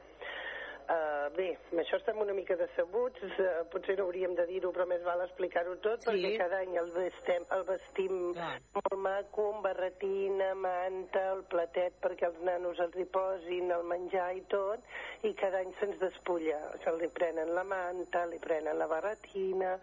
Uh, 0.86 1.26
bé, 1.34 1.46
amb 1.72 1.80
això 1.82 1.98
estem 1.98 2.20
una 2.22 2.34
mica 2.36 2.54
decebuts, 2.60 3.22
uh, 3.42 3.64
potser 3.72 3.96
no 3.98 4.04
hauríem 4.06 4.36
de 4.38 4.44
dir-ho, 4.46 4.70
però 4.70 4.84
més 4.86 5.02
val 5.02 5.24
explicar-ho 5.24 5.74
tot, 5.82 6.04
sí. 6.04 6.12
perquè 6.12 6.30
cada 6.38 6.60
any 6.62 6.76
el 6.78 6.92
vestem, 6.94 7.46
el 7.56 7.64
vestim 7.66 8.14
Clar. 8.36 8.52
molt 8.76 9.00
maco, 9.02 9.48
amb 9.56 9.66
barretina, 9.66 10.52
manta, 10.54 11.24
el 11.32 11.42
platet 11.50 11.98
perquè 12.04 12.28
els 12.30 12.38
nanos 12.46 12.78
els 12.84 12.94
hi 13.02 13.08
posin, 13.18 13.72
el 13.74 13.82
menjar 13.90 14.28
i 14.38 14.44
tot, 14.52 14.86
i 15.26 15.34
cada 15.34 15.64
any 15.64 15.74
se'ns 15.80 15.98
despulla, 16.04 16.60
que 16.84 16.94
li 17.00 17.10
prenen 17.18 17.50
la 17.58 17.66
manta, 17.66 18.22
li 18.30 18.38
prenen 18.46 18.78
la 18.78 18.86
barretina, 18.90 19.74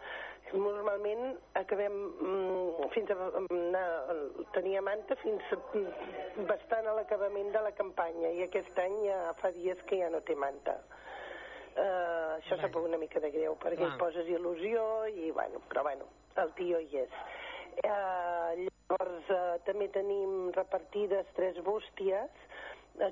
normalment 0.54 1.38
acabem 1.60 1.93
mm, 1.93 2.89
fins 2.93 3.10
a 3.14 3.18
anar, 3.41 3.86
tenir 4.54 4.82
manta 4.86 5.18
fins 5.24 5.41
a, 5.54 5.60
bastant 6.49 6.88
a 6.88 6.95
l'acabament 6.97 7.51
de 7.54 7.64
la 7.66 7.72
campanya 7.78 8.32
i 8.38 8.43
aquest 8.45 8.78
any 8.84 8.99
ja 9.08 9.34
fa 9.41 9.51
dies 9.56 9.82
que 9.89 10.01
ja 10.04 10.12
no 10.14 10.22
té 10.22 10.36
manta. 10.36 10.78
Uh, 11.74 12.38
això 12.38 12.60
sap 12.62 12.76
una 12.78 12.99
mica 13.01 13.18
de 13.18 13.32
greu 13.34 13.56
perquè 13.58 13.82
Clar. 13.82 13.95
hi 13.95 14.01
poses 14.01 14.28
il·lusió 14.30 14.84
i 15.10 15.32
bueno, 15.34 15.64
però 15.72 15.82
bueno, 15.88 16.06
el 16.38 16.54
tio 16.60 16.78
hi 16.78 17.01
és. 17.01 17.16
Uh, 17.82 18.54
llavors 18.62 19.32
uh, 19.34 19.56
també 19.66 19.88
tenim 19.95 20.51
repartides 20.54 21.32
tres 21.34 21.58
bústies 21.66 22.43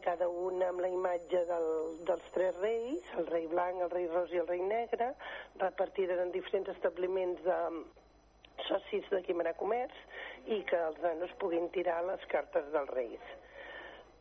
cada 0.06 0.28
una 0.30 0.70
amb 0.70 0.82
la 0.84 0.90
imatge 0.92 1.42
del, 1.50 1.70
dels 2.08 2.28
tres 2.36 2.56
reis, 2.62 3.12
el 3.18 3.28
rei 3.28 3.48
blanc, 3.52 3.82
el 3.82 3.90
rei 3.90 4.08
ros 4.12 4.32
i 4.34 4.42
el 4.42 4.48
rei 4.48 4.62
negre, 4.62 5.12
repartides 5.60 6.20
en 6.22 6.32
diferents 6.32 6.70
establiments 6.76 7.42
de 7.44 7.60
socis 8.68 9.08
de 9.10 9.22
Guimarà 9.26 9.56
Comerç 9.58 9.96
i 10.48 10.62
que 10.70 10.82
els 10.90 11.00
nanos 11.02 11.34
puguin 11.42 11.70
tirar 11.74 12.02
les 12.06 12.26
cartes 12.34 12.68
dels 12.74 12.94
reis. 12.94 13.32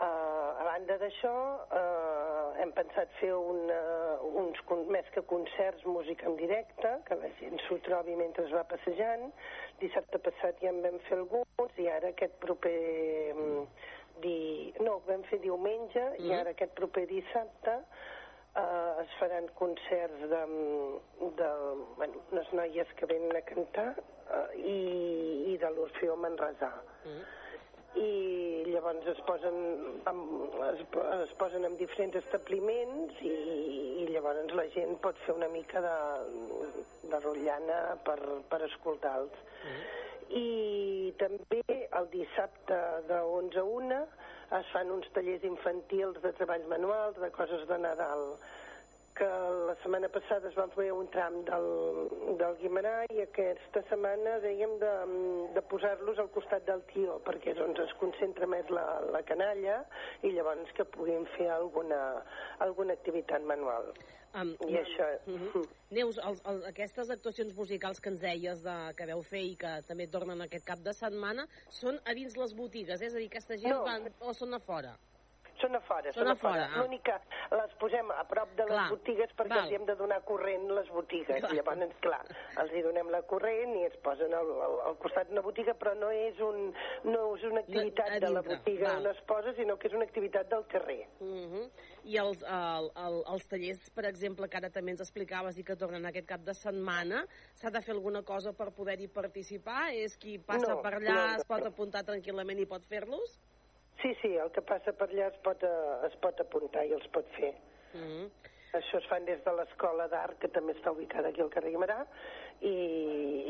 Uh, 0.01 0.57
a 0.57 0.65
banda 0.65 0.95
d'això, 0.97 1.31
uh, 1.77 2.55
hem 2.63 2.71
pensat 2.73 3.11
fer 3.19 3.35
una, 3.37 3.81
uns, 4.41 4.63
més 4.89 5.11
que 5.13 5.21
concerts, 5.29 5.85
música 5.85 6.25
en 6.31 6.39
directe, 6.41 6.95
que 7.05 7.19
la 7.21 7.29
gent 7.37 7.61
s'ho 7.67 7.77
trobi 7.85 8.17
mentre 8.17 8.47
es 8.47 8.55
va 8.57 8.65
passejant. 8.71 9.27
Dissabte 9.83 10.23
passat 10.25 10.65
ja 10.65 10.73
en 10.73 10.81
vam 10.87 10.97
fer 11.11 11.19
alguns 11.21 11.85
i 11.85 11.91
ara 11.93 12.15
aquest 12.15 12.41
proper... 12.41 12.77
Um, 13.37 13.67
di... 14.23 14.73
no, 14.85 15.01
vam 15.09 15.25
fer 15.31 15.41
diumenge 15.43 16.03
mm. 16.13 16.23
i 16.27 16.35
ara 16.37 16.55
aquest 16.55 16.73
proper 16.79 17.07
dissabte 17.11 17.77
uh, 17.81 19.03
es 19.03 19.19
faran 19.19 19.51
concerts 19.59 20.29
de, 20.33 20.45
de 21.43 21.51
bueno, 21.97 22.25
unes 22.33 22.55
noies 22.57 22.97
que 23.01 23.11
venen 23.11 23.37
a 23.37 23.45
cantar 23.49 23.91
uh, 23.99 24.49
i, 24.57 24.81
i 25.53 25.59
de 25.61 25.75
l'Orfeó 25.77 26.17
Manresà. 26.21 26.73
Mm 27.05 27.37
i 27.99 28.65
llavors 28.71 29.07
es 29.11 29.19
posen 29.27 29.57
amb, 30.07 30.53
es, 30.69 30.83
es 31.25 31.33
posen 31.41 31.67
en 31.67 31.77
diferents 31.81 32.15
establiments 32.21 33.19
i, 33.27 33.33
i 34.05 34.07
llavors 34.13 34.55
la 34.55 34.67
gent 34.77 34.95
pot 35.03 35.19
fer 35.25 35.35
una 35.35 35.49
mica 35.51 35.83
de, 35.83 35.97
de 37.11 37.21
rotllana 37.25 37.81
per, 38.07 38.19
per 38.53 38.63
escoltar-los. 38.69 39.43
Mm. 39.65 39.89
I 40.31 41.13
també 41.19 41.63
el 41.99 42.07
dissabte 42.13 42.79
de 43.09 43.19
11 43.39 43.59
a 43.59 43.65
1 43.65 44.01
es 44.61 44.73
fan 44.75 44.91
uns 44.95 45.09
tallers 45.15 45.45
infantils 45.47 46.19
de 46.23 46.33
treballs 46.39 46.69
manuals, 46.71 47.19
de 47.23 47.31
coses 47.35 47.67
de 47.71 47.79
Nadal 47.83 48.25
que 49.19 49.27
la 49.69 49.75
setmana 49.83 50.09
passada 50.13 50.49
es 50.49 50.57
van 50.59 50.71
fer 50.75 50.91
un 50.95 51.09
tram 51.15 51.41
del, 51.49 51.67
del 52.41 52.55
Guimarà 52.61 52.95
i 53.15 53.25
aquesta 53.25 53.83
setmana 53.89 54.39
dèiem 54.45 54.77
de, 54.83 54.93
de 55.57 55.63
posar-los 55.73 56.21
al 56.23 56.31
costat 56.37 56.65
del 56.69 56.85
tió 56.93 57.19
perquè 57.27 57.55
doncs 57.59 57.83
es 57.85 57.93
concentra 58.01 58.49
més 58.51 58.71
la, 58.73 58.87
la 59.11 59.23
canalla 59.29 59.83
i 60.23 60.33
llavors 60.37 60.73
que 60.79 60.87
puguin 60.97 61.27
fer 61.37 61.51
alguna, 61.57 62.01
alguna 62.67 62.97
activitat 62.97 63.45
manual. 63.51 63.93
Um, 64.31 64.55
I 64.69 64.79
això... 64.79 65.07
Uh 65.27 65.41
-huh. 65.41 65.67
Neus, 65.91 66.19
els, 66.19 66.41
els, 66.47 66.67
aquestes 66.69 67.11
actuacions 67.11 67.57
musicals 67.57 68.01
que 68.01 68.11
ens 68.11 68.21
deies 68.21 68.63
de, 68.63 68.95
que 68.97 69.07
veu 69.07 69.23
fer 69.23 69.43
i 69.43 69.57
que 69.57 69.83
també 69.89 70.07
tornen 70.07 70.41
aquest 70.41 70.65
cap 70.65 70.79
de 70.79 70.93
setmana 70.93 71.47
són 71.69 71.99
a 72.05 72.15
dins 72.15 72.37
les 72.37 72.55
botigues, 72.55 73.03
és 73.03 73.15
a 73.15 73.19
dir, 73.19 73.27
aquesta 73.27 73.57
gent 73.57 73.75
No. 73.75 73.83
van, 73.85 74.13
o 74.21 74.33
són 74.33 74.55
a 74.55 74.61
fora? 74.61 74.97
Són 75.61 75.75
a 75.77 75.81
fora, 75.81 76.13
Són 76.13 76.23
són 76.25 76.31
a 76.33 76.35
fora. 76.37 76.53
fora, 76.53 76.69
ah. 76.75 76.83
L'únic 76.83 77.03
que 77.05 77.57
les 77.57 77.73
posem 77.81 78.11
a 78.11 78.25
prop 78.25 78.49
de 78.57 78.65
les 78.65 78.73
Clar, 78.73 78.89
botigues 78.91 79.31
perquè 79.37 79.49
val. 79.55 79.65
els 79.65 79.73
hem 79.77 79.85
de 79.87 79.95
donar 79.97 80.21
corrent 80.25 80.69
les 80.73 80.89
botigues. 80.89 81.41
Clar. 81.41 81.53
Llavors, 81.55 81.95
clar, 82.01 82.21
els 82.63 82.73
hi 82.73 82.83
donem 82.83 83.11
la 83.11 83.23
corrent 83.23 83.75
i 83.77 83.85
es 83.85 83.97
posen 84.03 84.33
al, 84.35 84.51
al, 84.67 84.77
al 84.89 84.97
costat 84.99 85.29
d'una 85.29 85.43
botiga, 85.43 85.75
però 85.75 85.95
no 85.99 86.11
és, 86.11 86.39
un, 86.41 86.73
no 87.05 87.37
és 87.37 87.45
una 87.45 87.61
activitat 87.61 88.17
a 88.17 88.21
de 88.21 88.31
la 88.31 88.43
botiga 88.43 88.89
val. 88.95 89.07
on 89.07 89.11
es 89.13 89.21
posa, 89.27 89.53
sinó 89.55 89.77
que 89.79 89.89
és 89.89 89.95
una 89.95 90.05
activitat 90.05 90.49
del 90.49 90.67
carrer. 90.67 91.09
Uh 91.21 91.27
-huh. 91.51 91.71
I 92.05 92.17
els, 92.17 92.43
el, 92.43 92.91
el, 92.97 93.23
els 93.35 93.47
tallers, 93.47 93.91
per 93.91 94.05
exemple, 94.07 94.49
que 94.49 94.57
ara 94.57 94.71
també 94.71 94.91
ens 94.93 95.01
explicaves 95.01 95.59
i 95.59 95.65
que 95.65 95.77
tornen 95.77 96.07
aquest 96.07 96.27
cap 96.27 96.41
de 96.41 96.55
setmana, 96.55 97.27
s'ha 97.55 97.71
de 97.71 97.81
fer 97.83 97.93
alguna 97.95 98.23
cosa 98.23 98.53
per 98.53 98.71
poder-hi 98.73 99.09
participar? 99.09 99.91
És 99.93 100.17
qui 100.17 100.39
passa 100.39 100.75
No, 100.75 100.81
per 100.83 100.95
allà, 100.95 101.15
no, 101.15 101.27
no. 101.27 101.37
es 101.37 101.45
pot 101.45 101.65
apuntar 101.67 102.05
tranquil·lament 102.05 102.59
i 102.59 102.67
pot 102.67 102.85
fer-los? 102.87 103.39
Sí, 104.03 104.15
sí, 104.23 104.35
el 104.37 104.51
que 104.55 104.63
passa 104.65 104.95
per 104.97 105.11
allà 105.11 105.27
es 105.29 105.41
pot, 105.45 105.63
eh, 105.67 105.97
es 106.09 106.15
pot 106.25 106.41
apuntar 106.41 106.87
i 106.89 106.95
els 106.97 107.07
pot 107.15 107.27
fer. 107.37 107.55
Uh 107.95 108.01
-huh. 108.01 108.31
Això 108.73 108.99
es 108.99 109.07
fan 109.11 109.25
des 109.25 109.43
de 109.45 109.53
l'Escola 109.53 110.07
d'Art, 110.07 110.39
que 110.39 110.49
també 110.49 110.73
està 110.73 110.93
ubicada 110.93 111.29
aquí 111.29 111.41
al 111.41 111.51
carrer 111.51 111.73
Guimarà, 111.73 112.07
i, 112.61 112.75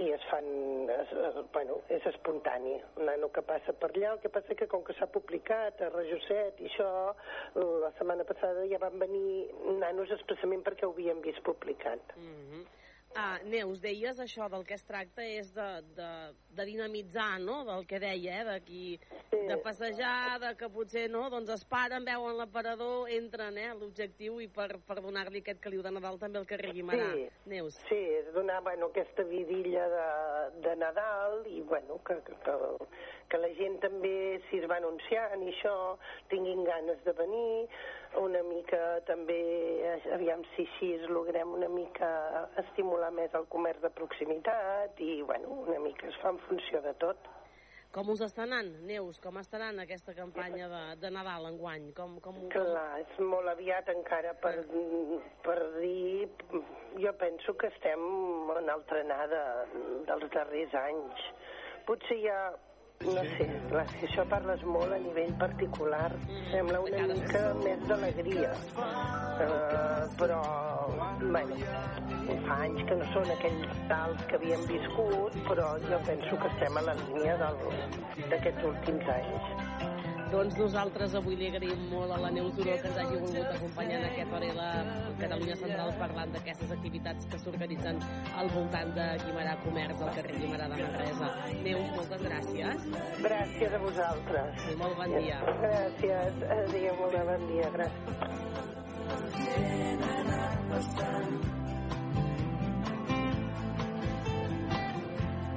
i 0.05 0.13
es 0.13 0.23
fan, 0.31 0.47
es, 0.89 1.13
es, 1.13 1.35
bueno, 1.53 1.81
és 1.89 2.07
espontani. 2.07 2.81
Un 2.97 3.05
nano 3.05 3.29
que 3.29 3.43
passa 3.43 3.73
per 3.73 3.91
allà, 3.91 4.15
el 4.15 4.21
que 4.21 4.31
passa 4.31 4.55
que 4.55 4.67
com 4.67 4.83
que 4.83 4.95
s'ha 4.95 5.07
publicat 5.07 5.81
a 5.83 5.91
Rajosset 5.91 6.61
i 6.61 6.71
això, 6.71 7.15
la 7.55 7.93
setmana 7.99 8.25
passada 8.25 8.67
ja 8.71 8.79
van 8.79 8.99
venir 8.99 9.51
nanos 9.79 10.11
expressament 10.11 10.63
perquè 10.63 10.87
ho 10.87 10.95
havien 10.95 11.21
vist 11.21 11.43
publicat. 11.43 12.01
Uh 12.17 12.23
-huh. 12.23 12.80
Ah, 13.19 13.41
Neus, 13.43 13.81
deies 13.83 14.21
això 14.23 14.47
del 14.53 14.63
que 14.67 14.77
es 14.77 14.85
tracta 14.87 15.25
és 15.27 15.49
de, 15.55 15.67
de, 15.97 16.11
de 16.55 16.67
dinamitzar, 16.69 17.41
no?, 17.43 17.65
del 17.67 17.83
que 17.91 17.99
deia, 17.99 18.37
eh?, 18.39 18.45
de, 18.47 18.55
qui, 18.63 18.83
de 19.33 19.57
passejar, 19.65 20.39
de 20.45 20.53
que 20.61 20.69
potser, 20.71 21.09
no?, 21.11 21.25
doncs 21.33 21.51
es 21.57 21.65
paren, 21.67 22.07
veuen 22.07 22.39
l'aparador, 22.39 23.11
entren, 23.11 23.59
eh?, 23.59 23.73
l'objectiu 23.81 24.39
i 24.45 24.47
per, 24.47 24.69
per 24.87 25.01
donar-li 25.03 25.43
aquest 25.43 25.59
caliu 25.65 25.83
de 25.83 25.91
Nadal 25.97 26.21
també 26.23 26.39
al 26.39 26.47
carrer 26.53 26.71
Guimarà. 26.77 27.11
Sí. 27.17 27.27
Neus. 27.51 27.81
Sí, 27.89 27.99
és 28.21 28.31
donar 28.37 28.61
bueno, 28.63 28.93
aquesta 28.95 29.27
vidilla 29.27 29.89
de, 29.97 30.07
de 30.69 30.77
Nadal 30.79 31.43
i 31.51 31.65
bueno, 31.67 31.99
que, 32.07 32.21
que, 32.27 32.39
que, 32.47 32.59
que 33.31 33.41
la 33.41 33.51
gent 33.57 33.79
també, 33.85 34.13
es 34.37 34.69
va 34.71 34.81
anunciant 34.81 35.43
i 35.47 35.51
això, 35.55 35.75
tinguin 36.33 36.65
ganes 36.67 37.03
de 37.07 37.15
venir, 37.19 37.69
una 38.21 38.43
mica 38.43 39.01
també, 39.07 39.41
eh, 39.87 39.99
aviam 40.17 40.43
si 40.55 40.67
així 40.67 40.93
es 40.99 41.09
logrem 41.09 41.53
una 41.55 41.69
mica 41.71 42.11
estimular 42.65 43.13
més 43.15 43.35
el 43.39 43.47
comerç 43.55 43.85
de 43.85 43.93
proximitat 43.95 44.99
i 45.01 45.21
bueno, 45.23 45.63
una 45.67 45.79
mica 45.85 46.09
es 46.11 46.19
fa 46.23 46.35
en 46.35 46.43
funció 46.49 46.83
de 46.87 46.95
tot. 47.05 47.31
Com 47.91 48.07
us 48.13 48.21
està 48.23 48.45
anant, 48.45 48.69
Neus? 48.87 49.19
Com 49.19 49.41
està 49.41 49.59
anant 49.59 49.83
aquesta 49.83 50.13
campanya 50.15 50.69
de, 50.71 50.83
de 51.03 51.09
Nadal 51.11 51.49
enguany? 51.49 51.89
Com, 51.97 52.21
com, 52.23 52.37
com... 52.39 52.51
Clar, 52.53 53.01
és 53.03 53.17
molt 53.33 53.51
aviat 53.51 53.91
encara 53.91 54.37
per, 54.43 54.61
per 55.47 55.59
dir... 55.81 56.29
Jo 57.03 57.13
penso 57.19 57.55
que 57.59 57.71
estem 57.71 58.01
en 58.59 58.71
el 58.71 58.81
trenar 58.91 59.25
de, 59.31 59.43
dels 60.07 60.31
darrers 60.35 60.75
anys. 60.79 61.27
Potser 61.87 62.19
hi 62.19 62.31
ha 62.31 62.41
no 63.15 63.23
sé, 63.37 63.47
clar, 63.69 63.87
si 63.99 64.07
això 64.07 64.25
parles 64.31 64.63
molt 64.69 64.93
a 64.95 64.99
nivell 65.03 65.33
particular, 65.41 66.09
sembla 66.51 66.81
una 66.85 67.07
mica 67.11 67.43
més 67.63 67.85
d'alegria. 67.89 68.51
Uh, 68.77 70.05
però, 70.21 70.41
bueno, 71.23 71.61
fa 72.47 72.59
anys 72.67 72.85
que 72.89 72.99
no 73.01 73.09
són 73.15 73.33
aquells 73.37 73.79
tals 73.93 74.27
que 74.31 74.39
havíem 74.41 74.67
viscut, 74.71 75.39
però 75.49 75.73
jo 75.87 76.03
penso 76.09 76.43
que 76.43 76.53
estem 76.53 76.77
a 76.77 76.85
la 76.91 76.99
línia 77.03 77.39
d'aquests 77.41 78.69
últims 78.75 79.11
anys. 79.17 80.00
Doncs 80.31 80.55
nosaltres 80.61 81.15
avui 81.19 81.35
li 81.35 81.49
agraïm 81.51 81.81
molt 81.91 82.13
a 82.15 82.17
la 82.23 82.29
Neus 82.31 82.53
Duró 82.55 82.75
que 82.79 82.87
ens 82.87 82.99
hagi 83.03 83.17
volgut 83.19 83.49
acompanyar 83.51 83.97
en 83.99 84.05
aquesta 84.07 84.37
hora 84.37 84.51
la 84.59 84.69
Catalunya 85.19 85.57
Central 85.63 85.91
parlant 85.99 86.35
d'aquestes 86.37 86.71
activitats 86.77 87.27
que 87.33 87.41
s'organitzen 87.43 87.99
al 88.39 88.51
voltant 88.55 88.95
de 88.95 89.07
Guimarà 89.25 89.57
Comerç, 89.65 89.99
al 90.07 90.13
carrer 90.19 90.37
Guimarà 90.39 90.69
de 90.71 90.79
Manresa. 90.85 91.29
Neus, 91.67 91.89
moltes 91.97 92.23
gràcies. 92.29 92.87
Gràcies 93.27 93.75
a 93.75 93.83
vosaltres. 93.83 94.51
I 94.71 94.77
molt 94.85 94.95
bon 95.03 95.11
dia. 95.19 95.39
Gràcies. 95.65 96.33
Adéu, 96.61 96.93
molt 97.03 97.13
de 97.19 97.23
bon 97.33 97.43
dia. 97.51 97.67
Gràcies. 97.79 98.71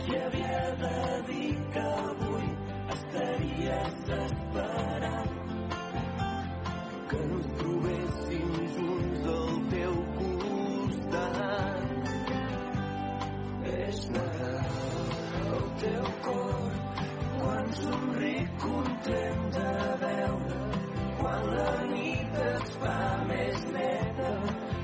Qui 0.03 0.15
havia 0.19 0.63
de 0.81 0.95
dir 1.29 1.53
que 1.73 1.85
avui 2.09 2.47
estaries 2.95 4.22
somric 17.81 18.49
content 18.63 19.43
de 19.55 19.69
veure 20.01 20.59
quan 21.19 21.47
la 21.57 21.71
nit 21.91 22.37
es 22.49 22.75
fa 22.83 22.97
més 23.29 23.65
neta 23.75 24.29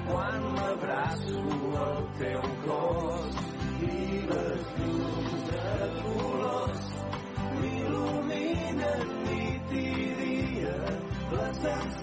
quan 0.08 0.48
m'abraço 0.56 1.44
al 1.86 2.02
teu 2.22 2.42
cos. 2.66 3.40
I 3.90 4.02
les 4.32 4.74
llums 4.80 5.38
de 5.52 5.92
colors 6.02 6.92
m'il·luminen 7.62 9.16
nit 9.30 9.80
i 9.86 9.88
dia 10.24 10.78
les 11.38 11.66
encén 11.76 11.99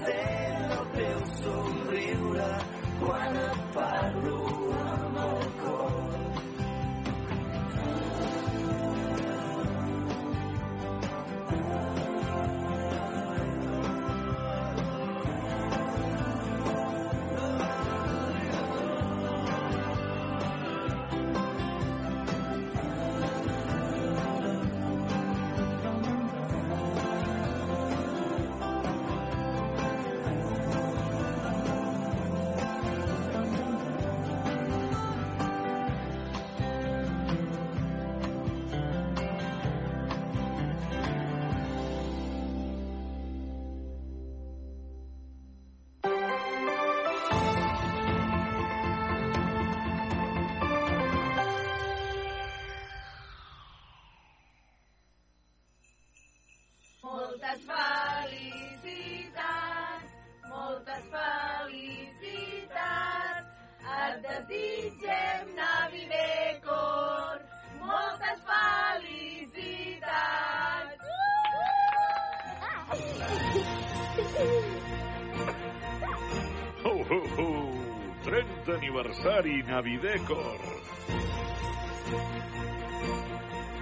Navidecor! 79.46 80.58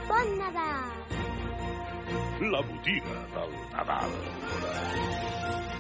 Bon 0.09 0.39
Nadal! 0.39 1.05
la 2.51 2.61
botiga 2.61 3.27
del 3.35 3.53
Nadal. 3.73 4.11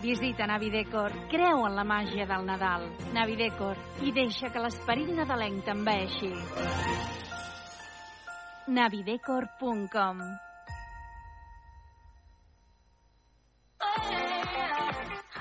Visita 0.00 0.46
Navidecor, 0.46 1.12
creu 1.28 1.66
en 1.66 1.76
la 1.76 1.84
màgia 1.84 2.26
del 2.26 2.46
Nadal. 2.46 2.88
Navidecor, 3.12 3.76
i 4.02 4.12
deixa 4.12 4.48
que 4.48 4.62
l'esperit 4.64 5.12
nadalenc 5.12 5.64
t'envaeixi. 5.68 6.32
navidecor.com 8.66 10.24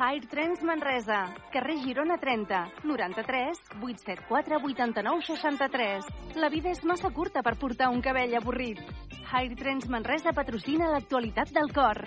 High 0.03 0.27
Trends 0.27 0.61
Manresa, 0.61 1.33
carrer 1.49 1.77
Girona 1.81 2.17
30, 2.17 2.71
93 2.83 3.59
874 3.81 4.57
89 4.61 5.21
63. 5.23 6.09
La 6.35 6.49
vida 6.49 6.73
és 6.73 6.81
massa 6.83 7.07
curta 7.15 7.39
per 7.39 7.53
portar 7.55 7.87
un 7.87 8.01
cabell 8.03 8.35
avorrit. 8.35 8.81
High 9.31 9.55
Trends 9.55 9.87
Manresa 9.87 10.33
patrocina 10.35 10.89
l'actualitat 10.91 11.53
del 11.55 11.71
cor. 11.71 12.01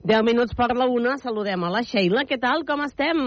10 0.00 0.24
minuts 0.24 0.56
per 0.56 0.70
la 0.72 0.88
una, 0.88 1.18
saludem 1.20 1.68
a 1.68 1.74
la 1.76 1.84
Sheila. 1.84 2.24
Què 2.24 2.40
tal, 2.40 2.64
com 2.64 2.80
estem? 2.86 3.20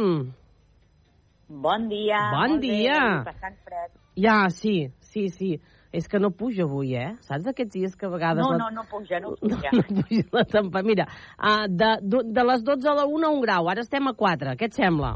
Bon 1.67 1.86
dia. 1.86 2.24
Bon 2.34 2.57
dia. 2.57 2.97
Bé, 3.19 3.30
passant 3.30 3.61
fred. 3.61 3.93
Ja, 4.17 4.49
sí, 4.49 4.89
sí, 5.05 5.30
sí. 5.30 5.53
És 5.94 6.08
que 6.10 6.18
no 6.18 6.32
puja 6.34 6.64
avui, 6.66 6.96
eh? 6.98 7.12
Saps 7.22 7.46
aquests 7.52 7.76
dies 7.76 7.94
que 7.96 8.08
a 8.08 8.10
vegades... 8.10 8.41
No, 8.41 8.52
la- 8.56 8.58
no, 8.64 8.70
no 8.82 8.84
puja, 8.89 9.20
no 9.22 9.36
No, 9.36 9.36
puja. 9.38 9.70
no 9.78 9.84
puja 10.02 10.24
la 10.34 10.44
temperatura. 10.44 10.84
Mira, 10.89 11.06
uh, 11.38 11.68
de, 11.70 11.91
de, 12.34 12.44
les 12.50 12.64
12 12.66 12.89
a 12.89 12.96
la 12.98 13.06
1 13.06 13.30
un 13.30 13.41
grau, 13.46 13.70
ara 13.70 13.82
estem 13.86 14.08
a 14.10 14.14
4. 14.18 14.56
Què 14.58 14.72
et 14.72 14.74
sembla? 14.74 15.14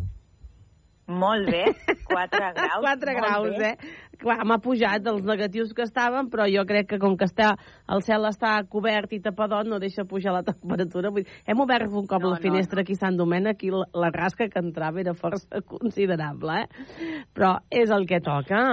Molt 1.07 1.47
bé, 1.49 1.63
4 2.11 2.39
graus. 2.53 2.83
4 2.83 3.13
molt 3.15 3.23
graus, 3.23 3.57
bé. 3.57 3.71
eh? 3.71 3.95
Clar, 4.21 4.35
m'ha 4.49 4.57
pujat 4.59 5.01
dels 5.05 5.21
negatius 5.23 5.71
que 5.77 5.85
estaven, 5.85 6.27
però 6.29 6.45
jo 6.51 6.63
crec 6.67 6.87
que 6.89 6.97
com 6.99 7.15
que 7.17 7.25
està, 7.29 7.51
el 7.93 8.01
cel 8.03 8.25
està 8.27 8.55
cobert 8.67 9.13
i 9.13 9.19
tapadot, 9.23 9.65
no 9.69 9.77
deixa 9.79 10.05
pujar 10.09 10.33
la 10.35 10.41
temperatura. 10.43 11.09
Vull 11.13 11.23
dir, 11.23 11.31
hem 11.47 11.61
obert 11.63 11.89
un 11.93 12.05
cop 12.09 12.21
No, 12.25 12.33
la 12.33 12.39
no, 12.41 12.43
finestra 12.43 12.81
aquí 12.81 12.97
a 12.97 13.01
Sant 13.05 13.15
Domènec 13.17 13.61
i 13.63 13.69
la, 13.71 13.85
la 13.93 14.09
rasca 14.11 14.49
que 14.49 14.59
entrava 14.59 14.99
era 15.01 15.13
força 15.17 15.61
considerable, 15.73 16.63
eh? 16.65 17.23
Però 17.33 17.55
és 17.71 17.89
el 17.93 18.05
que 18.09 18.19
toca. 18.25 18.63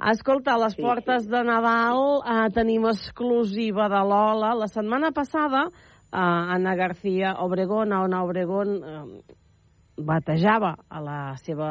Escolta, 0.00 0.54
a 0.54 0.58
les 0.62 0.72
Sí, 0.72 0.82
portes 0.82 1.26
de 1.28 1.42
Nadal 1.44 2.22
eh, 2.24 2.48
tenim 2.56 2.86
exclusiva 2.88 3.88
de 3.92 4.00
Lola. 4.00 4.54
La 4.56 4.68
setmana 4.68 5.10
passada, 5.12 5.66
eh, 5.68 6.16
Ana 6.16 6.74
García 6.74 7.34
Obregón, 7.44 7.92
Ana 7.92 8.22
Obregón, 8.24 8.80
eh, 8.80 9.36
batejava 10.00 10.74
a 10.88 11.00
la 11.00 11.18
seva, 11.36 11.70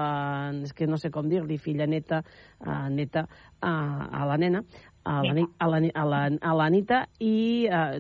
és 0.63 0.73
que 0.73 0.88
no 0.88 0.97
sé 1.01 1.09
com 1.09 1.27
dir-li, 1.30 1.57
filla 1.57 1.88
neta, 1.89 2.21
uh, 2.61 2.88
neta, 2.93 3.25
uh, 3.25 3.65
a 3.65 4.25
la 4.30 4.38
nena, 4.38 4.63
a 5.03 5.21
la, 5.23 5.45
a 5.57 5.67
la, 5.67 5.80
a 5.93 6.05
la, 6.05 6.19
a 6.41 6.53
la 6.53 6.67
Anita, 6.69 7.03
i 7.19 7.65
uh, 7.65 7.97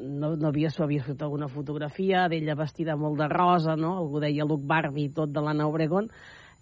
no, 0.00 0.34
no 0.36 0.48
havia, 0.48 0.70
s'ho 0.72 0.84
havia 0.86 1.04
fet 1.04 1.22
alguna 1.22 1.50
fotografia 1.52 2.26
d'ella 2.32 2.56
vestida 2.56 2.96
molt 2.96 3.20
de 3.20 3.28
rosa, 3.28 3.76
no? 3.76 3.96
Algú 4.00 4.22
deia 4.22 4.46
look 4.48 4.64
Barbie 4.64 5.10
i 5.10 5.14
tot 5.14 5.32
de 5.34 5.44
l'Anna 5.44 5.68
Obregón, 5.68 6.08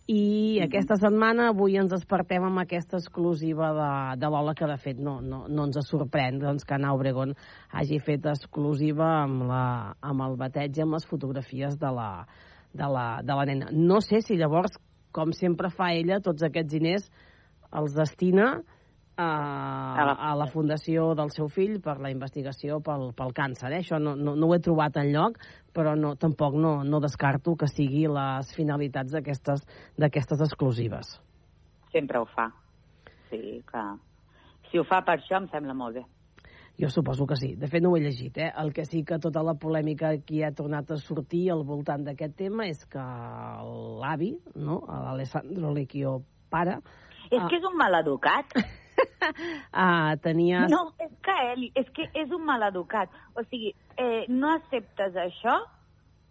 i 0.09 0.59
aquesta 0.65 0.97
setmana 0.97 1.51
avui 1.53 1.75
ens 1.77 1.91
despertem 1.93 2.47
amb 2.47 2.63
aquesta 2.63 2.97
exclusiva 2.97 3.69
de, 3.77 3.89
de 4.23 4.31
Lola, 4.33 4.55
que 4.57 4.67
de 4.71 4.77
fet 4.81 5.03
no, 5.05 5.19
no, 5.21 5.43
no 5.53 5.67
ens 5.69 5.77
sorprèn 5.85 6.39
doncs, 6.41 6.65
que 6.65 6.77
Ana 6.79 6.95
Obregón 6.97 7.35
hagi 7.77 7.99
fet 8.01 8.25
exclusiva 8.33 9.11
amb, 9.27 9.45
la, 9.51 9.65
amb 10.01 10.25
el 10.25 10.39
bateig 10.41 10.81
i 10.81 10.85
amb 10.87 10.97
les 10.97 11.05
fotografies 11.11 11.77
de 11.77 11.93
la, 11.93 12.09
de, 12.73 12.89
la, 12.89 13.07
de 13.21 13.37
la 13.37 13.45
nena. 13.53 13.69
No 13.73 14.01
sé 14.01 14.23
si 14.25 14.41
llavors, 14.41 14.81
com 15.13 15.37
sempre 15.37 15.69
fa 15.69 15.91
ella, 15.93 16.23
tots 16.25 16.47
aquests 16.47 16.73
diners 16.73 17.11
els 17.77 17.93
destina 17.93 18.55
a, 19.19 20.14
a, 20.31 20.35
la, 20.39 20.47
fundació 20.47 21.12
del 21.19 21.33
seu 21.35 21.49
fill 21.51 21.79
per 21.83 21.97
la 22.03 22.11
investigació 22.12 22.79
pel, 22.85 23.09
pel 23.19 23.33
càncer. 23.35 23.73
Eh? 23.73 23.81
Això 23.83 23.99
no, 23.99 24.14
no, 24.16 24.37
no 24.39 24.49
ho 24.49 24.55
he 24.55 24.61
trobat 24.62 24.99
en 25.03 25.11
lloc, 25.14 25.41
però 25.75 25.97
no, 25.99 26.14
tampoc 26.21 26.55
no, 26.55 26.79
no 26.87 27.01
descarto 27.03 27.57
que 27.59 27.66
sigui 27.71 28.07
les 28.11 28.53
finalitats 28.55 29.16
d'aquestes 29.16 29.64
d'aquestes 29.99 30.45
exclusives. 30.47 31.16
Sempre 31.95 32.23
ho 32.23 32.29
fa. 32.31 32.47
Sí, 33.33 33.59
que... 33.66 33.83
Si 34.69 34.79
ho 34.79 34.85
fa 34.85 35.01
per 35.03 35.16
això, 35.16 35.41
em 35.41 35.49
sembla 35.51 35.75
molt 35.75 35.99
bé. 35.99 36.05
Jo 36.79 36.91
suposo 36.93 37.27
que 37.27 37.35
sí. 37.41 37.55
De 37.59 37.66
fet, 37.66 37.83
no 37.83 37.91
ho 37.91 37.97
he 37.99 38.05
llegit. 38.05 38.37
Eh? 38.39 38.53
El 38.62 38.71
que 38.77 38.85
sí 38.87 39.03
que 39.03 39.19
tota 39.19 39.43
la 39.43 39.57
polèmica 39.59 40.12
que 40.23 40.45
ha 40.47 40.53
tornat 40.55 40.93
a 40.95 41.01
sortir 41.03 41.49
al 41.51 41.64
voltant 41.66 42.05
d'aquest 42.07 42.37
tema 42.39 42.69
és 42.71 42.85
que 42.87 43.03
l'avi, 44.05 44.37
no? 44.55 44.85
l'Alessandro 44.87 45.73
Lecchio 45.75 46.21
pare, 46.53 46.79
És 47.29 47.43
que 47.45 47.59
és 47.59 47.64
un 47.66 47.75
maleducat. 47.77 48.55
ah, 49.72 50.14
tenia... 50.22 50.66
No, 50.70 50.92
és 51.03 51.12
que 51.24 51.36
ell, 51.53 51.68
és 51.78 51.90
que 51.96 52.09
és 52.14 52.32
un 52.34 52.44
maleducat. 52.46 53.12
O 53.34 53.44
sigui, 53.49 53.74
eh, 53.96 54.24
no 54.28 54.53
acceptes 54.55 55.16
això, 55.16 55.61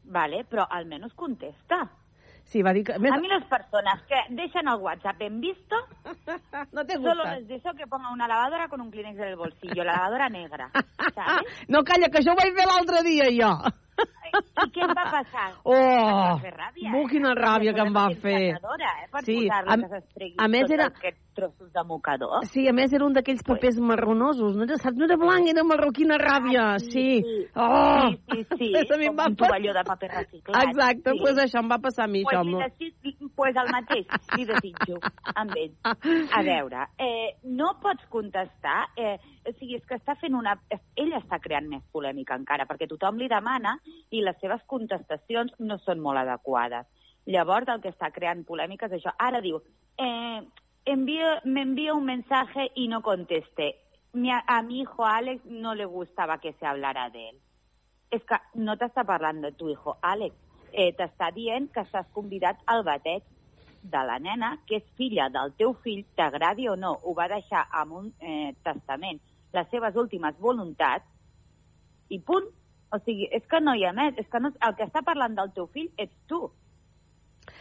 vale, 0.03 0.43
però 0.49 0.67
almenys 0.69 1.15
contesta. 1.15 1.85
Sí, 2.47 2.61
va 2.63 2.71
dir 2.71 2.85
que... 2.87 2.93
A 2.93 2.99
mí 2.99 3.27
las 3.27 3.43
personas 3.45 4.01
que 4.07 4.15
dejan 4.29 4.69
el 4.69 4.79
WhatsApp 4.79 5.21
en 5.21 5.41
visto, 5.41 5.75
no 6.71 6.85
te 6.85 6.93
solo 6.93 7.23
gusta. 7.23 7.35
les 7.35 7.47
deseo 7.47 7.73
que 7.73 7.87
ponga 7.87 8.09
una 8.11 8.27
lavadora 8.27 8.69
con 8.69 8.79
un 8.79 8.89
Kleenex 8.89 9.19
en 9.19 9.27
el 9.27 9.35
bolsillo, 9.35 9.83
la 9.83 9.97
lavadora 9.97 10.29
negra, 10.29 10.71
¿sabes? 11.15 11.43
No, 11.67 11.83
calla, 11.83 12.07
que 12.07 12.21
això 12.21 12.31
ho 12.31 12.39
vaig 12.39 12.55
fer 12.55 12.69
l'altre 12.69 13.03
dia, 13.03 13.27
jo. 13.35 13.51
I 14.67 14.69
què 14.73 14.83
em 14.85 14.93
va 14.97 15.05
passar? 15.11 15.47
Oh, 15.63 15.73
Em 15.73 16.17
va 16.17 16.37
fer 16.41 16.51
ràbia, 16.53 16.91
bu, 16.93 17.01
eh? 17.03 17.09
quina 17.11 17.33
ràbia 17.37 17.73
que 17.73 17.81
em 17.85 17.93
va 17.93 18.05
fer. 18.21 18.41
Eh? 18.49 19.07
Per 19.11 19.23
Sí, 19.25 19.35
posar-la 19.47 19.73
a- 19.73 19.77
que 19.77 19.87
s'estregui 19.93 20.35
a 20.37 20.47
més 20.47 20.61
tots 20.67 20.71
era- 20.77 20.87
aquests 20.91 21.23
trossos 21.37 21.71
de 21.71 21.83
mocador. 21.85 22.45
Sí, 22.49 22.67
a 22.67 22.73
més 22.73 22.91
era 22.93 23.05
un 23.05 23.13
d'aquells 23.13 23.43
papers 23.45 23.77
marronosos. 23.79 24.55
No 24.57 24.63
era, 24.63 24.75
no 24.95 25.05
era 25.05 25.17
blanc, 25.17 25.47
era 25.47 25.63
marró. 25.63 25.91
Quina 25.91 26.17
ràbia. 26.17 26.63
Ah, 26.73 26.79
sí. 26.79 27.21
sí. 27.21 27.47
Oh! 27.55 28.09
Sí, 28.09 28.43
sí, 28.57 28.57
sí, 28.57 28.71
A 28.93 28.97
mi 28.97 29.05
em 29.05 29.13
com 29.13 29.17
va 29.17 29.27
passar- 29.29 29.37
tovalló 29.47 29.73
de 29.73 29.83
paper 29.85 30.09
reciclat. 30.15 30.63
Exacte, 30.67 30.97
sí. 30.97 31.03
doncs 31.11 31.21
pues 31.21 31.37
això 31.45 31.59
em 31.61 31.69
va 31.69 31.77
passar 31.77 32.05
a 32.05 32.07
mi, 32.07 32.23
Pues, 32.23 32.37
això. 32.37 32.43
li 32.43 32.55
pues 33.37 33.55
el 33.55 33.69
mateix 33.69 34.09
li 34.33 34.47
desitjo 34.49 34.97
amb 35.37 35.53
ell. 35.55 35.75
A 35.85 36.41
veure, 36.43 36.87
eh, 36.97 37.37
no 37.45 37.75
pots 37.83 38.09
contestar, 38.09 38.89
eh, 38.97 39.13
o 39.45 39.53
sigui, 39.53 39.77
és 39.77 39.85
que 39.85 39.99
està 39.99 40.17
fent 40.17 40.33
una... 40.35 40.55
Ell 40.97 41.13
està 41.13 41.37
creant 41.43 41.69
més 41.69 41.85
polèmica 41.93 42.35
encara, 42.35 42.65
perquè 42.65 42.89
tothom 42.89 43.21
li 43.21 43.29
demana 43.29 43.77
i 44.09 44.23
les 44.25 44.41
seves 44.41 44.65
contestacions 44.65 45.53
no 45.61 45.77
són 45.85 46.01
molt 46.01 46.25
adequades. 46.25 46.89
Llavors, 47.29 47.69
el 47.69 47.83
que 47.83 47.93
està 47.93 48.09
creant 48.15 48.41
polèmica 48.47 48.89
és 48.89 48.97
això. 48.97 49.13
Ara 49.21 49.43
diu, 49.45 49.61
eh, 50.01 50.41
envío, 50.87 51.27
me 51.45 51.61
envía 51.61 51.93
un 51.93 52.05
mensaje 52.05 52.71
y 52.73 52.87
no 52.87 53.03
contesté. 53.03 53.75
Mi, 54.13 54.31
a, 54.31 54.61
mi 54.63 54.81
hijo 54.81 55.05
Alex 55.05 55.45
no 55.45 55.75
le 55.75 55.85
gustaba 55.85 56.39
que 56.39 56.53
se 56.53 56.65
hablara 56.65 57.11
de 57.11 57.29
él. 57.29 57.37
És 58.09 58.23
que 58.23 58.39
no 58.55 58.77
t'està 58.79 59.03
parlant 59.05 59.43
de 59.43 59.51
tu 59.51 59.67
hijo, 59.69 59.97
Àlex. 60.01 60.46
Eh, 60.73 60.91
t'està 60.97 61.31
dient 61.33 61.69
que 61.73 61.81
estàs 61.81 62.07
convidat 62.13 62.59
al 62.65 62.83
bateig 62.83 63.23
de 63.81 64.01
la 64.05 64.17
nena, 64.19 64.57
que 64.67 64.81
és 64.81 64.87
filla 64.97 65.29
del 65.29 65.53
teu 65.57 65.73
fill, 65.83 66.03
t'agradi 66.15 66.67
o 66.67 66.75
no, 66.75 66.97
ho 67.03 67.13
va 67.15 67.27
deixar 67.31 67.65
amb 67.71 67.93
un 67.93 68.13
eh, 68.19 68.53
testament, 68.63 69.19
les 69.53 69.67
seves 69.71 69.95
últimes 69.95 70.35
voluntats, 70.39 71.05
i 72.09 72.19
punt. 72.19 72.47
O 72.91 72.99
sigui, 73.03 73.27
és 73.35 73.43
que 73.51 73.59
no 73.59 73.73
hi 73.75 73.83
ha 73.83 73.91
més. 73.91 74.13
És 74.17 74.27
que 74.31 74.39
no, 74.39 74.53
el 74.63 74.75
que 74.79 74.85
està 74.87 75.01
parlant 75.03 75.33
del 75.35 75.49
teu 75.55 75.67
fill 75.73 75.89
ets 75.99 76.15
tu. 76.27 76.45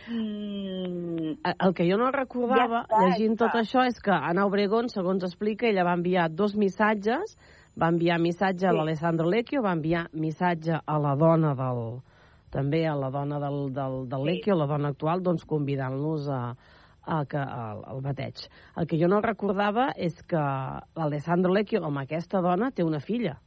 Mm, 0.09 1.33
El 1.67 1.75
que 1.75 1.87
jo 1.91 1.97
no 1.99 2.13
recordava, 2.15 2.85
Ja 2.87 2.95
està, 2.95 3.01
llegint 3.09 3.37
tot 3.41 3.55
ja. 3.55 3.63
això, 3.65 3.85
és 3.91 3.99
que 4.03 4.15
Ana 4.15 4.47
Obregón, 4.47 4.89
segons 4.89 5.25
explica, 5.27 5.67
ella 5.67 5.85
va 5.87 5.97
enviar 5.99 6.29
dos 6.31 6.55
missatges, 6.57 7.35
va 7.81 7.89
enviar 7.91 8.21
missatge 8.23 8.67
a 8.67 8.71
Sí. 8.71 8.77
l'Alessandro 8.77 9.29
Lecchio, 9.29 9.63
va 9.63 9.73
enviar 9.73 10.07
missatge 10.13 10.79
a 10.85 10.99
la 10.99 11.17
dona 11.17 11.55
del 11.59 12.01
també 12.51 12.85
a 12.87 12.95
la 12.97 13.11
dona 13.11 13.39
del, 13.43 13.73
del, 13.75 14.09
del 14.09 14.23
Sí. 14.25 14.31
Lecchio, 14.31 14.55
la 14.57 14.67
dona 14.67 14.89
actual, 14.95 15.23
doncs 15.23 15.45
convidant-los 15.45 16.29
a, 16.29 16.41
a 17.07 17.25
que, 17.27 17.39
al, 17.39 17.83
al 17.87 18.01
bateig. 18.03 18.47
El 18.77 18.87
que 18.87 18.99
jo 19.01 19.09
no 19.09 19.21
recordava 19.21 19.91
és 19.97 20.15
que 20.27 20.39
l'Alessandro 20.97 21.53
Lecchio, 21.53 21.83
amb 21.85 21.99
aquesta 22.05 22.41
dona, 22.41 22.71
té 22.71 22.85
una 22.85 23.01
filla 23.01 23.39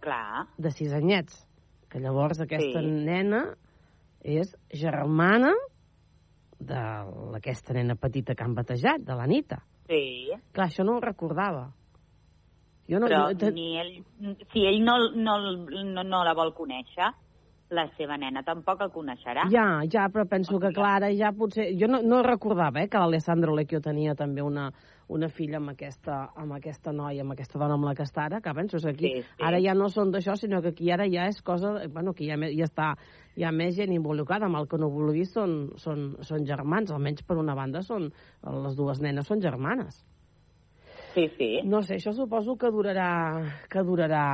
clar. 0.00 0.46
de 0.58 0.70
sis 0.70 0.92
anyets, 0.92 1.46
que 1.90 2.00
llavors 2.00 2.40
aquesta 2.40 2.80
Sí. 2.80 2.86
nena 2.86 3.56
és 4.22 4.54
germana 4.72 5.52
d'aquesta 6.60 7.74
nena 7.74 7.94
petita 7.96 8.34
que 8.34 8.44
han 8.44 8.54
batejat, 8.54 9.00
de 9.04 9.14
l'Anita. 9.14 9.62
Sí. 9.88 10.30
Clar, 10.52 10.68
això 10.68 10.84
no 10.84 10.96
ho 10.96 11.00
recordava. 11.00 11.72
Jo 12.88 12.98
no, 13.00 13.06
Però 13.08 13.32
no, 13.32 13.50
ni 13.50 13.78
ell, 13.80 14.04
si 14.52 14.66
ell 14.68 14.82
no, 14.84 14.98
no, 15.16 15.38
no, 15.40 16.02
no 16.04 16.24
la 16.24 16.34
vol 16.36 16.52
conèixer, 16.54 17.10
la 17.74 17.84
seva 17.98 18.16
nena 18.20 18.42
tampoc 18.46 18.82
el 18.84 18.90
coneixerà. 18.94 19.46
Ja, 19.52 19.66
ja, 19.90 20.06
però 20.12 20.24
penso 20.30 20.60
que 20.62 20.72
Clara 20.74 21.10
ja 21.14 21.32
potser... 21.36 21.72
Jo 21.80 21.88
no, 21.90 22.00
no 22.06 22.22
recordava 22.24 22.82
eh, 22.82 22.88
que 22.90 23.00
l'Alessandro 23.02 23.54
Lecchio 23.56 23.80
tenia 23.84 24.14
també 24.18 24.44
una, 24.44 24.68
una 25.12 25.28
filla 25.28 25.58
amb 25.60 25.74
aquesta, 25.74 26.20
amb 26.40 26.56
aquesta 26.56 26.94
noia, 26.94 27.26
amb 27.26 27.34
aquesta 27.34 27.60
dona 27.60 27.76
amb 27.78 27.88
la 27.88 27.96
que 27.98 28.06
està 28.06 28.28
ara, 28.28 28.40
que 28.44 28.54
penso 28.56 28.78
que 28.78 28.94
aquí 28.94 29.10
Sí, 29.14 29.26
sí. 29.26 29.44
ara 29.44 29.60
ja 29.60 29.74
no 29.76 29.90
són 29.92 30.14
d'això, 30.14 30.38
sinó 30.40 30.62
que 30.62 30.72
aquí 30.74 30.90
ara 30.94 31.08
ja 31.10 31.28
és 31.28 31.42
cosa... 31.42 31.76
Bueno, 31.92 32.14
que 32.14 32.30
ja, 32.30 32.38
ja 32.38 32.70
està 32.70 32.94
hi 33.36 33.44
ha 33.44 33.52
més 33.52 33.76
gent 33.76 33.92
involucrada, 33.92 34.46
amb 34.46 34.62
el 34.62 34.70
que 34.70 34.78
no 34.80 34.90
vulgui 34.94 35.26
són, 35.28 35.74
són, 35.76 36.14
són 36.22 36.46
germans, 36.48 36.94
almenys 36.94 37.26
per 37.26 37.38
una 37.42 37.56
banda 37.58 37.82
són 37.82 38.10
les 38.64 38.76
dues 38.78 39.02
nenes 39.02 39.26
són 39.28 39.42
germanes. 39.42 40.04
Sí, 41.14 41.28
sí. 41.38 41.48
No 41.62 41.80
sé, 41.86 42.00
això 42.00 42.10
suposo 42.12 42.56
que 42.58 42.70
durarà, 42.74 43.08
que 43.70 43.84
durarà, 43.86 44.24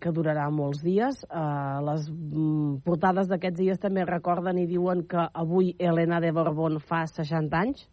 que 0.00 0.12
durarà 0.16 0.46
molts 0.50 0.80
dies. 0.84 1.20
Uh, 1.28 1.82
les 1.84 2.06
mm, 2.08 2.78
portades 2.86 3.28
d'aquests 3.28 3.60
dies 3.60 3.82
també 3.82 4.06
recorden 4.08 4.58
i 4.62 4.64
diuen 4.70 5.04
que 5.10 5.26
avui 5.44 5.74
Helena 5.78 6.22
de 6.24 6.32
Borbón 6.32 6.80
fa 6.80 7.04
60 7.10 7.60
anys. 7.60 7.84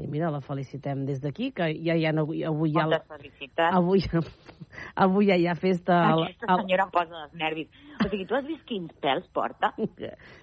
I 0.00 0.06
mira, 0.08 0.30
la 0.32 0.40
felicitem 0.40 1.04
des 1.06 1.20
d'aquí, 1.20 1.50
que 1.52 1.66
ja 1.84 1.94
hi 1.96 2.06
ha, 2.08 2.12
avui, 2.16 2.42
ja... 2.72 2.86
Moltes 2.86 3.06
felicitats. 3.08 3.76
Avui, 3.76 4.02
avui 5.04 5.28
ja 5.28 5.36
hi 5.36 5.46
ha 5.50 5.54
festa... 5.58 5.98
al- 6.12 6.24
Aquesta 6.24 6.48
al- 6.54 6.62
senyora 6.64 6.86
em 6.86 6.92
posa 6.94 7.22
els 7.26 7.34
nervis. 7.38 7.68
O 8.00 8.08
sigui, 8.08 8.24
tu 8.24 8.34
has 8.38 8.46
vist 8.48 8.64
quins 8.68 8.92
pèls 9.04 9.26
porta? 9.36 9.72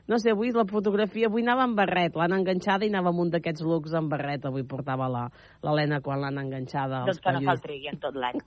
No 0.07 0.19
sé, 0.21 0.31
avui 0.35 0.51
la 0.53 0.65
fotografia, 0.69 1.25
avui 1.31 1.41
anava 1.41 1.63
amb 1.65 1.77
barret, 1.79 2.15
l'han 2.19 2.35
enganxada 2.37 2.85
i 2.85 2.91
anava 2.93 3.09
amb 3.09 3.23
un 3.25 3.31
d'aquests 3.33 3.63
looks 3.65 3.95
amb 3.97 4.11
barret, 4.13 4.45
avui 4.45 4.61
portava 4.69 5.07
l'Helena 5.09 5.99
quan 6.05 6.21
l'han 6.21 6.37
enganxada 6.43 7.01
Doncs 7.09 7.23
que 7.23 7.33
no 7.33 7.41
se'l 7.41 7.87
en 7.89 7.99
tot 8.03 8.15
l'any. 8.15 8.37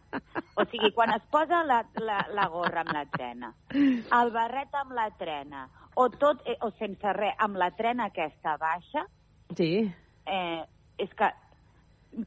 O 0.55 0.67
sigui, 0.71 0.93
quan 0.95 1.11
es 1.17 1.27
posa 1.33 1.65
la, 1.67 1.81
la, 1.99 2.21
la 2.37 2.47
gorra 2.55 2.85
amb 2.85 2.95
la 2.95 3.05
trena, 3.11 3.51
el 3.75 4.31
barret 4.37 4.79
amb 4.79 4.95
la 4.95 5.09
trena, 5.19 5.67
o 5.99 6.07
tot, 6.15 6.45
eh, 6.47 6.55
o 6.63 6.71
sense 6.79 7.13
res, 7.19 7.35
amb 7.43 7.59
la 7.59 7.73
trena 7.75 8.07
aquesta 8.13 8.55
baixa, 8.63 9.09
Sí, 9.59 9.91
eh, 10.31 10.63
és 11.01 11.15
que, 11.17 11.29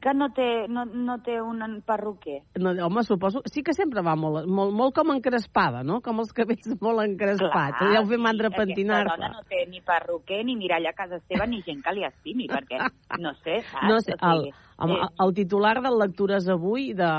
que 0.00 0.14
no 0.16 0.30
té, 0.32 0.46
no, 0.72 0.84
no 0.86 1.18
té 1.24 1.36
un 1.42 1.60
perruquer. 1.86 2.40
no, 2.56 2.72
home, 2.86 3.02
suposo... 3.04 3.42
Sí 3.50 3.62
que 3.62 3.74
sempre 3.76 4.02
va 4.02 4.14
molt, 4.16 4.48
molt, 4.48 4.72
molt 4.72 4.94
com 4.96 5.12
encrespada, 5.12 5.82
no? 5.84 6.00
Com 6.04 6.22
els 6.22 6.32
cabells 6.32 6.72
molt 6.80 7.04
encrespats. 7.04 7.78
Clar, 7.78 7.92
ja 7.92 8.00
ho 8.00 8.08
fer 8.08 8.18
mandra 8.18 8.48
Aquesta 8.48 8.64
pentinar-se. 8.64 9.16
dona 9.16 9.30
no 9.34 9.44
té 9.50 9.64
ni 9.68 9.82
perruquer, 9.84 10.42
ni 10.48 10.56
mirall 10.56 10.88
a 10.88 10.94
casa 10.96 11.20
seva, 11.28 11.46
ni 11.46 11.60
gent 11.66 11.84
que 11.84 11.94
li 11.94 12.06
estimi, 12.08 12.48
perquè, 12.50 12.80
no 13.20 13.34
sé, 13.42 13.60
saps? 13.70 13.88
No 13.90 14.00
sé, 14.00 14.16
el, 14.20 14.48
el, 14.88 14.96
eh, 14.96 15.12
el 15.26 15.34
titular 15.36 15.76
del 15.84 16.00
Lectures 16.00 16.48
avui 16.48 16.92
de 16.96 17.12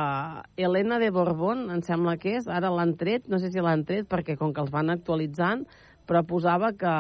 Helena 0.58 1.00
de 1.00 1.12
Borbón, 1.14 1.68
em 1.72 1.86
sembla 1.86 2.18
que 2.18 2.40
és, 2.40 2.50
ara 2.50 2.74
l'han 2.74 2.98
tret, 2.98 3.30
no 3.30 3.40
sé 3.40 3.54
si 3.54 3.62
l'han 3.62 3.86
tret 3.86 4.10
perquè 4.10 4.40
com 4.42 4.54
que 4.54 4.66
els 4.66 4.74
van 4.74 4.90
actualitzant, 4.90 5.68
però 6.08 6.24
posava 6.28 6.72
que, 6.78 6.94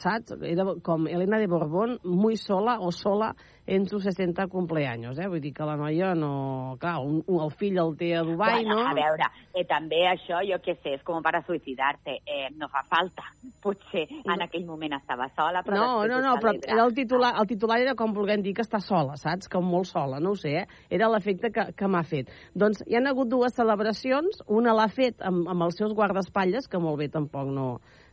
saps, 0.00 0.36
era 0.46 0.66
com 0.84 1.08
Helena 1.08 1.38
de 1.40 1.48
Borbón 1.50 1.98
muy 2.04 2.36
sola 2.36 2.78
o 2.80 2.92
sola 2.92 3.34
en 3.70 3.86
sus 3.86 4.02
60 4.02 4.48
cumpleaños, 4.48 5.18
eh? 5.18 5.28
Vull 5.28 5.40
dir 5.40 5.52
que 5.54 5.62
la 5.62 5.76
noia 5.78 6.10
no... 6.18 6.76
Clar, 6.80 6.96
un, 7.06 7.20
un, 7.26 7.38
el 7.44 7.52
fill 7.54 7.78
el 7.78 7.92
té 7.96 8.08
a 8.18 8.24
Dubai, 8.26 8.64
bueno, 8.64 8.80
no? 8.80 8.86
A 8.90 8.94
veure, 8.98 9.28
eh, 9.54 9.62
també 9.68 10.00
això, 10.10 10.40
jo 10.42 10.58
què 10.64 10.74
sé, 10.80 10.96
és 10.98 11.04
com 11.06 11.22
per 11.22 11.36
a 11.38 11.42
suïcidar-te. 11.46 12.16
Eh, 12.26 12.48
no 12.58 12.66
fa 12.72 12.82
falta. 12.90 13.28
Potser 13.62 14.08
en 14.24 14.42
aquell 14.42 14.66
moment 14.66 14.96
estava 14.98 15.28
sola, 15.36 15.62
però 15.62 15.78
No, 15.78 15.92
no, 16.10 16.18
no, 16.24 16.34
però 16.42 16.56
era 16.58 16.82
el 16.82 16.96
titular, 16.98 17.34
el 17.38 17.46
titular 17.46 17.78
era 17.84 17.94
com 17.94 18.16
volguem 18.16 18.42
dir 18.42 18.56
que 18.58 18.66
està 18.66 18.82
sola, 18.82 19.14
saps? 19.20 19.46
Com 19.52 19.70
molt 19.70 19.86
sola, 19.92 20.18
no 20.18 20.34
ho 20.34 20.40
sé, 20.40 20.64
eh? 20.64 20.82
Era 20.90 21.12
l'efecte 21.12 21.52
que, 21.54 21.68
que 21.78 21.90
m'ha 21.90 22.02
fet. 22.02 22.34
Doncs 22.58 22.82
hi 22.88 22.98
han 22.98 23.06
hagut 23.06 23.30
dues 23.30 23.54
celebracions, 23.54 24.42
una 24.50 24.74
l'ha 24.74 24.90
fet 24.90 25.22
amb, 25.22 25.46
amb 25.46 25.68
els 25.68 25.78
seus 25.78 25.94
guardaespatlles, 25.94 26.66
que 26.66 26.82
molt 26.82 26.98
bé 26.98 27.10
tampoc 27.12 27.54
no, 27.54 27.70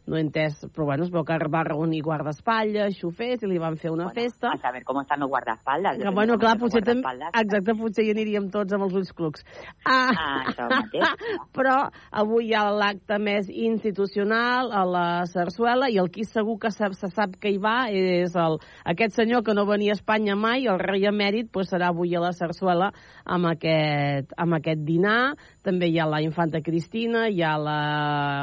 no 0.08 0.18
he 0.18 0.24
entès, 0.24 0.60
però 0.74 0.88
bueno, 0.90 1.06
es 1.08 1.12
veu 1.14 1.26
que 1.28 1.38
va 1.52 1.64
reunir 1.68 2.02
guardaespatlles, 2.06 2.98
xofers, 3.00 3.44
i 3.44 3.52
li 3.52 3.60
van 3.62 3.78
fer 3.78 3.92
una 3.92 4.08
bueno, 4.08 4.16
festa. 4.18 4.54
A 4.56 4.62
saber 4.62 4.84
com 4.88 5.02
estan 5.02 5.24
els 5.26 5.32
guardaespaldes. 5.32 6.02
Que, 6.04 6.14
bueno, 6.16 6.38
clar, 6.42 6.56
potser 6.62 6.84
també, 6.86 7.16
exacte, 7.28 7.76
potser 7.78 8.08
hi 8.08 8.14
aniríem 8.16 8.50
tots 8.54 8.76
amb 8.76 8.88
els 8.88 8.98
ulls 9.02 9.14
clucs. 9.18 9.46
Ah, 9.86 10.08
Ah, 10.18 10.44
això 10.48 10.68
mateix. 10.72 11.04
però 11.58 11.76
avui 12.12 12.50
hi 12.50 12.56
ha 12.56 12.66
l'acte 12.72 13.18
més 13.22 13.50
institucional 13.52 14.72
a 14.72 14.84
la 14.88 15.08
Sarsuela 15.30 15.90
i 15.92 15.98
el 16.02 16.10
qui 16.14 16.26
segur 16.28 16.58
que 16.62 16.72
se, 16.72 16.90
se 16.98 17.10
sap 17.14 17.36
que 17.42 17.52
hi 17.52 17.60
va 17.62 17.90
és 17.92 18.36
el, 18.40 18.60
aquest 18.88 19.18
senyor 19.18 19.44
que 19.46 19.56
no 19.58 19.68
venia 19.70 19.96
a 19.96 20.00
Espanya 20.00 20.38
mai, 20.40 20.68
el 20.72 20.80
rei 20.80 21.08
emèrit, 21.10 21.52
pues 21.52 21.72
serà 21.74 21.92
avui 21.92 22.16
a 22.16 22.24
la 22.24 22.34
Sarsuela 22.36 22.92
amb 23.26 23.52
aquest, 23.52 24.34
amb 24.38 24.60
aquest 24.60 24.84
dinar. 24.88 25.36
També 25.68 25.90
hi 25.92 25.98
ha 26.00 26.06
la 26.08 26.22
infanta 26.24 26.62
Cristina, 26.64 27.26
hi 27.28 27.42
ha 27.44 27.58
la, 27.60 27.80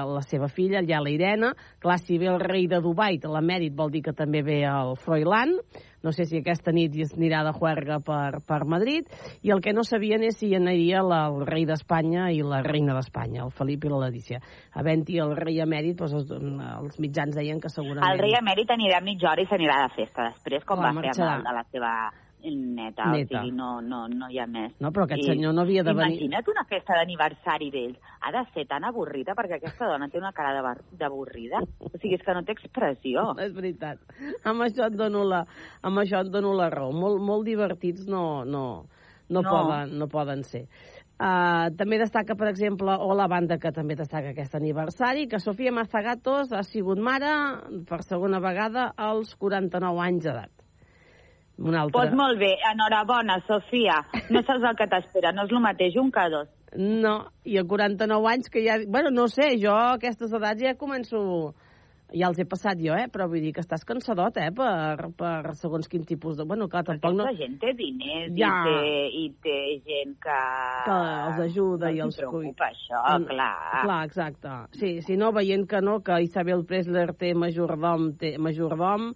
la 0.05 0.21
seva 0.29 0.51
filla, 0.53 0.83
hi 0.85 0.93
ha 0.93 1.01
la 1.01 1.09
Irene. 1.09 1.55
Clar, 1.81 1.97
si 2.03 2.19
ve 2.21 2.29
el 2.29 2.37
rei 2.43 2.67
de 2.69 2.83
Dubai, 2.85 3.17
l'emèrit 3.17 3.73
vol 3.73 3.95
dir 3.95 4.03
que 4.05 4.13
també 4.13 4.43
ve 4.45 4.59
el 4.69 4.93
Froilán. 5.01 5.55
No 6.05 6.13
sé 6.13 6.27
si 6.29 6.37
aquesta 6.43 6.75
nit 6.77 6.93
es 7.01 7.15
anirà 7.17 7.41
de 7.47 7.55
juerga 7.57 7.97
per, 8.05 8.43
per 8.45 8.59
Madrid. 8.69 9.09
I 9.41 9.55
el 9.55 9.63
que 9.65 9.73
no 9.73 9.87
sabien 9.89 10.27
és 10.27 10.37
si 10.37 10.51
hi 10.51 10.59
aniria 10.59 11.01
la, 11.01 11.23
el 11.33 11.47
rei 11.49 11.65
d'Espanya 11.65 12.27
i 12.29 12.43
la 12.45 12.61
reina 12.67 12.93
d'Espanya, 12.99 13.47
el 13.47 13.55
Felip 13.57 13.87
i 13.89 13.95
la 13.95 14.03
Leticia. 14.03 14.43
Havent-hi 14.77 15.17
el 15.25 15.33
rei 15.39 15.63
emèrit, 15.65 15.97
doncs 15.97 16.19
els, 16.21 16.35
els 16.35 17.01
mitjans 17.01 17.41
deien 17.41 17.57
que 17.57 17.73
segurament... 17.73 18.05
El 18.11 18.21
rei 18.21 18.37
emèrit 18.37 18.77
anirà 18.77 19.01
a 19.01 19.07
mitja 19.09 19.33
hora 19.33 19.47
i 19.47 19.49
s'anirà 19.49 19.81
de 19.87 19.97
festa 19.97 20.29
després, 20.29 20.69
com 20.69 20.77
Clar, 20.77 20.93
va 20.93 21.01
fer 21.01 21.09
marxarà. 21.09 21.33
amb 21.39 21.41
el 21.41 21.49
de 21.49 21.57
la 21.57 21.65
seva 21.73 21.95
neta, 22.53 23.07
Neta. 23.13 23.39
o 23.39 23.43
sigui, 23.45 23.53
no, 23.57 23.81
no, 23.81 24.07
no 24.09 24.29
hi 24.31 24.39
ha 24.39 24.47
més. 24.47 24.73
No, 24.81 24.91
però 24.93 25.05
aquest 25.07 25.25
senyor 25.25 25.55
no 25.55 25.63
havia 25.63 25.83
de 25.83 25.95
venir- 25.95 26.19
Imagina't 26.21 26.49
una 26.53 26.65
festa 26.69 26.95
d'aniversari 26.99 27.71
d'ells. 27.71 27.99
Ha 28.21 28.33
de 28.33 28.45
ser 28.53 28.67
tan 28.67 28.85
avorrida, 28.85 29.35
perquè 29.35 29.57
aquesta 29.57 29.87
dona 29.87 30.09
té 30.09 30.19
una 30.19 30.33
cara 30.33 30.61
d'avorrida. 30.93 31.63
O 31.81 31.91
sigui, 31.99 32.15
és 32.19 32.23
que 32.23 32.35
no 32.35 32.43
té 32.45 32.53
expressió. 32.53 33.33
És 33.47 33.55
veritat. 33.55 33.99
Amb 34.45 34.63
això 34.67 34.87
et 34.91 34.99
dono 34.99 35.25
la, 35.25 35.45
amb 35.83 35.99
això 36.05 36.21
et 36.25 36.31
dono 36.33 36.53
la 36.55 36.69
raó. 36.71 36.93
Molt, 36.93 37.23
molt 37.23 37.45
divertits 37.47 38.07
no, 38.07 38.45
no, 38.45 38.85
no, 39.29 39.41
No. 39.41 39.49
Poden, 39.51 39.99
no 39.99 40.07
poden 40.13 40.43
ser. 40.45 40.67
Uh, 41.15 41.71
també 41.79 41.97
destaca, 42.01 42.35
per 42.35 42.49
exemple, 42.51 42.91
o 42.99 43.15
la 43.15 43.29
banda 43.31 43.57
que 43.63 43.71
també 43.73 43.95
destaca 43.95 44.33
aquest 44.33 44.57
aniversari, 44.59 45.29
que 45.31 45.39
Sofia 45.39 45.71
Mazagatos 45.73 46.51
ha 46.53 46.65
sigut 46.67 46.99
mare 46.99 47.31
per 47.87 48.01
segona 48.03 48.41
vegada 48.43 48.89
als 48.99 49.37
49 49.39 50.03
anys 50.03 50.25
d'edat. 50.27 50.51
Una 51.59 51.83
altra... 51.85 52.01
Pues 52.01 52.15
molt 52.19 52.39
bé, 52.41 52.53
enhorabona, 52.73 53.39
Sofia. 53.47 54.01
No 54.35 54.43
saps 54.43 54.65
el 54.71 54.77
que 54.81 54.89
t'espera, 54.91 55.31
no 55.33 55.45
és 55.47 55.53
el 55.55 55.61
mateix 55.63 55.95
un 56.01 56.11
que 56.15 56.25
dos. 56.33 56.49
No, 56.75 57.19
i 57.47 57.59
a 57.61 57.63
49 57.63 58.27
anys 58.33 58.49
que 58.51 58.65
ja... 58.65 58.81
Bueno, 58.91 59.13
no 59.15 59.29
sé, 59.31 59.53
jo 59.63 59.71
a 59.77 59.93
aquestes 59.95 60.33
edats 60.35 60.63
ja 60.65 60.75
començo... 60.81 61.53
Ja 62.15 62.29
els 62.29 62.39
he 62.39 62.45
passat 62.47 62.79
jo, 62.79 62.93
eh? 62.95 63.09
Però 63.11 63.25
vull 63.27 63.41
dir 63.43 63.51
que 63.57 63.63
estàs 63.65 63.83
cansadot, 63.89 64.37
eh? 64.39 64.51
Per, 64.55 65.09
per 65.19 65.55
segons 65.59 65.89
quin 65.91 66.05
tipus 66.07 66.37
de... 66.39 66.45
Bueno, 66.47 66.69
clar, 66.71 66.85
tampoc 66.87 67.15
no... 67.17 67.25
Aquesta 67.25 67.41
gent 67.41 67.57
té 67.63 67.73
diners 67.79 68.35
Ja. 68.39 68.51
i, 68.69 68.69
té, 68.69 68.91
i 69.19 69.25
té 69.43 69.57
gent 69.89 70.13
que... 70.23 70.37
que 70.87 70.99
els 70.99 71.41
ajuda 71.49 71.89
no 71.89 71.97
i 71.97 72.03
els 72.05 72.19
cuida. 72.21 72.29
preocupa 72.31 72.69
això, 72.69 73.01
Mm, 73.17 73.27
clar. 73.33 73.57
Clar, 73.87 73.99
exacte. 74.11 74.53
Sí, 74.79 74.93
si 75.03 75.17
no, 75.19 75.33
veient 75.35 75.67
que 75.71 75.81
no, 75.83 75.97
que 76.07 76.21
Isabel 76.29 76.63
Presler 76.69 77.09
té 77.19 77.33
majordom, 77.35 78.13
té 78.21 78.37
majordom, 78.39 79.09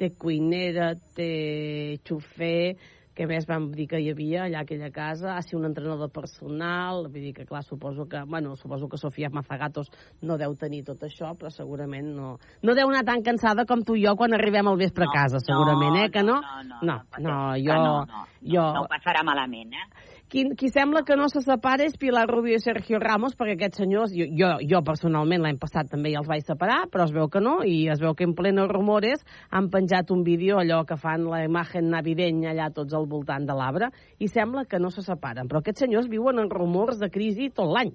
té 0.00 0.10
cuinera, 0.18 0.92
té 1.16 1.98
xofer, 2.06 2.76
que 3.14 3.26
més 3.30 3.46
vam 3.46 3.68
dir 3.72 3.86
que 3.90 4.00
hi 4.02 4.08
havia 4.10 4.44
allà 4.44 4.60
a 4.60 4.66
aquella 4.66 4.90
casa, 4.94 5.36
ha 5.36 5.42
sigut 5.44 5.60
un 5.60 5.68
entrenador 5.68 6.10
personal, 6.12 7.04
vull 7.06 7.28
dir 7.28 7.32
que, 7.36 7.46
clar, 7.46 7.62
suposo 7.62 8.08
que, 8.10 8.24
bueno, 8.26 8.56
suposo 8.58 8.88
que 8.90 8.98
Sofia 8.98 9.30
Mazagatos 9.30 9.90
no 10.22 10.36
deu 10.40 10.56
tenir 10.58 10.82
tot 10.88 11.04
això, 11.06 11.30
però 11.38 11.52
segurament 11.54 12.10
no... 12.16 12.34
No 12.66 12.74
deu 12.74 12.90
anar 12.90 13.04
tan 13.06 13.22
cansada 13.22 13.66
com 13.70 13.84
tu 13.86 13.94
i 13.94 14.02
jo 14.04 14.16
quan 14.18 14.34
arribem 14.34 14.66
al 14.66 14.80
vespre 14.80 15.06
a 15.06 15.12
casa, 15.14 15.38
segurament, 15.46 16.00
eh, 16.02 16.10
que 16.10 16.26
no? 16.26 16.40
no, 16.42 16.80
no, 16.82 16.98
no, 17.22 17.38
jo... 17.54 17.70
Que 17.70 17.78
no, 17.78 17.94
no, 18.10 18.26
jo... 18.42 18.66
no 18.74 18.82
ho 18.82 18.90
passarà 18.90 19.22
malament, 19.26 19.78
eh? 19.78 20.12
Qui, 20.34 20.48
qui 20.58 20.66
sembla 20.66 21.04
que 21.06 21.14
no 21.14 21.28
se 21.30 21.38
separa 21.44 21.84
és 21.86 21.92
Pilar 21.94 22.24
Rubio 22.26 22.56
i 22.58 22.62
Sergio 22.62 22.98
Ramos, 22.98 23.36
perquè 23.38 23.52
aquests 23.54 23.78
senyors, 23.78 24.10
jo, 24.18 24.24
jo, 24.34 24.48
jo 24.66 24.80
personalment 24.82 25.44
l'any 25.44 25.60
passat 25.62 25.86
també 25.92 26.10
ja 26.10 26.18
els 26.24 26.26
vaig 26.26 26.42
separar, 26.42 26.88
però 26.90 27.04
es 27.06 27.12
veu 27.14 27.28
que 27.30 27.38
no, 27.38 27.52
i 27.62 27.84
es 27.92 28.00
veu 28.02 28.16
que 28.18 28.26
en 28.26 28.32
pleno 28.34 28.64
rumores 28.66 29.22
han 29.54 29.68
penjat 29.70 30.10
un 30.10 30.24
vídeo, 30.26 30.56
allò 30.58 30.80
que 30.88 30.96
fan 30.98 31.28
la 31.30 31.44
imatge 31.46 31.84
navidenya 31.86 32.50
allà 32.50 32.66
tots 32.74 32.96
al 32.98 33.06
voltant 33.12 33.46
de 33.46 33.54
l'arbre, 33.54 33.92
i 34.18 34.26
sembla 34.26 34.64
que 34.66 34.80
no 34.82 34.90
se 34.90 35.04
separen. 35.06 35.46
Però 35.46 35.60
aquests 35.62 35.84
senyors 35.84 36.10
viuen 36.10 36.42
en 36.42 36.50
rumors 36.50 36.98
de 36.98 37.12
crisi 37.14 37.52
tot 37.54 37.70
l'any. 37.70 37.94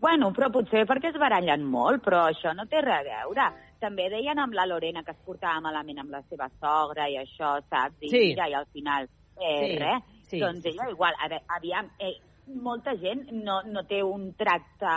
Bueno, 0.00 0.32
però 0.32 0.48
potser 0.56 0.86
perquè 0.88 1.12
es 1.12 1.20
barallen 1.20 1.68
molt, 1.68 2.00
però 2.00 2.22
això 2.30 2.54
no 2.56 2.64
té 2.64 2.80
res 2.80 2.96
a 2.96 3.04
veure. 3.10 3.50
També 3.84 4.08
deien 4.08 4.40
amb 4.40 4.56
la 4.56 4.64
Lorena 4.72 5.04
que 5.04 5.12
es 5.12 5.20
portava 5.28 5.60
malament 5.68 6.00
amb 6.00 6.16
la 6.16 6.24
seva 6.32 6.48
sogra 6.56 7.10
i 7.12 7.20
això, 7.20 7.58
saps? 7.68 8.00
I 8.00 8.08
Sí. 8.08 8.24
mira, 8.32 8.48
i 8.48 8.56
al 8.56 8.66
final, 8.72 9.12
eh, 9.36 9.60
Sí, 9.60 9.78
res. 9.84 10.11
Sí, 10.32 10.40
doncs 10.42 10.64
sí, 10.64 10.72
ella 10.72 10.88
igual, 10.90 11.14
a 11.20 11.28
veure, 11.30 11.44
aviam, 11.56 11.90
eh, 12.00 12.16
molta 12.62 12.96
gent 12.98 13.28
no, 13.44 13.60
no 13.68 13.84
té 13.86 14.00
un 14.02 14.32
tracte 14.38 14.96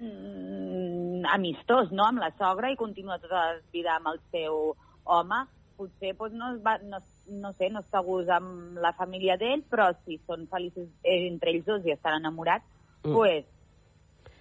mm, 0.00 1.26
amistós, 1.34 1.92
no?, 1.92 2.06
amb 2.06 2.22
la 2.22 2.30
sogra 2.38 2.70
i 2.72 2.78
continua 2.80 3.18
tota 3.20 3.42
la 3.42 3.60
vida 3.74 3.96
amb 3.98 4.14
el 4.14 4.22
seu 4.32 4.72
home. 5.04 5.42
Potser 5.76 6.14
doncs, 6.16 6.32
no, 6.40 6.54
es 6.54 6.62
va, 6.64 6.78
no, 6.88 7.02
no 7.42 7.50
sé, 7.58 7.68
no 7.68 7.82
està 7.84 8.00
gust 8.04 8.30
amb 8.32 8.78
la 8.80 8.94
família 8.96 9.36
d'ell, 9.36 9.60
però 9.68 9.90
si 10.06 10.16
són 10.24 10.46
feliços 10.48 10.88
entre 11.04 11.52
ells 11.52 11.66
dos 11.66 11.84
i 11.84 11.92
estan 11.92 12.22
enamorats, 12.22 12.64
Mm. 13.04 13.12
pues 13.12 13.44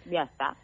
ja 0.09 0.23
està. 0.25 0.55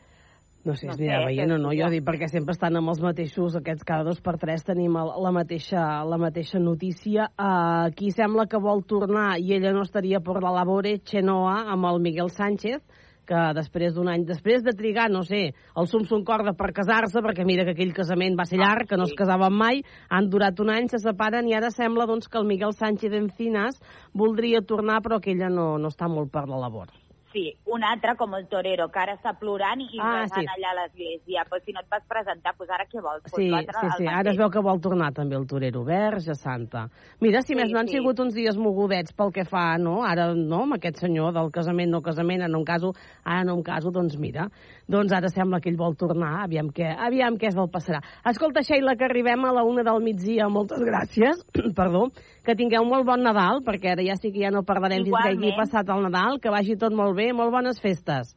No 0.63 0.75
sé, 0.77 0.87
No 0.87 0.93
es 0.93 0.99
sé, 0.99 1.07
anirà 1.07 1.25
veient 1.25 1.53
o 1.55 1.59
no, 1.61 1.71
jo 1.73 1.89
dic, 1.89 2.03
perquè 2.05 2.29
sempre 2.29 2.53
estan 2.53 2.77
amb 2.77 2.93
els 2.93 3.01
mateixos, 3.01 3.55
aquests 3.57 3.85
cada 3.87 4.05
dos 4.05 4.21
per 4.21 4.35
tres 4.41 4.65
tenim 4.67 4.97
el, 5.01 5.13
la, 5.25 5.31
mateixa, 5.33 5.85
la 6.05 6.19
mateixa 6.21 6.61
notícia. 6.61 7.31
Uh, 7.33 7.89
qui 7.97 8.11
sembla 8.13 8.45
que 8.49 8.61
vol 8.61 8.85
tornar 8.85 9.39
i 9.41 9.55
ella 9.57 9.73
no 9.73 9.81
estaria 9.87 10.21
per 10.21 10.37
la 10.43 10.53
labore, 10.61 10.99
Chenoa, 11.01 11.63
amb 11.73 11.89
el 11.89 12.03
Miguel 12.05 12.29
Sánchez, 12.29 12.83
que 12.85 13.09
que 13.31 13.41
després 13.55 13.93
d'un 13.95 14.09
any, 14.11 14.25
després 14.27 14.63
de 14.65 14.73
trigar, 14.77 15.07
no 15.13 15.23
sé, 15.27 15.41
el 15.77 15.89
sum 15.89 16.03
son 16.09 16.25
corda 16.27 16.53
per 16.57 16.71
casar-se, 16.75 17.23
perquè 17.23 17.45
mira 17.47 17.65
que 17.67 17.75
aquell 17.75 17.93
casament 17.95 18.35
va 18.39 18.47
ser 18.49 18.59
llarg, 18.61 18.89
que 18.89 18.99
no 18.99 19.07
es 19.07 19.15
casaven 19.17 19.55
mai, 19.55 19.83
han 20.09 20.29
durat 20.33 20.59
un 20.63 20.73
any, 20.73 20.89
se 20.91 20.99
separen 21.03 21.47
i 21.47 21.55
ara 21.57 21.71
sembla 21.71 22.09
doncs, 22.09 22.27
que 22.27 22.41
el 22.41 22.49
Miguel 22.49 22.75
Sánchez 22.75 23.15
Encinas 23.21 23.79
voldria 24.13 24.65
tornar, 24.73 24.99
però 25.05 25.21
que 25.21 25.31
ella 25.35 25.51
no, 25.53 25.77
no 25.79 25.93
està 25.93 26.11
molt 26.11 26.33
per 26.33 26.47
la 26.49 26.59
labor. 26.65 26.91
Sí, 27.31 27.53
un 27.71 27.83
altre 27.87 28.15
com 28.19 28.33
el 28.35 28.47
torero, 28.51 28.89
que 28.91 28.99
ara 28.99 29.13
està 29.15 29.31
plorant 29.39 29.79
i 29.79 29.99
Ah, 30.03 30.25
sí. 30.27 30.41
allà 30.43 30.71
a 30.71 30.75
l'església. 30.81 31.45
Pues 31.49 31.63
si 31.63 31.71
no 31.71 31.79
et 31.79 31.87
vas 31.89 32.03
presentar, 32.07 32.53
pues 32.57 32.69
ara 32.69 32.83
què 32.91 32.99
vols? 33.01 33.21
Pues 33.23 33.33
Sí, 33.39 33.49
sí, 33.49 33.87
sí. 33.97 34.07
Ara 34.07 34.31
es 34.31 34.37
veu 34.37 34.49
que 34.51 34.59
vol 34.59 34.81
tornar 34.81 35.13
també 35.13 35.35
el 35.37 35.47
torero. 35.47 35.83
Verge 35.85 36.35
Santa. 36.35 36.89
Mira, 37.21 37.41
si 37.41 37.53
Sí, 37.53 37.55
més 37.55 37.71
no 37.71 37.79
han 37.79 37.87
sí. 37.87 37.97
sigut 37.97 38.19
uns 38.19 38.33
dies 38.33 38.57
mogudets 38.57 39.13
pel 39.13 39.31
que 39.31 39.45
fa, 39.45 39.77
no? 39.77 40.03
Ara, 40.03 40.33
no? 40.35 40.63
Amb 40.63 40.73
aquest 40.75 40.97
senyor 40.99 41.31
del 41.33 41.51
casament, 41.51 41.89
no 41.91 42.01
casament, 42.01 42.41
en 42.43 42.55
un 42.55 42.65
caso, 42.65 42.93
ara 43.23 43.43
no 43.45 43.55
un 43.55 43.63
caso, 43.63 43.91
doncs 43.91 44.17
mira. 44.17 44.49
Doncs 44.87 45.11
ara 45.13 45.29
sembla 45.29 45.61
que 45.61 45.69
ell 45.69 45.77
vol 45.77 45.95
tornar, 45.95 46.43
aviam 46.43 46.67
què, 46.69 46.95
aviam 46.99 47.37
què 47.37 47.47
es 47.47 47.55
el 47.55 47.69
passarà. 47.71 48.01
Escolta, 48.25 48.59
Sheila, 48.61 48.95
que 48.97 49.05
arribem 49.05 49.45
a 49.45 49.53
la 49.53 49.63
una 49.63 49.83
del 49.83 50.01
migdia. 50.03 50.49
Moltes 50.49 50.79
gràcies. 50.79 51.45
Perdó. 51.75 52.09
Que 52.41 52.55
tingueu 52.57 52.85
molt 52.89 53.05
bon 53.05 53.21
Nadal, 53.21 53.61
perquè 53.65 53.91
ara 53.93 54.03
ja 54.05 54.15
sí 54.17 54.31
que 54.33 54.41
ja 54.41 54.49
no 54.49 54.63
parlarem 54.65 55.03
fins 55.05 55.13
que 55.13 55.29
hagi 55.29 55.51
passat 55.57 55.89
el 55.93 56.07
Nadal. 56.07 56.39
Que 56.41 56.49
vagi 56.49 56.75
tot 56.75 56.93
molt 56.93 57.15
bé. 57.15 57.31
Molt 57.37 57.53
bones 57.53 57.81
festes. 57.81 58.35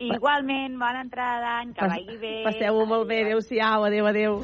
Igualment, 0.00 0.78
bona 0.80 1.02
entrada 1.04 1.40
d'any, 1.44 1.74
que 1.74 1.80
Pas- 1.80 1.96
vagi 1.98 2.18
bé. 2.22 2.34
Passeu-ho 2.46 2.86
molt 2.86 3.08
bé. 3.08 3.24
Adéu-siau. 3.26 3.84
Adéu, 3.84 4.06
adéu. 4.06 4.40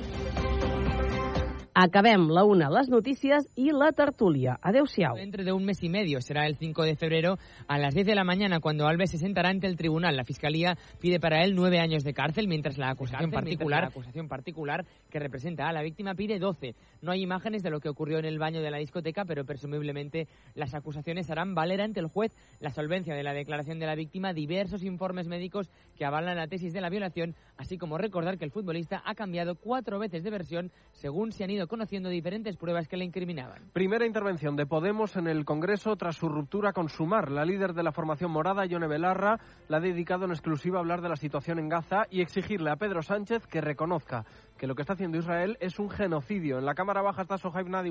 Acabem 1.78 2.30
la 2.32 2.42
una, 2.48 2.70
les 2.72 2.88
notícies 2.88 3.44
i 3.54 3.66
la 3.70 3.90
tertúlia. 3.92 4.54
Adéu-siau. 4.62 5.14
Dentro 5.16 5.44
de 5.44 5.52
un 5.52 5.62
mes 5.62 5.82
y 5.82 5.90
medio, 5.90 6.22
será 6.22 6.46
el 6.46 6.56
5 6.56 6.84
de 6.84 6.96
febrero 6.96 7.36
a 7.68 7.76
las 7.78 7.94
10 7.94 8.06
de 8.06 8.14
la 8.14 8.24
mañana 8.24 8.60
cuando 8.60 8.86
Alves 8.86 9.10
se 9.10 9.18
sentará 9.18 9.50
ante 9.50 9.66
el 9.66 9.76
tribunal. 9.76 10.16
La 10.16 10.24
Fiscalía 10.24 10.78
pide 11.00 11.20
para 11.20 11.44
él 11.44 11.54
nueve 11.54 11.78
años 11.78 12.02
de 12.02 12.14
cárcel, 12.14 12.48
mientras 12.48 12.78
la 12.78 12.88
acusación 12.88 13.30
cárcel, 13.30 13.44
mientras 13.44 13.58
particular, 13.58 13.82
la 13.82 13.88
acusación 13.88 14.26
particular 14.26 14.84
que 15.16 15.20
representa 15.20 15.66
a 15.66 15.72
la 15.72 15.80
víctima 15.80 16.14
pide 16.14 16.38
12. 16.38 16.74
No 17.00 17.10
hay 17.10 17.22
imágenes 17.22 17.62
de 17.62 17.70
lo 17.70 17.80
que 17.80 17.88
ocurrió 17.88 18.18
en 18.18 18.26
el 18.26 18.38
baño 18.38 18.60
de 18.60 18.70
la 18.70 18.76
discoteca, 18.76 19.24
pero 19.24 19.46
presumiblemente 19.46 20.28
las 20.54 20.74
acusaciones 20.74 21.30
harán 21.30 21.54
valer 21.54 21.80
ante 21.80 22.00
el 22.00 22.08
juez 22.08 22.36
la 22.60 22.68
solvencia 22.68 23.14
de 23.14 23.22
la 23.22 23.32
declaración 23.32 23.78
de 23.78 23.86
la 23.86 23.94
víctima, 23.94 24.34
diversos 24.34 24.82
informes 24.82 25.26
médicos 25.26 25.70
que 25.96 26.04
avalan 26.04 26.36
la 26.36 26.48
tesis 26.48 26.74
de 26.74 26.82
la 26.82 26.90
violación, 26.90 27.34
así 27.56 27.78
como 27.78 27.96
recordar 27.96 28.36
que 28.36 28.44
el 28.44 28.50
futbolista 28.50 29.00
ha 29.06 29.14
cambiado 29.14 29.54
cuatro 29.54 29.98
veces 29.98 30.22
de 30.22 30.30
versión 30.30 30.70
según 30.92 31.32
se 31.32 31.44
han 31.44 31.50
ido 31.50 31.66
conociendo 31.66 32.10
diferentes 32.10 32.58
pruebas 32.58 32.86
que 32.86 32.98
le 32.98 33.06
incriminaban. 33.06 33.70
Primera 33.72 34.04
intervención 34.04 34.54
de 34.54 34.66
Podemos 34.66 35.16
en 35.16 35.28
el 35.28 35.46
Congreso 35.46 35.96
tras 35.96 36.16
su 36.16 36.28
ruptura 36.28 36.74
con 36.74 36.90
Sumar. 36.90 37.30
La 37.30 37.46
líder 37.46 37.72
de 37.72 37.82
la 37.82 37.92
formación 37.92 38.30
morada, 38.32 38.66
Yone 38.66 38.86
Belarra, 38.86 39.40
la 39.68 39.78
ha 39.78 39.80
dedicado 39.80 40.26
en 40.26 40.32
exclusiva 40.32 40.76
a 40.76 40.80
hablar 40.80 41.00
de 41.00 41.08
la 41.08 41.16
situación 41.16 41.58
en 41.58 41.70
Gaza 41.70 42.02
y 42.10 42.20
exigirle 42.20 42.70
a 42.70 42.76
Pedro 42.76 43.00
Sánchez 43.00 43.46
que 43.46 43.62
reconozca 43.62 44.26
que 44.56 44.66
lo 44.66 44.74
que 44.74 44.82
está 44.82 44.94
haciendo 44.94 45.18
Israel 45.18 45.56
es 45.60 45.78
un 45.78 45.90
genocidio. 45.90 46.58
En 46.58 46.66
la 46.66 46.74
Cámara 46.74 47.02
Baja 47.02 47.22
está 47.22 47.38
Sohaib 47.38 47.68
Nadi. 47.68 47.84